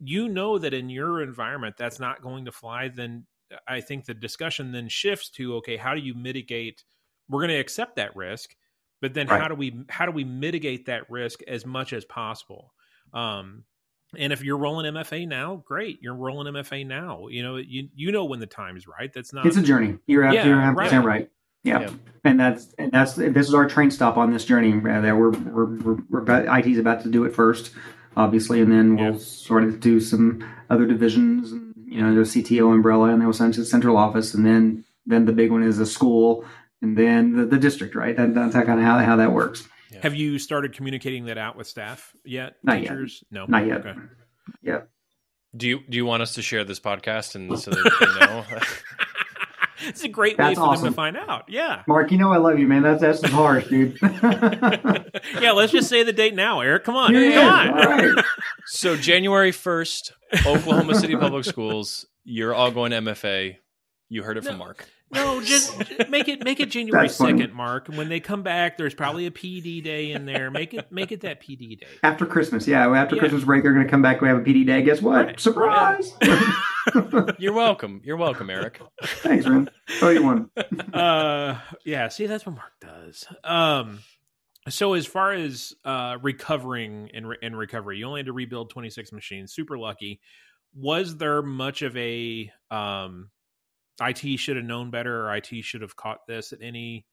you 0.00 0.28
know 0.28 0.58
that 0.58 0.72
in 0.72 0.88
your 0.88 1.22
environment 1.22 1.76
that's 1.76 2.00
not 2.00 2.22
going 2.22 2.46
to 2.46 2.52
fly. 2.52 2.88
Then 2.88 3.26
I 3.68 3.80
think 3.82 4.06
the 4.06 4.14
discussion 4.14 4.72
then 4.72 4.88
shifts 4.88 5.28
to 5.30 5.56
okay, 5.56 5.76
how 5.76 5.94
do 5.94 6.00
you 6.00 6.14
mitigate? 6.14 6.84
We're 7.28 7.40
going 7.40 7.50
to 7.50 7.60
accept 7.60 7.96
that 7.96 8.16
risk, 8.16 8.56
but 9.02 9.12
then 9.12 9.26
Right. 9.26 9.38
how 9.42 9.48
do 9.48 9.54
we 9.54 9.84
how 9.90 10.06
do 10.06 10.12
we 10.12 10.24
mitigate 10.24 10.86
that 10.86 11.10
risk 11.10 11.42
as 11.46 11.66
much 11.66 11.92
as 11.92 12.06
possible? 12.06 12.72
Um, 13.12 13.64
and 14.18 14.32
if 14.32 14.42
you're 14.44 14.56
rolling 14.58 14.86
MFA 14.94 15.26
now, 15.26 15.62
great. 15.66 15.98
You're 16.02 16.14
rolling 16.14 16.46
MFA 16.52 16.86
now. 16.86 17.26
You 17.28 17.42
know, 17.42 17.56
you 17.56 17.88
you 17.94 18.12
know 18.12 18.24
when 18.24 18.40
the 18.40 18.46
time's 18.46 18.86
right. 18.86 19.12
That's 19.12 19.32
not 19.34 19.44
It's 19.44 19.56
a 19.58 19.62
journey. 19.62 19.98
You're 20.06 20.24
Yeah, 20.32 20.46
you're 20.46 20.56
100 20.56 20.76
right. 20.76 21.04
right. 21.04 21.30
Yeah. 21.64 21.80
Yeah. 21.82 21.90
and 22.24 22.40
that's 22.40 22.72
and 22.78 22.90
that's 22.92 23.14
this 23.14 23.48
is 23.48 23.54
our 23.54 23.68
train 23.68 23.90
stop 23.90 24.16
on 24.16 24.32
this 24.32 24.44
journey. 24.44 24.72
Uh, 24.78 25.00
that 25.02 25.16
we're 25.16 25.30
we're 25.30 25.64
we're, 25.76 25.98
we're 26.10 26.20
about, 26.22 26.58
IT's 26.66 26.78
about 26.78 27.02
to 27.02 27.08
do 27.10 27.24
it 27.24 27.34
first, 27.34 27.70
obviously, 28.16 28.60
and 28.60 28.72
then 28.72 28.96
we'll 28.96 29.12
Yeah. 29.12 29.18
sort 29.18 29.64
of 29.64 29.78
do 29.80 30.00
some 30.00 30.42
other 30.70 30.86
divisions. 30.86 31.52
And, 31.52 31.74
you 31.86 32.00
know, 32.02 32.14
the 32.14 32.22
CTO 32.22 32.72
umbrella, 32.72 33.10
and 33.10 33.20
then 33.20 33.26
we'll 33.26 33.32
send 33.34 33.54
to 33.54 33.60
the 33.60 33.66
central 33.66 33.96
office, 33.96 34.34
and 34.34 34.44
then 34.46 34.84
then 35.06 35.24
the 35.24 35.32
big 35.32 35.50
one 35.50 35.62
is 35.64 35.78
a 35.80 35.86
school, 35.86 36.44
and 36.82 36.96
then 36.96 37.36
the, 37.36 37.46
the 37.46 37.58
district. 37.58 37.94
Right. 37.94 38.16
That, 38.16 38.34
that's 38.34 38.54
kind 38.54 38.68
of 38.68 38.80
how 38.80 38.98
how 38.98 39.16
that 39.16 39.32
works. 39.32 39.66
Have 40.02 40.14
you 40.14 40.38
started 40.38 40.72
communicating 40.72 41.26
that 41.26 41.38
out 41.38 41.56
with 41.56 41.66
staff 41.66 42.12
yet? 42.24 42.56
Not 42.62 42.82
yet. 42.82 42.88
teachers? 42.88 43.24
No, 43.30 43.46
Not 43.46 43.66
yet. 43.66 43.86
Okay. 43.86 43.98
Yeah. 44.62 44.80
Do 45.56 45.68
you 45.68 45.80
do 45.88 45.96
you 45.96 46.06
want 46.06 46.22
us 46.22 46.34
to 46.34 46.42
share 46.42 46.64
this 46.64 46.80
podcast 46.80 47.34
and 47.34 47.58
so 47.58 47.70
that 47.70 47.92
they 48.00 48.26
know? 48.26 48.44
it's 49.88 50.02
a 50.02 50.08
great 50.08 50.38
way 50.38 50.46
That's 50.46 50.58
for 50.58 50.76
them 50.76 50.84
to 50.86 50.92
find 50.92 51.16
out. 51.16 51.44
Yeah. 51.48 51.82
Mark, 51.86 52.10
you 52.10 52.18
know 52.18 52.32
I 52.32 52.38
love 52.38 52.58
you, 52.58 52.66
man. 52.66 52.82
That's 52.82 53.02
that's 53.02 53.22
harsh, 53.22 53.68
dude. 53.68 53.98
yeah, 54.02 55.52
let's 55.52 55.72
just 55.72 55.88
say 55.88 56.02
the 56.02 56.12
date 56.12 56.34
now, 56.34 56.60
Eric. 56.60 56.84
Come 56.84 56.96
on. 56.96 57.14
Here 57.14 57.30
it 57.30 57.34
Come 57.34 57.66
is. 57.66 57.72
on. 57.72 57.86
All 57.86 58.14
right. 58.14 58.24
so 58.64 58.96
January 58.96 59.52
first, 59.52 60.12
Oklahoma 60.46 60.94
City 60.94 61.16
Public 61.16 61.44
Schools. 61.44 62.06
You're 62.24 62.54
all 62.54 62.70
going 62.70 62.92
to 62.92 62.98
MFA. 62.98 63.56
You 64.08 64.22
heard 64.22 64.36
it 64.38 64.44
from 64.44 64.58
Mark. 64.58 64.86
No, 65.12 65.40
just 65.42 65.78
just 65.78 66.08
make 66.10 66.28
it 66.28 66.42
make 66.44 66.58
it 66.60 66.70
January 66.70 67.08
second, 67.08 67.52
Mark. 67.52 67.88
When 67.88 68.08
they 68.08 68.20
come 68.20 68.42
back, 68.42 68.76
there's 68.78 68.94
probably 68.94 69.26
a 69.26 69.30
PD 69.30 69.82
day 69.82 70.12
in 70.12 70.24
there. 70.26 70.50
Make 70.50 70.72
it 70.74 70.90
make 70.90 71.12
it 71.12 71.20
that 71.20 71.42
PD 71.42 71.78
day. 71.80 71.86
After 72.02 72.24
Christmas, 72.26 72.66
yeah. 72.66 72.88
After 72.88 73.16
Yeah. 73.16 73.20
Christmas 73.20 73.44
break, 73.44 73.62
they're 73.62 73.74
going 73.74 73.84
to 73.86 73.90
come 73.90 74.02
back. 74.02 74.20
We 74.20 74.28
have 74.28 74.38
a 74.38 74.42
PD 74.42 74.66
day. 74.66 74.82
Guess 74.82 75.02
what? 75.02 75.26
Right. 75.26 75.40
Surprise! 75.40 76.12
You're 77.38 77.52
welcome. 77.52 78.00
You're 78.04 78.16
welcome, 78.16 78.50
Eric. 78.50 78.80
Thanks, 79.04 79.46
man. 79.46 79.68
Oh, 80.00 80.08
you 80.08 80.22
won. 80.22 80.50
uh 80.94 81.58
yeah 81.84 82.08
see 82.08 82.26
that's 82.26 82.44
what 82.46 82.54
mark 82.54 82.72
does 82.80 83.24
um 83.44 84.00
so 84.68 84.94
as 84.94 85.06
far 85.06 85.32
as 85.32 85.74
uh 85.84 86.16
recovering 86.22 87.10
and, 87.14 87.28
re- 87.28 87.36
and 87.42 87.56
recovery 87.56 87.98
you 87.98 88.04
only 88.06 88.20
had 88.20 88.26
to 88.26 88.32
rebuild 88.32 88.70
26 88.70 89.12
machines 89.12 89.52
super 89.52 89.78
lucky 89.78 90.20
was 90.74 91.16
there 91.16 91.42
much 91.42 91.82
of 91.82 91.96
a 91.96 92.50
um 92.70 93.30
it 94.00 94.38
should 94.38 94.56
have 94.56 94.64
known 94.64 94.90
better 94.90 95.28
or 95.28 95.36
it 95.36 95.46
should 95.62 95.82
have 95.82 95.96
caught 95.96 96.26
this 96.26 96.52
at 96.52 96.60
any 96.62 97.06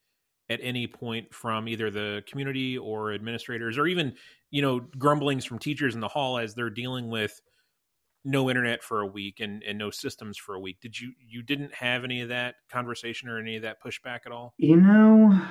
at 0.50 0.60
any 0.64 0.88
point 0.88 1.34
from 1.34 1.68
either 1.68 1.92
the 1.92 2.24
community 2.28 2.78
or 2.78 3.14
administrators 3.14 3.78
or 3.78 3.86
even 3.86 4.14
you 4.50 4.62
know 4.62 4.80
grumblings 4.98 5.46
from 5.46 5.60
teachers 5.60 5.94
in 5.94 6.02
the 6.02 6.08
hall 6.08 6.40
as 6.40 6.56
they're 6.56 6.70
dealing 6.70 7.10
with 7.10 7.40
no 8.26 8.50
internet 8.50 8.84
for 8.84 9.02
a 9.02 9.08
week 9.08 9.40
and, 9.40 9.64
and 9.64 9.78
no 9.78 9.90
systems 9.90 10.38
for 10.38 10.56
a 10.56 10.60
week. 10.60 10.80
Did 10.82 11.00
you 11.00 11.14
you 11.26 11.42
didn't 11.42 11.74
have 11.74 12.04
any 12.04 12.22
of 12.22 12.30
that 12.30 12.56
conversation 12.72 13.30
or 13.30 13.40
any 13.40 13.56
of 13.56 13.64
that 13.64 13.82
pushback 13.82 14.20
at 14.26 14.32
all? 14.32 14.54
You 14.58 14.78
know, 14.78 15.42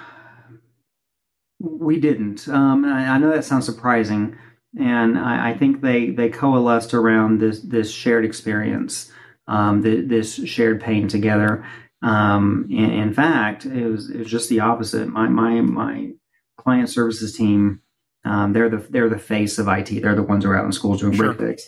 we 1.61 1.99
didn't. 1.99 2.49
Um, 2.49 2.85
I, 2.85 3.09
I 3.09 3.19
know 3.19 3.31
that 3.31 3.45
sounds 3.45 3.65
surprising, 3.65 4.37
and 4.79 5.19
I, 5.19 5.51
I 5.51 5.59
think 5.59 5.81
they 5.81 6.11
they 6.11 6.29
coalesced 6.29 6.95
around 6.95 7.41
this 7.41 7.61
this 7.61 7.91
shared 7.91 8.25
experience, 8.25 9.11
um, 9.49 9.83
th- 9.83 10.09
this 10.09 10.35
shared 10.47 10.81
pain 10.81 11.09
together. 11.09 11.65
Um, 12.03 12.69
in, 12.71 12.91
in 12.91 13.13
fact, 13.13 13.65
it 13.67 13.85
was 13.89 14.09
it 14.11 14.19
was 14.21 14.29
just 14.31 14.49
the 14.49 14.61
opposite. 14.61 15.09
My 15.09 15.27
my 15.29 15.61
my 15.63 16.13
client 16.57 16.89
services 16.91 17.37
team, 17.37 17.81
um, 18.25 18.53
they're 18.53 18.69
the 18.69 18.87
they're 18.91 19.09
the 19.09 19.19
face 19.19 19.59
of 19.59 19.67
IT. 19.67 20.03
They're 20.03 20.15
the 20.15 20.23
ones 20.23 20.45
who 20.45 20.51
are 20.51 20.57
out 20.59 20.67
in 20.67 20.73
schools 20.73 21.01
doing 21.01 21.15
Sure. 21.15 21.33
break 21.33 21.59
fix. 21.59 21.67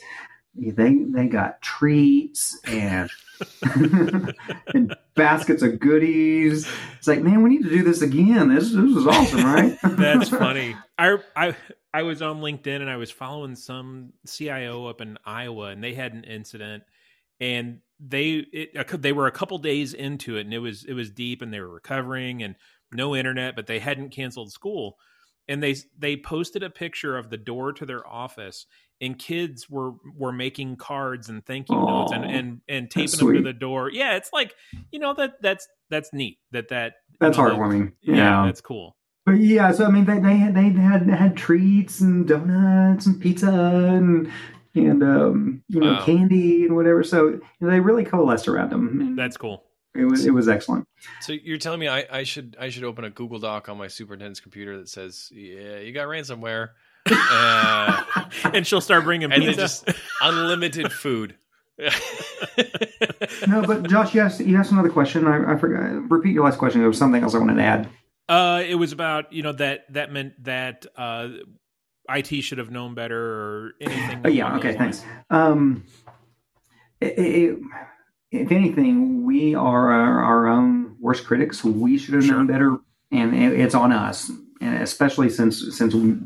They 0.55 0.99
they 1.09 1.27
got 1.27 1.63
treats 1.63 2.61
and 2.67 3.09
and 3.63 4.95
baskets 5.15 5.63
of 5.63 5.79
goodies. 5.81 6.69
It's 6.99 7.07
like, 7.09 7.23
man, 7.23 7.43
we 7.43 7.51
need 7.51 7.63
to 7.63 7.71
do 7.71 7.83
this 7.83 8.03
again. 8.03 8.49
This 8.55 8.65
this 8.73 8.97
is 8.97 9.07
awesome, 9.07 9.45
right? 9.45 9.79
That's 9.83 10.29
funny. 10.45 10.77
I 10.99 11.19
I 11.37 11.57
I 11.95 12.03
was 12.03 12.21
on 12.23 12.41
LinkedIn 12.41 12.81
and 12.81 12.91
I 12.91 12.97
was 12.97 13.11
following 13.11 13.57
some 13.57 14.13
CIO 14.27 14.87
up 14.87 15.01
in 15.01 15.19
Iowa, 15.25 15.67
and 15.71 15.83
they 15.83 15.95
had 15.95 16.13
an 16.15 16.25
incident, 16.25 16.83
and 17.41 17.79
they 17.99 18.45
it, 18.53 19.03
they 19.03 19.13
were 19.13 19.27
a 19.27 19.33
couple 19.33 19.59
days 19.59 19.95
into 19.95 20.37
it, 20.37 20.43
and 20.43 20.55
it 20.55 20.59
was 20.59 20.85
it 20.85 20.95
was 20.95 21.11
deep, 21.11 21.43
and 21.43 21.53
they 21.53 21.61
were 21.61 21.69
recovering, 21.73 22.43
and 22.43 22.55
no 22.93 23.15
internet, 23.17 23.55
but 23.57 23.67
they 23.67 23.79
hadn't 23.79 24.11
canceled 24.11 24.53
school, 24.53 24.97
and 25.49 25.63
they 25.63 25.77
they 25.99 26.17
posted 26.17 26.63
a 26.63 26.71
picture 26.71 27.17
of 27.17 27.31
the 27.31 27.37
door 27.37 27.73
to 27.75 27.85
their 27.87 28.07
office, 28.07 28.67
and 29.01 29.19
kids 29.19 29.69
were 29.69 29.93
were 30.17 30.33
making 30.33 30.77
cards 30.77 31.29
and 31.29 31.45
thank 31.45 31.69
you 31.69 31.77
notes 31.77 32.13
and 32.13 32.25
and 32.25 32.61
and 32.69 32.91
taping 32.91 33.19
them 33.19 33.35
to 33.37 33.43
the 33.43 33.53
door. 33.53 33.91
Yeah, 33.91 34.17
it's 34.17 34.31
like 34.33 34.55
you 34.91 34.99
know 34.99 35.15
that 35.15 35.35
that's 35.43 35.67
that's 35.91 36.13
neat 36.13 36.39
that 36.53 36.69
that 36.69 36.95
That's 37.21 37.37
you 37.37 37.43
know, 37.45 37.51
that- 37.51 37.59
heartwarming. 37.59 37.93
yeah, 38.03 38.15
Yeah. 38.15 38.47
that's 38.47 38.61
cool. 38.61 38.97
But 39.27 39.33
yeah, 39.33 39.71
so 39.73 39.85
I 39.85 39.91
mean, 39.91 40.07
they 40.07 40.19
they 40.19 40.37
had 40.37 40.55
they 40.55 40.71
had 40.71 41.03
had 41.09 41.37
treats 41.37 42.01
and 42.01 42.27
donuts 42.27 43.05
and 43.07 43.21
pizza 43.21 43.51
and 43.53 44.33
and 44.75 45.03
um, 45.03 45.63
you 45.69 45.81
know 45.81 45.93
Wow. 45.95 46.05
candy 46.05 46.65
and 46.65 46.77
whatever. 46.77 47.03
So 47.03 47.29
you 47.29 47.41
know, 47.61 47.71
they 47.71 47.81
really 47.81 48.05
coalesced 48.05 48.49
around 48.49 48.71
them. 48.71 49.01
And 49.01 49.19
That's 49.19 49.37
cool. 49.37 49.65
it 49.95 50.05
was 50.05 50.25
it 50.27 50.33
was 50.33 50.49
excellent. 50.49 50.87
So 51.21 51.33
you're 51.33 51.59
telling 51.59 51.81
me 51.81 51.89
I, 51.89 52.07
I 52.11 52.23
should 52.25 52.57
I 52.61 52.69
should 52.71 52.85
open 52.85 53.05
a 53.05 53.11
Google 53.11 53.39
Doc 53.39 53.69
on 53.69 53.77
my 53.79 53.89
superintendent's 53.89 54.41
computer 54.41 54.79
that 54.79 54.89
says, 54.89 55.29
"Yeah, 55.33 55.79
you 55.79 55.93
got 55.93 56.07
ransomware," 56.07 56.71
uh, 57.11 58.03
and 58.45 58.67
she'll 58.67 58.81
start 58.81 59.05
bringing 59.05 59.33
and 59.33 59.43
pizza. 59.43 59.61
just 59.61 59.89
unlimited 60.23 60.93
food. 60.93 61.35
No, 63.49 63.63
but 63.63 63.89
Josh, 63.89 64.15
you 64.15 64.21
asked 64.21 64.41
you 64.41 64.57
asked 64.59 64.73
another 64.73 64.91
question. 64.91 65.27
I, 65.27 65.55
I 65.55 65.57
forgot. 65.57 66.11
Repeat 66.11 66.35
your 66.35 66.45
last 66.45 66.59
question. 66.59 66.81
There 66.81 66.89
was 66.89 66.99
something 66.99 67.23
else 67.23 67.35
I 67.35 67.39
wanted 67.39 67.55
to 67.57 67.63
add. 67.63 67.89
Uh, 68.29 68.63
it 68.67 68.75
was 68.75 68.93
about 68.93 69.33
you 69.33 69.43
know 69.43 69.53
that 69.53 69.93
that 69.93 70.13
meant 70.13 70.43
that 70.45 70.87
uh, 70.97 71.29
IT 72.11 72.43
should 72.43 72.59
have 72.59 72.71
known 72.71 72.95
better 72.95 73.19
or 73.19 73.73
anything. 73.81 74.21
Oh, 74.25 74.29
yeah. 74.29 74.57
Okay. 74.57 74.75
Thanks. 74.75 75.05
Um, 75.31 75.85
it, 77.01 77.19
it, 77.19 77.59
if 78.31 78.53
anything, 78.53 79.25
we 79.25 79.55
are 79.55 79.91
our, 79.93 80.23
our 80.23 80.47
own 80.49 80.97
worst 81.01 81.27
critics. 81.27 81.65
We 81.65 81.99
should 81.99 82.15
have 82.15 82.25
Sure. 82.25 82.37
known 82.37 82.47
better, 82.47 82.79
and 83.11 83.35
it, 83.35 83.59
it's 83.59 83.75
on 83.75 83.93
us. 83.93 84.31
And 84.61 84.83
especially 84.83 85.31
since 85.31 85.77
since 85.77 85.95
we, 85.95 86.17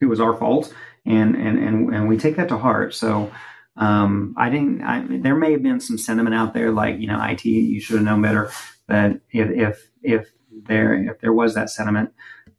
it 0.00 0.06
was 0.06 0.20
our 0.20 0.36
fault, 0.36 0.74
and 1.06 1.36
and 1.36 1.58
and 1.58 1.94
and 1.94 2.08
we 2.08 2.16
take 2.18 2.36
that 2.36 2.48
to 2.48 2.58
heart. 2.58 2.94
So. 2.94 3.30
Um, 3.76 4.36
I 4.38 4.50
didn't. 4.50 4.82
I, 4.82 5.04
there 5.18 5.34
may 5.34 5.50
have 5.50 5.64
been 5.64 5.80
some 5.80 5.98
sentiment 5.98 6.32
out 6.32 6.54
there, 6.54 6.70
like 6.70 7.00
you 7.00 7.08
know, 7.08 7.20
IT, 7.20 7.44
you 7.44 7.80
should 7.80 7.96
have 7.96 8.04
known 8.04 8.22
better. 8.22 8.52
But 8.86 9.14
if 9.32 9.50
if 9.50 9.90
if 10.00 10.30
there 10.52 10.94
if 10.94 11.18
there 11.18 11.32
was 11.32 11.56
that 11.56 11.70
sentiment, 11.70 12.12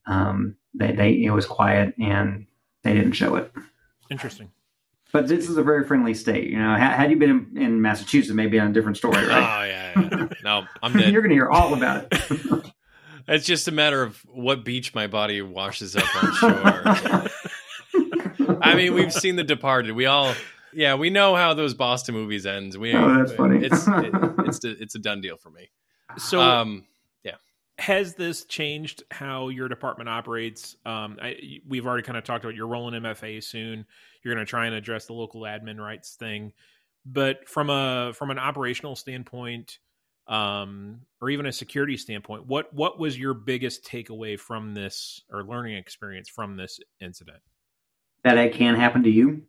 um, 0.07 0.57
they 0.73 0.91
they 0.91 1.23
it 1.23 1.29
was 1.29 1.45
quiet 1.45 1.95
and 1.97 2.47
they 2.86 2.93
didn't 2.93 3.11
show 3.13 3.36
it. 3.36 3.51
Interesting. 4.09 4.51
But 5.11 5.27
this 5.27 5.49
is 5.49 5.57
a 5.57 5.63
very 5.63 5.86
friendly 5.86 6.13
state. 6.13 6.49
You 6.49 6.57
know, 6.57 6.75
had, 6.75 6.93
had 6.95 7.11
you 7.11 7.17
been 7.17 7.49
in, 7.55 7.61
in 7.61 7.81
Massachusetts, 7.81 8.33
maybe 8.33 8.57
may 8.57 8.63
on 8.63 8.71
a 8.71 8.73
different 8.73 8.97
story, 8.97 9.17
Oh 9.17 9.27
right? 9.27 9.67
yeah, 9.67 9.93
yeah. 10.11 10.27
no, 10.43 10.65
I'm 10.83 10.93
dead. 10.97 11.11
You're 11.13 11.21
going 11.21 11.29
to 11.29 11.36
hear 11.36 11.49
all 11.49 11.73
about 11.73 12.07
it. 12.11 12.71
It's 13.27 13.47
just 13.47 13.67
a 13.67 13.71
matter 13.71 14.03
of 14.03 14.17
what 14.27 14.63
beach 14.63 14.93
my 14.93 15.07
body 15.07 15.41
washes 15.41 15.95
up 15.95 16.03
on 16.23 16.36
shore. 16.36 17.27
I 18.61 18.75
mean, 18.75 18.93
we've 18.93 19.11
seen 19.11 19.36
The 19.36 19.43
Departed. 19.43 19.93
We 19.95 20.05
all, 20.05 20.36
yeah, 20.73 20.93
we 20.93 21.09
know 21.09 21.36
how 21.36 21.55
those 21.55 21.73
Boston 21.73 22.13
movies 22.13 22.45
end. 22.45 22.75
We, 22.75 22.93
Oh, 22.93 23.17
that's 23.17 23.31
funny. 23.33 23.65
It's 23.65 23.88
it, 23.88 24.11
it's 24.45 24.63
a, 24.63 24.69
it's 24.79 24.93
a 24.93 24.99
done 24.99 25.21
deal 25.21 25.38
for 25.38 25.49
me. 25.49 25.71
So 26.19 26.39
um, 26.39 26.86
has 27.78 28.15
this 28.15 28.45
changed 28.45 29.03
how 29.11 29.49
your 29.49 29.67
department 29.67 30.09
operates? 30.09 30.76
Um, 30.86 31.17
I, 31.21 31.59
we've 31.67 31.86
already 31.86 32.03
kind 32.03 32.17
of 32.17 32.23
talked 32.23 32.43
about 32.45 32.55
you're 32.55 32.67
rolling 32.67 33.01
MFA 33.01 33.43
soon. 33.43 33.86
You're 34.23 34.34
going 34.34 34.45
to 34.45 34.49
try 34.49 34.65
and 34.65 34.76
address 34.76 35.05
the 35.05 35.13
local 35.13 35.41
admin 35.41 35.80
rights 35.80 36.15
thing, 36.15 36.53
but 37.05 37.47
from 37.47 37.69
a 37.69 38.13
from 38.13 38.32
an 38.32 38.39
operational 38.39 38.95
standpoint, 38.95 39.80
um, 40.28 41.01
or 41.21 41.30
even 41.30 41.45
a 41.45 41.51
security 41.51 41.97
standpoint, 41.97 42.47
what 42.47 42.73
what 42.73 42.99
was 42.99 43.19
your 43.19 43.34
biggest 43.34 43.86
takeaway 43.86 44.39
from 44.39 44.73
this 44.73 45.21
or 45.32 45.43
learning 45.43 45.76
experience 45.76 46.30
from 46.30 46.55
this 46.57 46.80
incident? 46.99 47.41
that 48.26 48.39
it 48.39 48.53
can 48.53 48.76
happen 48.76 49.03
to 49.03 49.09
you. 49.09 49.43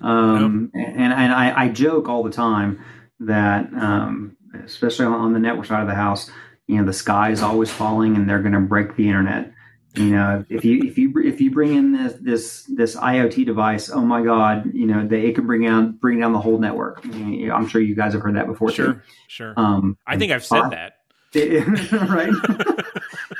Um, 0.00 0.70
and, 0.74 1.12
and 1.12 1.32
I, 1.32 1.62
I 1.64 1.68
joke 1.68 2.08
all 2.08 2.24
the 2.24 2.30
time 2.30 2.84
that, 3.20 3.72
um, 3.72 4.36
especially 4.64 5.06
on 5.06 5.32
the 5.32 5.38
network 5.38 5.66
side 5.66 5.80
of 5.80 5.86
the 5.86 5.94
house, 5.94 6.28
you 6.66 6.76
know, 6.76 6.84
the 6.84 6.92
sky 6.92 7.30
is 7.30 7.42
always 7.42 7.70
falling 7.70 8.16
and 8.16 8.28
they're 8.28 8.42
going 8.42 8.52
to 8.52 8.60
break 8.60 8.96
the 8.96 9.08
internet. 9.08 9.52
You 9.94 10.10
know, 10.10 10.44
if 10.50 10.62
you 10.62 10.82
if 10.82 10.98
you 10.98 11.12
if 11.24 11.40
you 11.40 11.50
bring 11.50 11.74
in 11.74 11.92
this 11.92 12.14
this 12.20 12.64
this 12.64 12.96
IoT 12.96 13.46
device, 13.46 13.88
oh 13.88 14.02
my 14.02 14.22
God, 14.22 14.70
you 14.74 14.86
know, 14.86 15.06
they, 15.06 15.28
it 15.28 15.34
can 15.34 15.46
bring 15.46 15.62
down 15.62 15.92
bring 15.92 16.20
down 16.20 16.32
the 16.32 16.40
whole 16.40 16.58
network. 16.58 17.02
I'm 17.04 17.66
sure 17.66 17.80
you 17.80 17.94
guys 17.94 18.12
have 18.12 18.20
heard 18.20 18.36
that 18.36 18.46
before. 18.46 18.68
too. 18.68 18.74
Sure, 18.74 19.02
sure. 19.26 19.54
Um, 19.56 19.96
I 20.06 20.18
think 20.18 20.32
I've 20.32 20.44
said 20.44 20.62
Bob- 20.62 20.72
that. 20.72 20.92
right? 22.08 22.32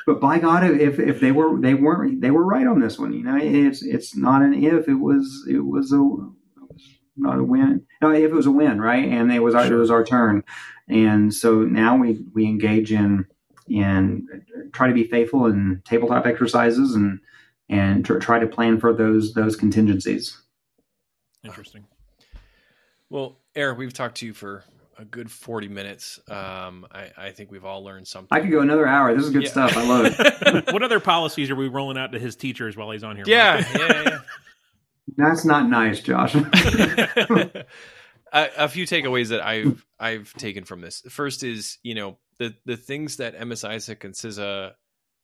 but 0.06 0.20
by 0.20 0.38
God, 0.38 0.64
if 0.64 0.98
if 0.98 1.20
they 1.20 1.32
were 1.32 1.60
they 1.60 1.74
weren't 1.74 2.20
they 2.20 2.30
were 2.30 2.44
right 2.44 2.66
on 2.66 2.80
this 2.80 2.98
one. 2.98 3.12
You 3.12 3.22
know, 3.22 3.36
it's 3.36 3.82
it's 3.82 4.16
not 4.16 4.42
an 4.42 4.54
if. 4.54 4.88
It 4.88 4.94
was 4.94 5.46
it 5.50 5.64
was 5.64 5.92
a 5.92 5.98
not 7.16 7.38
a 7.38 7.42
win. 7.44 7.86
No, 8.02 8.10
if 8.12 8.22
it 8.24 8.32
was 8.32 8.46
a 8.46 8.50
win, 8.50 8.80
right? 8.80 9.04
And 9.08 9.32
it 9.32 9.40
was 9.40 9.54
our, 9.54 9.66
Sure. 9.66 9.76
it 9.76 9.80
was 9.80 9.90
our 9.90 10.04
turn. 10.04 10.44
And 10.88 11.32
so 11.34 11.62
now 11.62 11.96
we 11.96 12.24
we 12.34 12.44
engage 12.46 12.92
in 12.92 13.26
in 13.68 14.26
try 14.72 14.86
to 14.88 14.94
be 14.94 15.04
faithful 15.04 15.46
in 15.46 15.82
tabletop 15.84 16.26
exercises 16.26 16.94
and 16.94 17.18
and 17.68 18.04
tr- 18.04 18.18
try 18.18 18.38
to 18.38 18.46
plan 18.46 18.78
for 18.78 18.92
those 18.92 19.34
those 19.34 19.56
contingencies. 19.56 20.40
Interesting. 21.44 21.84
well, 23.10 23.38
Eric, 23.54 23.78
we've 23.78 23.92
talked 23.92 24.18
to 24.18 24.26
you 24.26 24.32
for 24.34 24.64
a 24.98 25.04
good 25.04 25.30
40 25.30 25.68
minutes. 25.68 26.18
Um, 26.28 26.86
I, 26.90 27.10
I 27.16 27.30
think 27.30 27.50
we've 27.50 27.64
all 27.64 27.84
learned 27.84 28.08
something. 28.08 28.28
I 28.36 28.40
could 28.40 28.50
go 28.50 28.60
another 28.60 28.86
hour. 28.86 29.14
This 29.14 29.24
is 29.26 29.30
good 29.30 29.42
Yeah. 29.44 29.50
stuff. 29.50 29.76
I 29.76 29.86
love 29.86 30.06
it. 30.18 30.66
what 30.72 30.82
other 30.82 31.00
policies 31.00 31.50
are 31.50 31.54
we 31.54 31.68
rolling 31.68 31.98
out 31.98 32.12
to 32.12 32.18
his 32.18 32.34
teachers 32.34 32.76
while 32.76 32.90
he's 32.90 33.04
on 33.04 33.14
here? 33.16 33.24
yeah, 33.28 33.64
Mike? 33.74 33.78
yeah, 33.78 34.18
That's 35.16 35.44
not 35.44 35.68
nice, 35.68 36.00
Josh. 36.00 36.34
a, 38.36 38.48
a 38.58 38.68
few 38.68 38.86
takeaways 38.86 39.28
that 39.28 39.44
I've 39.44 39.86
I've 39.98 40.32
taken 40.34 40.64
from 40.64 40.80
this. 40.80 41.00
The 41.00 41.10
first 41.10 41.42
is 41.42 41.78
you 41.82 41.94
know 41.94 42.18
the 42.38 42.54
the 42.64 42.76
things 42.76 43.16
that 43.16 43.34
MS-ISAC 43.46 44.04
and 44.04 44.14
CISA 44.14 44.72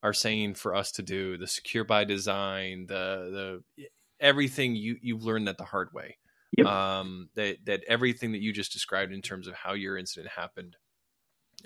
are 0.03 0.13
saying 0.13 0.55
for 0.55 0.75
us 0.75 0.93
to 0.93 1.03
do, 1.03 1.37
the 1.37 1.47
secure 1.47 1.85
by 1.85 2.05
design, 2.05 2.87
the 2.87 3.63
the 3.77 3.87
everything 4.21 4.77
you 4.77 4.97
you've 5.03 5.25
learned 5.25 5.49
that 5.49 5.59
the 5.59 5.65
hard 5.65 5.93
way. 5.93 6.19
Yep. 6.57 6.67
Um, 6.67 7.29
that 7.35 7.59
that 7.65 7.83
everything 7.89 8.33
that 8.33 8.43
you 8.43 8.53
just 8.53 8.73
described 8.73 9.13
in 9.13 9.23
terms 9.23 9.47
of 9.47 9.55
how 9.55 9.73
your 9.73 9.97
incident 9.97 10.33
happened, 10.35 10.77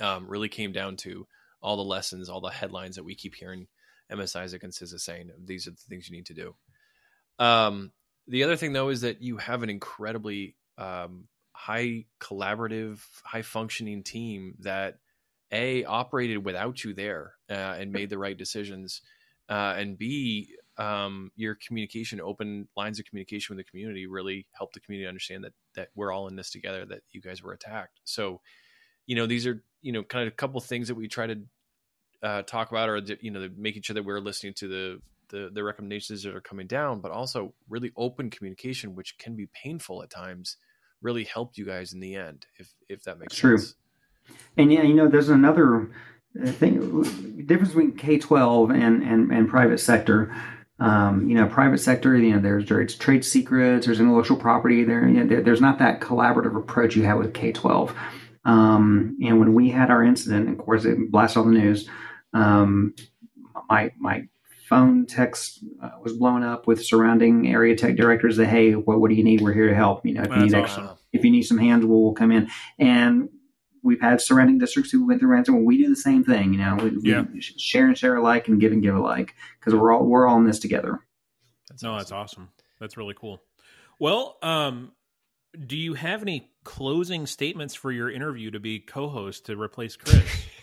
um, 0.01 0.29
really 0.29 0.49
came 0.49 0.73
down 0.73 0.97
to 0.99 1.27
all 1.61 1.77
the 1.77 1.83
lessons, 1.83 2.29
all 2.29 2.41
the 2.41 2.51
headlines 2.51 2.97
that 2.97 3.05
we 3.05 3.15
keep 3.15 3.35
hearing 3.35 3.67
MS-ISAC 4.11 4.63
and 4.63 4.73
CISA 4.73 5.01
saying 5.01 5.31
these 5.45 5.67
are 5.67 5.73
the 5.73 5.77
things 5.89 6.09
you 6.09 6.17
need 6.17 6.27
to 6.27 6.35
do. 6.35 6.55
Um, 7.39 7.93
the 8.29 8.45
other 8.45 8.57
thing 8.57 8.73
though 8.73 8.89
is 8.89 9.03
that 9.03 9.23
you 9.23 9.37
have 9.39 9.63
an 9.63 9.71
incredibly 9.71 10.57
um, 10.79 11.29
high 11.53 12.05
collaborative, 12.21 13.01
high 13.25 13.43
functioning 13.43 14.03
team 14.03 14.55
that 14.61 14.99
a 15.53 15.85
operated 15.85 16.45
without 16.45 16.83
you 16.85 16.93
there 16.93 17.35
uh, 17.49 17.77
and 17.79 17.93
made 17.93 18.11
the 18.11 18.19
right 18.19 18.37
decisions, 18.37 19.01
uh, 19.49 19.75
and 19.77 19.97
b 19.97 20.49
um, 20.79 21.31
your 21.37 21.55
communication, 21.55 22.21
open 22.21 22.69
lines 22.77 22.99
of 22.99 23.07
communication 23.07 23.57
with 23.57 23.65
the 23.65 23.71
community, 23.71 24.07
really 24.07 24.47
helped 24.53 24.75
the 24.75 24.81
community 24.81 25.09
understand 25.09 25.45
that 25.45 25.53
that 25.75 25.89
we're 25.95 26.13
all 26.13 26.29
in 26.29 26.37
this 26.37 26.51
together. 26.51 26.85
That 26.85 27.03
you 27.13 27.21
guys 27.21 27.43
were 27.43 27.53
attacked. 27.53 28.01
So, 28.05 28.41
you 29.07 29.17
know, 29.17 29.27
these 29.27 29.47
are 29.47 29.63
you 29.83 29.93
know 29.93 30.03
kind 30.03 30.27
of 30.27 30.33
a 30.33 30.37
couple 30.37 30.61
things 30.61 30.89
that 30.89 30.97
we 30.97 31.09
try 31.09 31.29
to 31.29 31.39
uh, 32.23 32.43
talk 32.43 32.71
about, 32.71 32.89
or 32.89 33.01
you 33.21 33.31
know, 33.31 33.49
making 33.57 33.83
sure 33.83 33.95
that 33.95 34.05
we're 34.05 34.21
listening 34.21 34.55
to 34.55 34.69
the 34.69 35.01
the, 35.29 35.51
the 35.53 35.65
recommendations 35.65 36.23
that 36.23 36.35
are 36.35 36.41
coming 36.41 36.67
down, 36.67 37.01
but 37.01 37.11
also 37.11 37.55
really 37.69 37.93
open 37.97 38.31
communication, 38.31 38.95
which 38.95 39.19
can 39.19 39.37
be 39.37 39.49
painful 39.63 40.03
at 40.03 40.11
times, 40.11 40.57
really 41.03 41.25
helped 41.25 41.59
you 41.59 41.65
guys 41.65 41.93
in 41.93 42.01
the 42.01 42.15
end, 42.15 42.47
if 42.59 42.75
if 42.89 43.03
that 43.05 43.19
makes 43.19 43.37
True. 43.37 43.59
sense. 43.59 43.75
And 44.57 44.73
yeah, 44.73 44.83
you 44.83 44.95
know, 44.95 45.09
there's 45.09 45.29
another 45.29 45.91
uh, 46.43 46.51
thing 46.51 47.45
difference 47.47 47.71
between 47.71 47.97
K 47.97 48.19
twelve 48.19 48.71
and, 48.71 49.03
and 49.03 49.31
and 49.31 49.49
private 49.49 49.79
sector. 49.79 50.35
Um, 50.79 51.27
you 51.27 51.35
know, 51.35 51.47
private 51.47 51.79
sector, 51.79 52.17
you 52.17 52.35
know, 52.35 52.41
there's 52.41 52.69
there's 52.69 52.97
trade 52.97 53.25
secrets, 53.25 53.87
there's 53.87 54.01
intellectual 54.01 54.37
property. 54.37 54.85
There, 54.85 55.09
you 55.09 55.21
know, 55.21 55.27
there 55.27 55.43
there's 55.43 55.61
not 55.61 55.79
that 55.79 56.01
collaborative 56.01 56.57
approach 56.57 56.97
you 56.97 57.05
have 57.05 57.19
with 57.19 57.33
K 57.33 57.53
twelve. 57.53 57.95
Um, 58.45 59.17
and 59.25 59.41
when 59.41 59.55
we 59.55 59.71
had 59.71 59.91
our 59.91 60.05
incident, 60.05 60.49
of 60.49 60.59
course, 60.59 60.85
it 60.85 61.11
blasted 61.11 61.39
on 61.39 61.55
the 61.55 61.59
news. 61.59 61.89
Um, 62.35 62.95
my 63.71 63.91
my 63.99 64.29
phone 64.69 65.07
text 65.07 65.65
uh, 65.83 65.91
was 66.03 66.13
blown 66.15 66.43
up 66.43 66.67
with 66.67 66.85
surrounding 66.85 67.49
area 67.49 67.77
tech 67.77 67.97
directors 67.97 68.37
that 68.37 68.47
hey, 68.47 68.73
what 68.75 69.01
what 69.01 69.09
do 69.11 69.15
you 69.17 69.25
need? 69.25 69.41
We're 69.41 69.53
here 69.53 69.69
to 69.69 69.75
help. 69.75 70.05
You 70.05 70.15
know, 70.15 70.23
if 70.23 70.31
you 70.31 70.37
need 70.37 70.55
awesome. 70.55 70.61
extra, 70.61 70.99
if 71.13 71.25
you 71.25 71.31
need 71.31 71.43
some 71.43 71.59
hands, 71.59 71.85
we'll, 71.87 72.03
we'll 72.03 72.15
come 72.15 72.33
in. 72.33 72.49
And 72.79 73.29
we've 73.83 74.01
had 74.01 74.21
surrounding 74.21 74.59
districts 74.59 74.91
who 74.91 75.07
went 75.07 75.21
through 75.21 75.31
ransom. 75.31 75.65
We 75.65 75.79
do 75.79 75.89
the 75.89 75.97
same 75.97 76.25
thing, 76.25 76.53
you 76.53 76.59
know. 76.59 76.77
We, 76.77 76.91
we 76.91 77.41
share 77.41 77.87
and 77.87 77.97
share 77.97 78.17
alike, 78.17 78.49
and 78.49 78.61
give 78.61 78.73
and 78.73 78.83
give 78.83 78.97
alike, 78.97 79.35
because 79.61 79.75
we're 79.75 79.93
all 79.93 80.05
we're 80.05 80.27
all 80.27 80.39
in 80.39 80.45
this 80.45 80.59
together. 80.59 81.01
That's 81.69 81.83
No, 81.83 81.93
awesome. 81.93 81.99
that's 81.99 82.13
awesome. 82.13 82.49
That's 82.81 82.97
really 82.97 83.15
cool. 83.15 83.41
Well, 83.99 84.37
um, 84.43 84.93
do 85.67 85.77
you 85.77 85.95
have 85.95 86.23
any 86.23 86.51
closing 86.65 87.27
statements 87.27 87.75
for 87.75 87.91
your 87.93 88.11
interview 88.11 88.51
to 88.51 88.61
be 88.61 88.79
co-host 88.81 89.47
to 89.47 89.57
replace 89.57 89.97
Chris? 89.97 90.25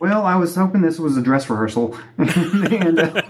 Well, 0.00 0.24
I 0.24 0.36
was 0.36 0.54
hoping 0.54 0.82
this 0.82 0.98
was 0.98 1.16
a 1.16 1.22
dress 1.22 1.48
rehearsal, 1.48 1.98
and 2.18 2.98
uh, 2.98 3.22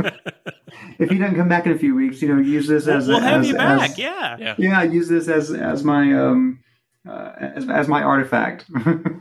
if 0.98 1.08
he 1.10 1.18
doesn't 1.18 1.36
come 1.36 1.48
back 1.48 1.66
in 1.66 1.72
a 1.72 1.78
few 1.78 1.94
weeks, 1.94 2.20
you 2.20 2.28
know, 2.34 2.40
use 2.40 2.66
this 2.66 2.86
we'll 2.86 2.96
as 2.96 3.08
we'll 3.08 3.20
have 3.20 3.40
as, 3.42 3.48
you 3.48 3.54
back. 3.54 3.90
as- 3.90 3.98
yeah. 3.98 4.36
Yeah. 4.38 4.54
yeah, 4.58 4.82
use 4.82 5.08
this 5.08 5.28
as 5.28 5.52
as 5.52 5.84
my 5.84 6.12
um 6.14 6.60
uh, 7.08 7.32
as, 7.38 7.68
as 7.68 7.88
my 7.88 8.02
artifact. 8.02 8.64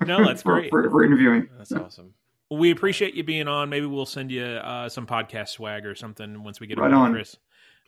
No, 0.06 0.26
that's 0.26 0.42
for, 0.44 0.54
great. 0.60 0.70
for, 0.72 0.90
for 0.90 1.04
interviewing. 1.06 1.48
That's 1.58 1.72
awesome. 1.72 2.14
Well, 2.50 2.60
We 2.60 2.72
appreciate 2.72 3.14
you 3.14 3.24
being 3.24 3.48
on. 3.48 3.70
Maybe 3.70 3.86
we'll 3.86 4.06
send 4.08 4.32
you 4.32 4.44
uh, 4.44 4.90
some 4.90 5.06
podcast 5.06 5.50
swag 5.50 5.86
or 5.86 5.94
something 5.96 6.44
once 6.44 6.60
we 6.60 6.68
get 6.68 6.80
Right 6.80 6.88
on, 6.88 6.94
on. 6.94 7.12
Chris. 7.14 7.38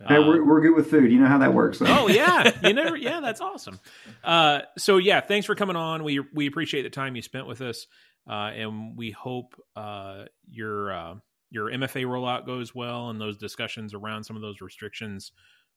Hey, 0.08 0.18
we're, 0.18 0.45
we're 0.45 0.62
good 0.62 0.76
with 0.78 0.89
food. 0.89 1.12
You 1.12 1.20
know 1.20 1.28
how 1.28 1.39
that 1.39 1.54
works. 1.54 1.82
Oh 1.86 2.08
yeah, 2.08 2.52
you 2.64 2.74
never. 2.74 2.95
Yeah, 2.95 3.20
that's 3.20 3.41
awesome. 3.41 3.82
Uh, 4.24 4.62
so 4.78 4.95
yeah, 4.95 5.20
thanks 5.20 5.45
for 5.45 5.56
coming 5.56 5.76
on. 5.76 6.06
We 6.06 6.20
we 6.34 6.47
appreciate 6.47 6.84
the 6.84 6.89
time 6.89 7.18
you 7.18 7.22
spent 7.22 7.47
with 7.47 7.60
us, 7.60 7.86
uh, 8.30 8.52
and 8.56 8.96
we 8.96 9.10
hope 9.12 9.60
uh, 9.76 10.26
your 10.48 10.94
uh, 10.94 11.16
your 11.50 11.72
MFA 11.72 12.06
rollout 12.06 12.46
goes 12.46 12.76
well, 12.76 13.10
and 13.10 13.20
those 13.20 13.38
discussions 13.38 13.94
around 13.94 14.24
some 14.24 14.36
of 14.36 14.42
those 14.44 14.62
restrictions 14.62 15.32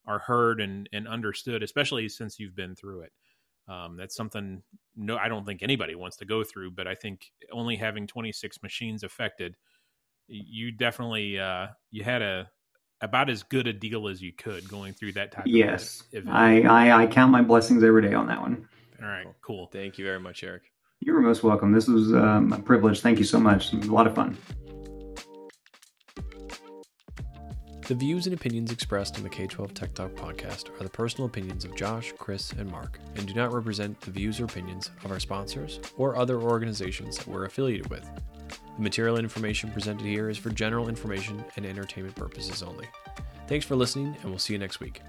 are 0.05 0.19
heard 0.19 0.61
and 0.61 0.87
and 0.93 1.07
understood, 1.07 1.63
especially 1.63 2.07
since 2.07 2.39
you've 2.39 2.55
been 2.55 2.75
through 2.75 3.01
it. 3.01 3.11
Um, 3.67 3.97
that's 3.97 4.15
something 4.15 4.61
no, 4.95 5.17
I 5.17 5.29
don't 5.29 5.45
think 5.45 5.63
anybody 5.63 5.95
wants 5.95 6.17
to 6.17 6.25
go 6.25 6.43
through, 6.43 6.71
but 6.71 6.87
I 6.87 6.93
think 6.93 7.31
only 7.51 7.75
having 7.75 8.05
26 8.05 8.61
machines 8.61 9.03
affected, 9.03 9.55
you 10.27 10.71
definitely 10.71 11.39
uh, 11.39 11.67
you 11.89 12.03
had 12.03 12.21
a 12.21 12.51
about 13.01 13.31
as 13.31 13.41
good 13.41 13.67
a 13.67 13.73
deal 13.73 14.07
as 14.07 14.21
you 14.21 14.31
could 14.31 14.69
going 14.69 14.93
through 14.93 15.13
that 15.13 15.31
type 15.31 15.45
yes. 15.47 16.01
of 16.13 16.19
event. 16.19 16.35
I, 16.35 16.61
I, 16.61 17.03
I 17.03 17.07
count 17.07 17.31
my 17.31 17.41
blessings 17.41 17.83
every 17.83 18.01
day 18.03 18.13
on 18.13 18.27
that 18.27 18.39
one. 18.39 18.67
All 19.01 19.07
right, 19.07 19.25
cool. 19.41 19.67
Thank 19.67 19.97
you 19.97 20.05
very 20.05 20.19
much, 20.19 20.43
Eric. 20.43 20.72
You 21.05 21.13
were 21.13 21.21
most 21.21 21.43
welcome. 21.43 21.73
This 21.73 21.89
was 21.89 22.13
um, 22.13 22.53
a 22.53 22.59
privilege. 22.59 23.01
Thank 23.01 23.19
you 23.19 23.25
so 23.25 23.37
much. 23.37 23.73
a 23.73 23.77
lot 23.91 24.07
of 24.07 24.15
fun. 24.15 24.37
The 27.87 27.95
views 27.95 28.25
and 28.25 28.33
opinions 28.33 28.71
expressed 28.71 29.17
on 29.17 29.23
the 29.23 29.29
K 29.29 29.45
12 29.45 29.73
Tech 29.73 29.93
Talk 29.93 30.11
podcast 30.11 30.69
are 30.79 30.83
the 30.83 30.89
personal 30.89 31.25
opinions 31.25 31.65
of 31.65 31.75
Josh, 31.75 32.13
Chris, 32.17 32.53
and 32.53 32.71
Mark, 32.71 32.99
and 33.17 33.27
do 33.27 33.33
not 33.33 33.51
represent 33.51 33.99
the 33.99 34.11
views 34.11 34.39
or 34.39 34.45
opinions 34.45 34.91
of 35.03 35.11
our 35.11 35.19
sponsors 35.19 35.81
or 35.97 36.15
other 36.15 36.39
organizations 36.39 37.17
that 37.17 37.27
we're 37.27 37.43
affiliated 37.43 37.89
with. 37.89 38.09
The 38.77 38.81
material 38.81 39.17
and 39.17 39.25
information 39.25 39.71
presented 39.71 40.05
here 40.05 40.29
is 40.29 40.37
for 40.37 40.51
general 40.51 40.87
information 40.87 41.43
and 41.57 41.65
entertainment 41.65 42.15
purposes 42.15 42.63
only. 42.63 42.87
Thanks 43.47 43.65
for 43.65 43.75
listening, 43.75 44.15
and 44.21 44.29
we'll 44.29 44.39
see 44.39 44.53
you 44.53 44.59
next 44.59 44.79
week. 44.79 45.01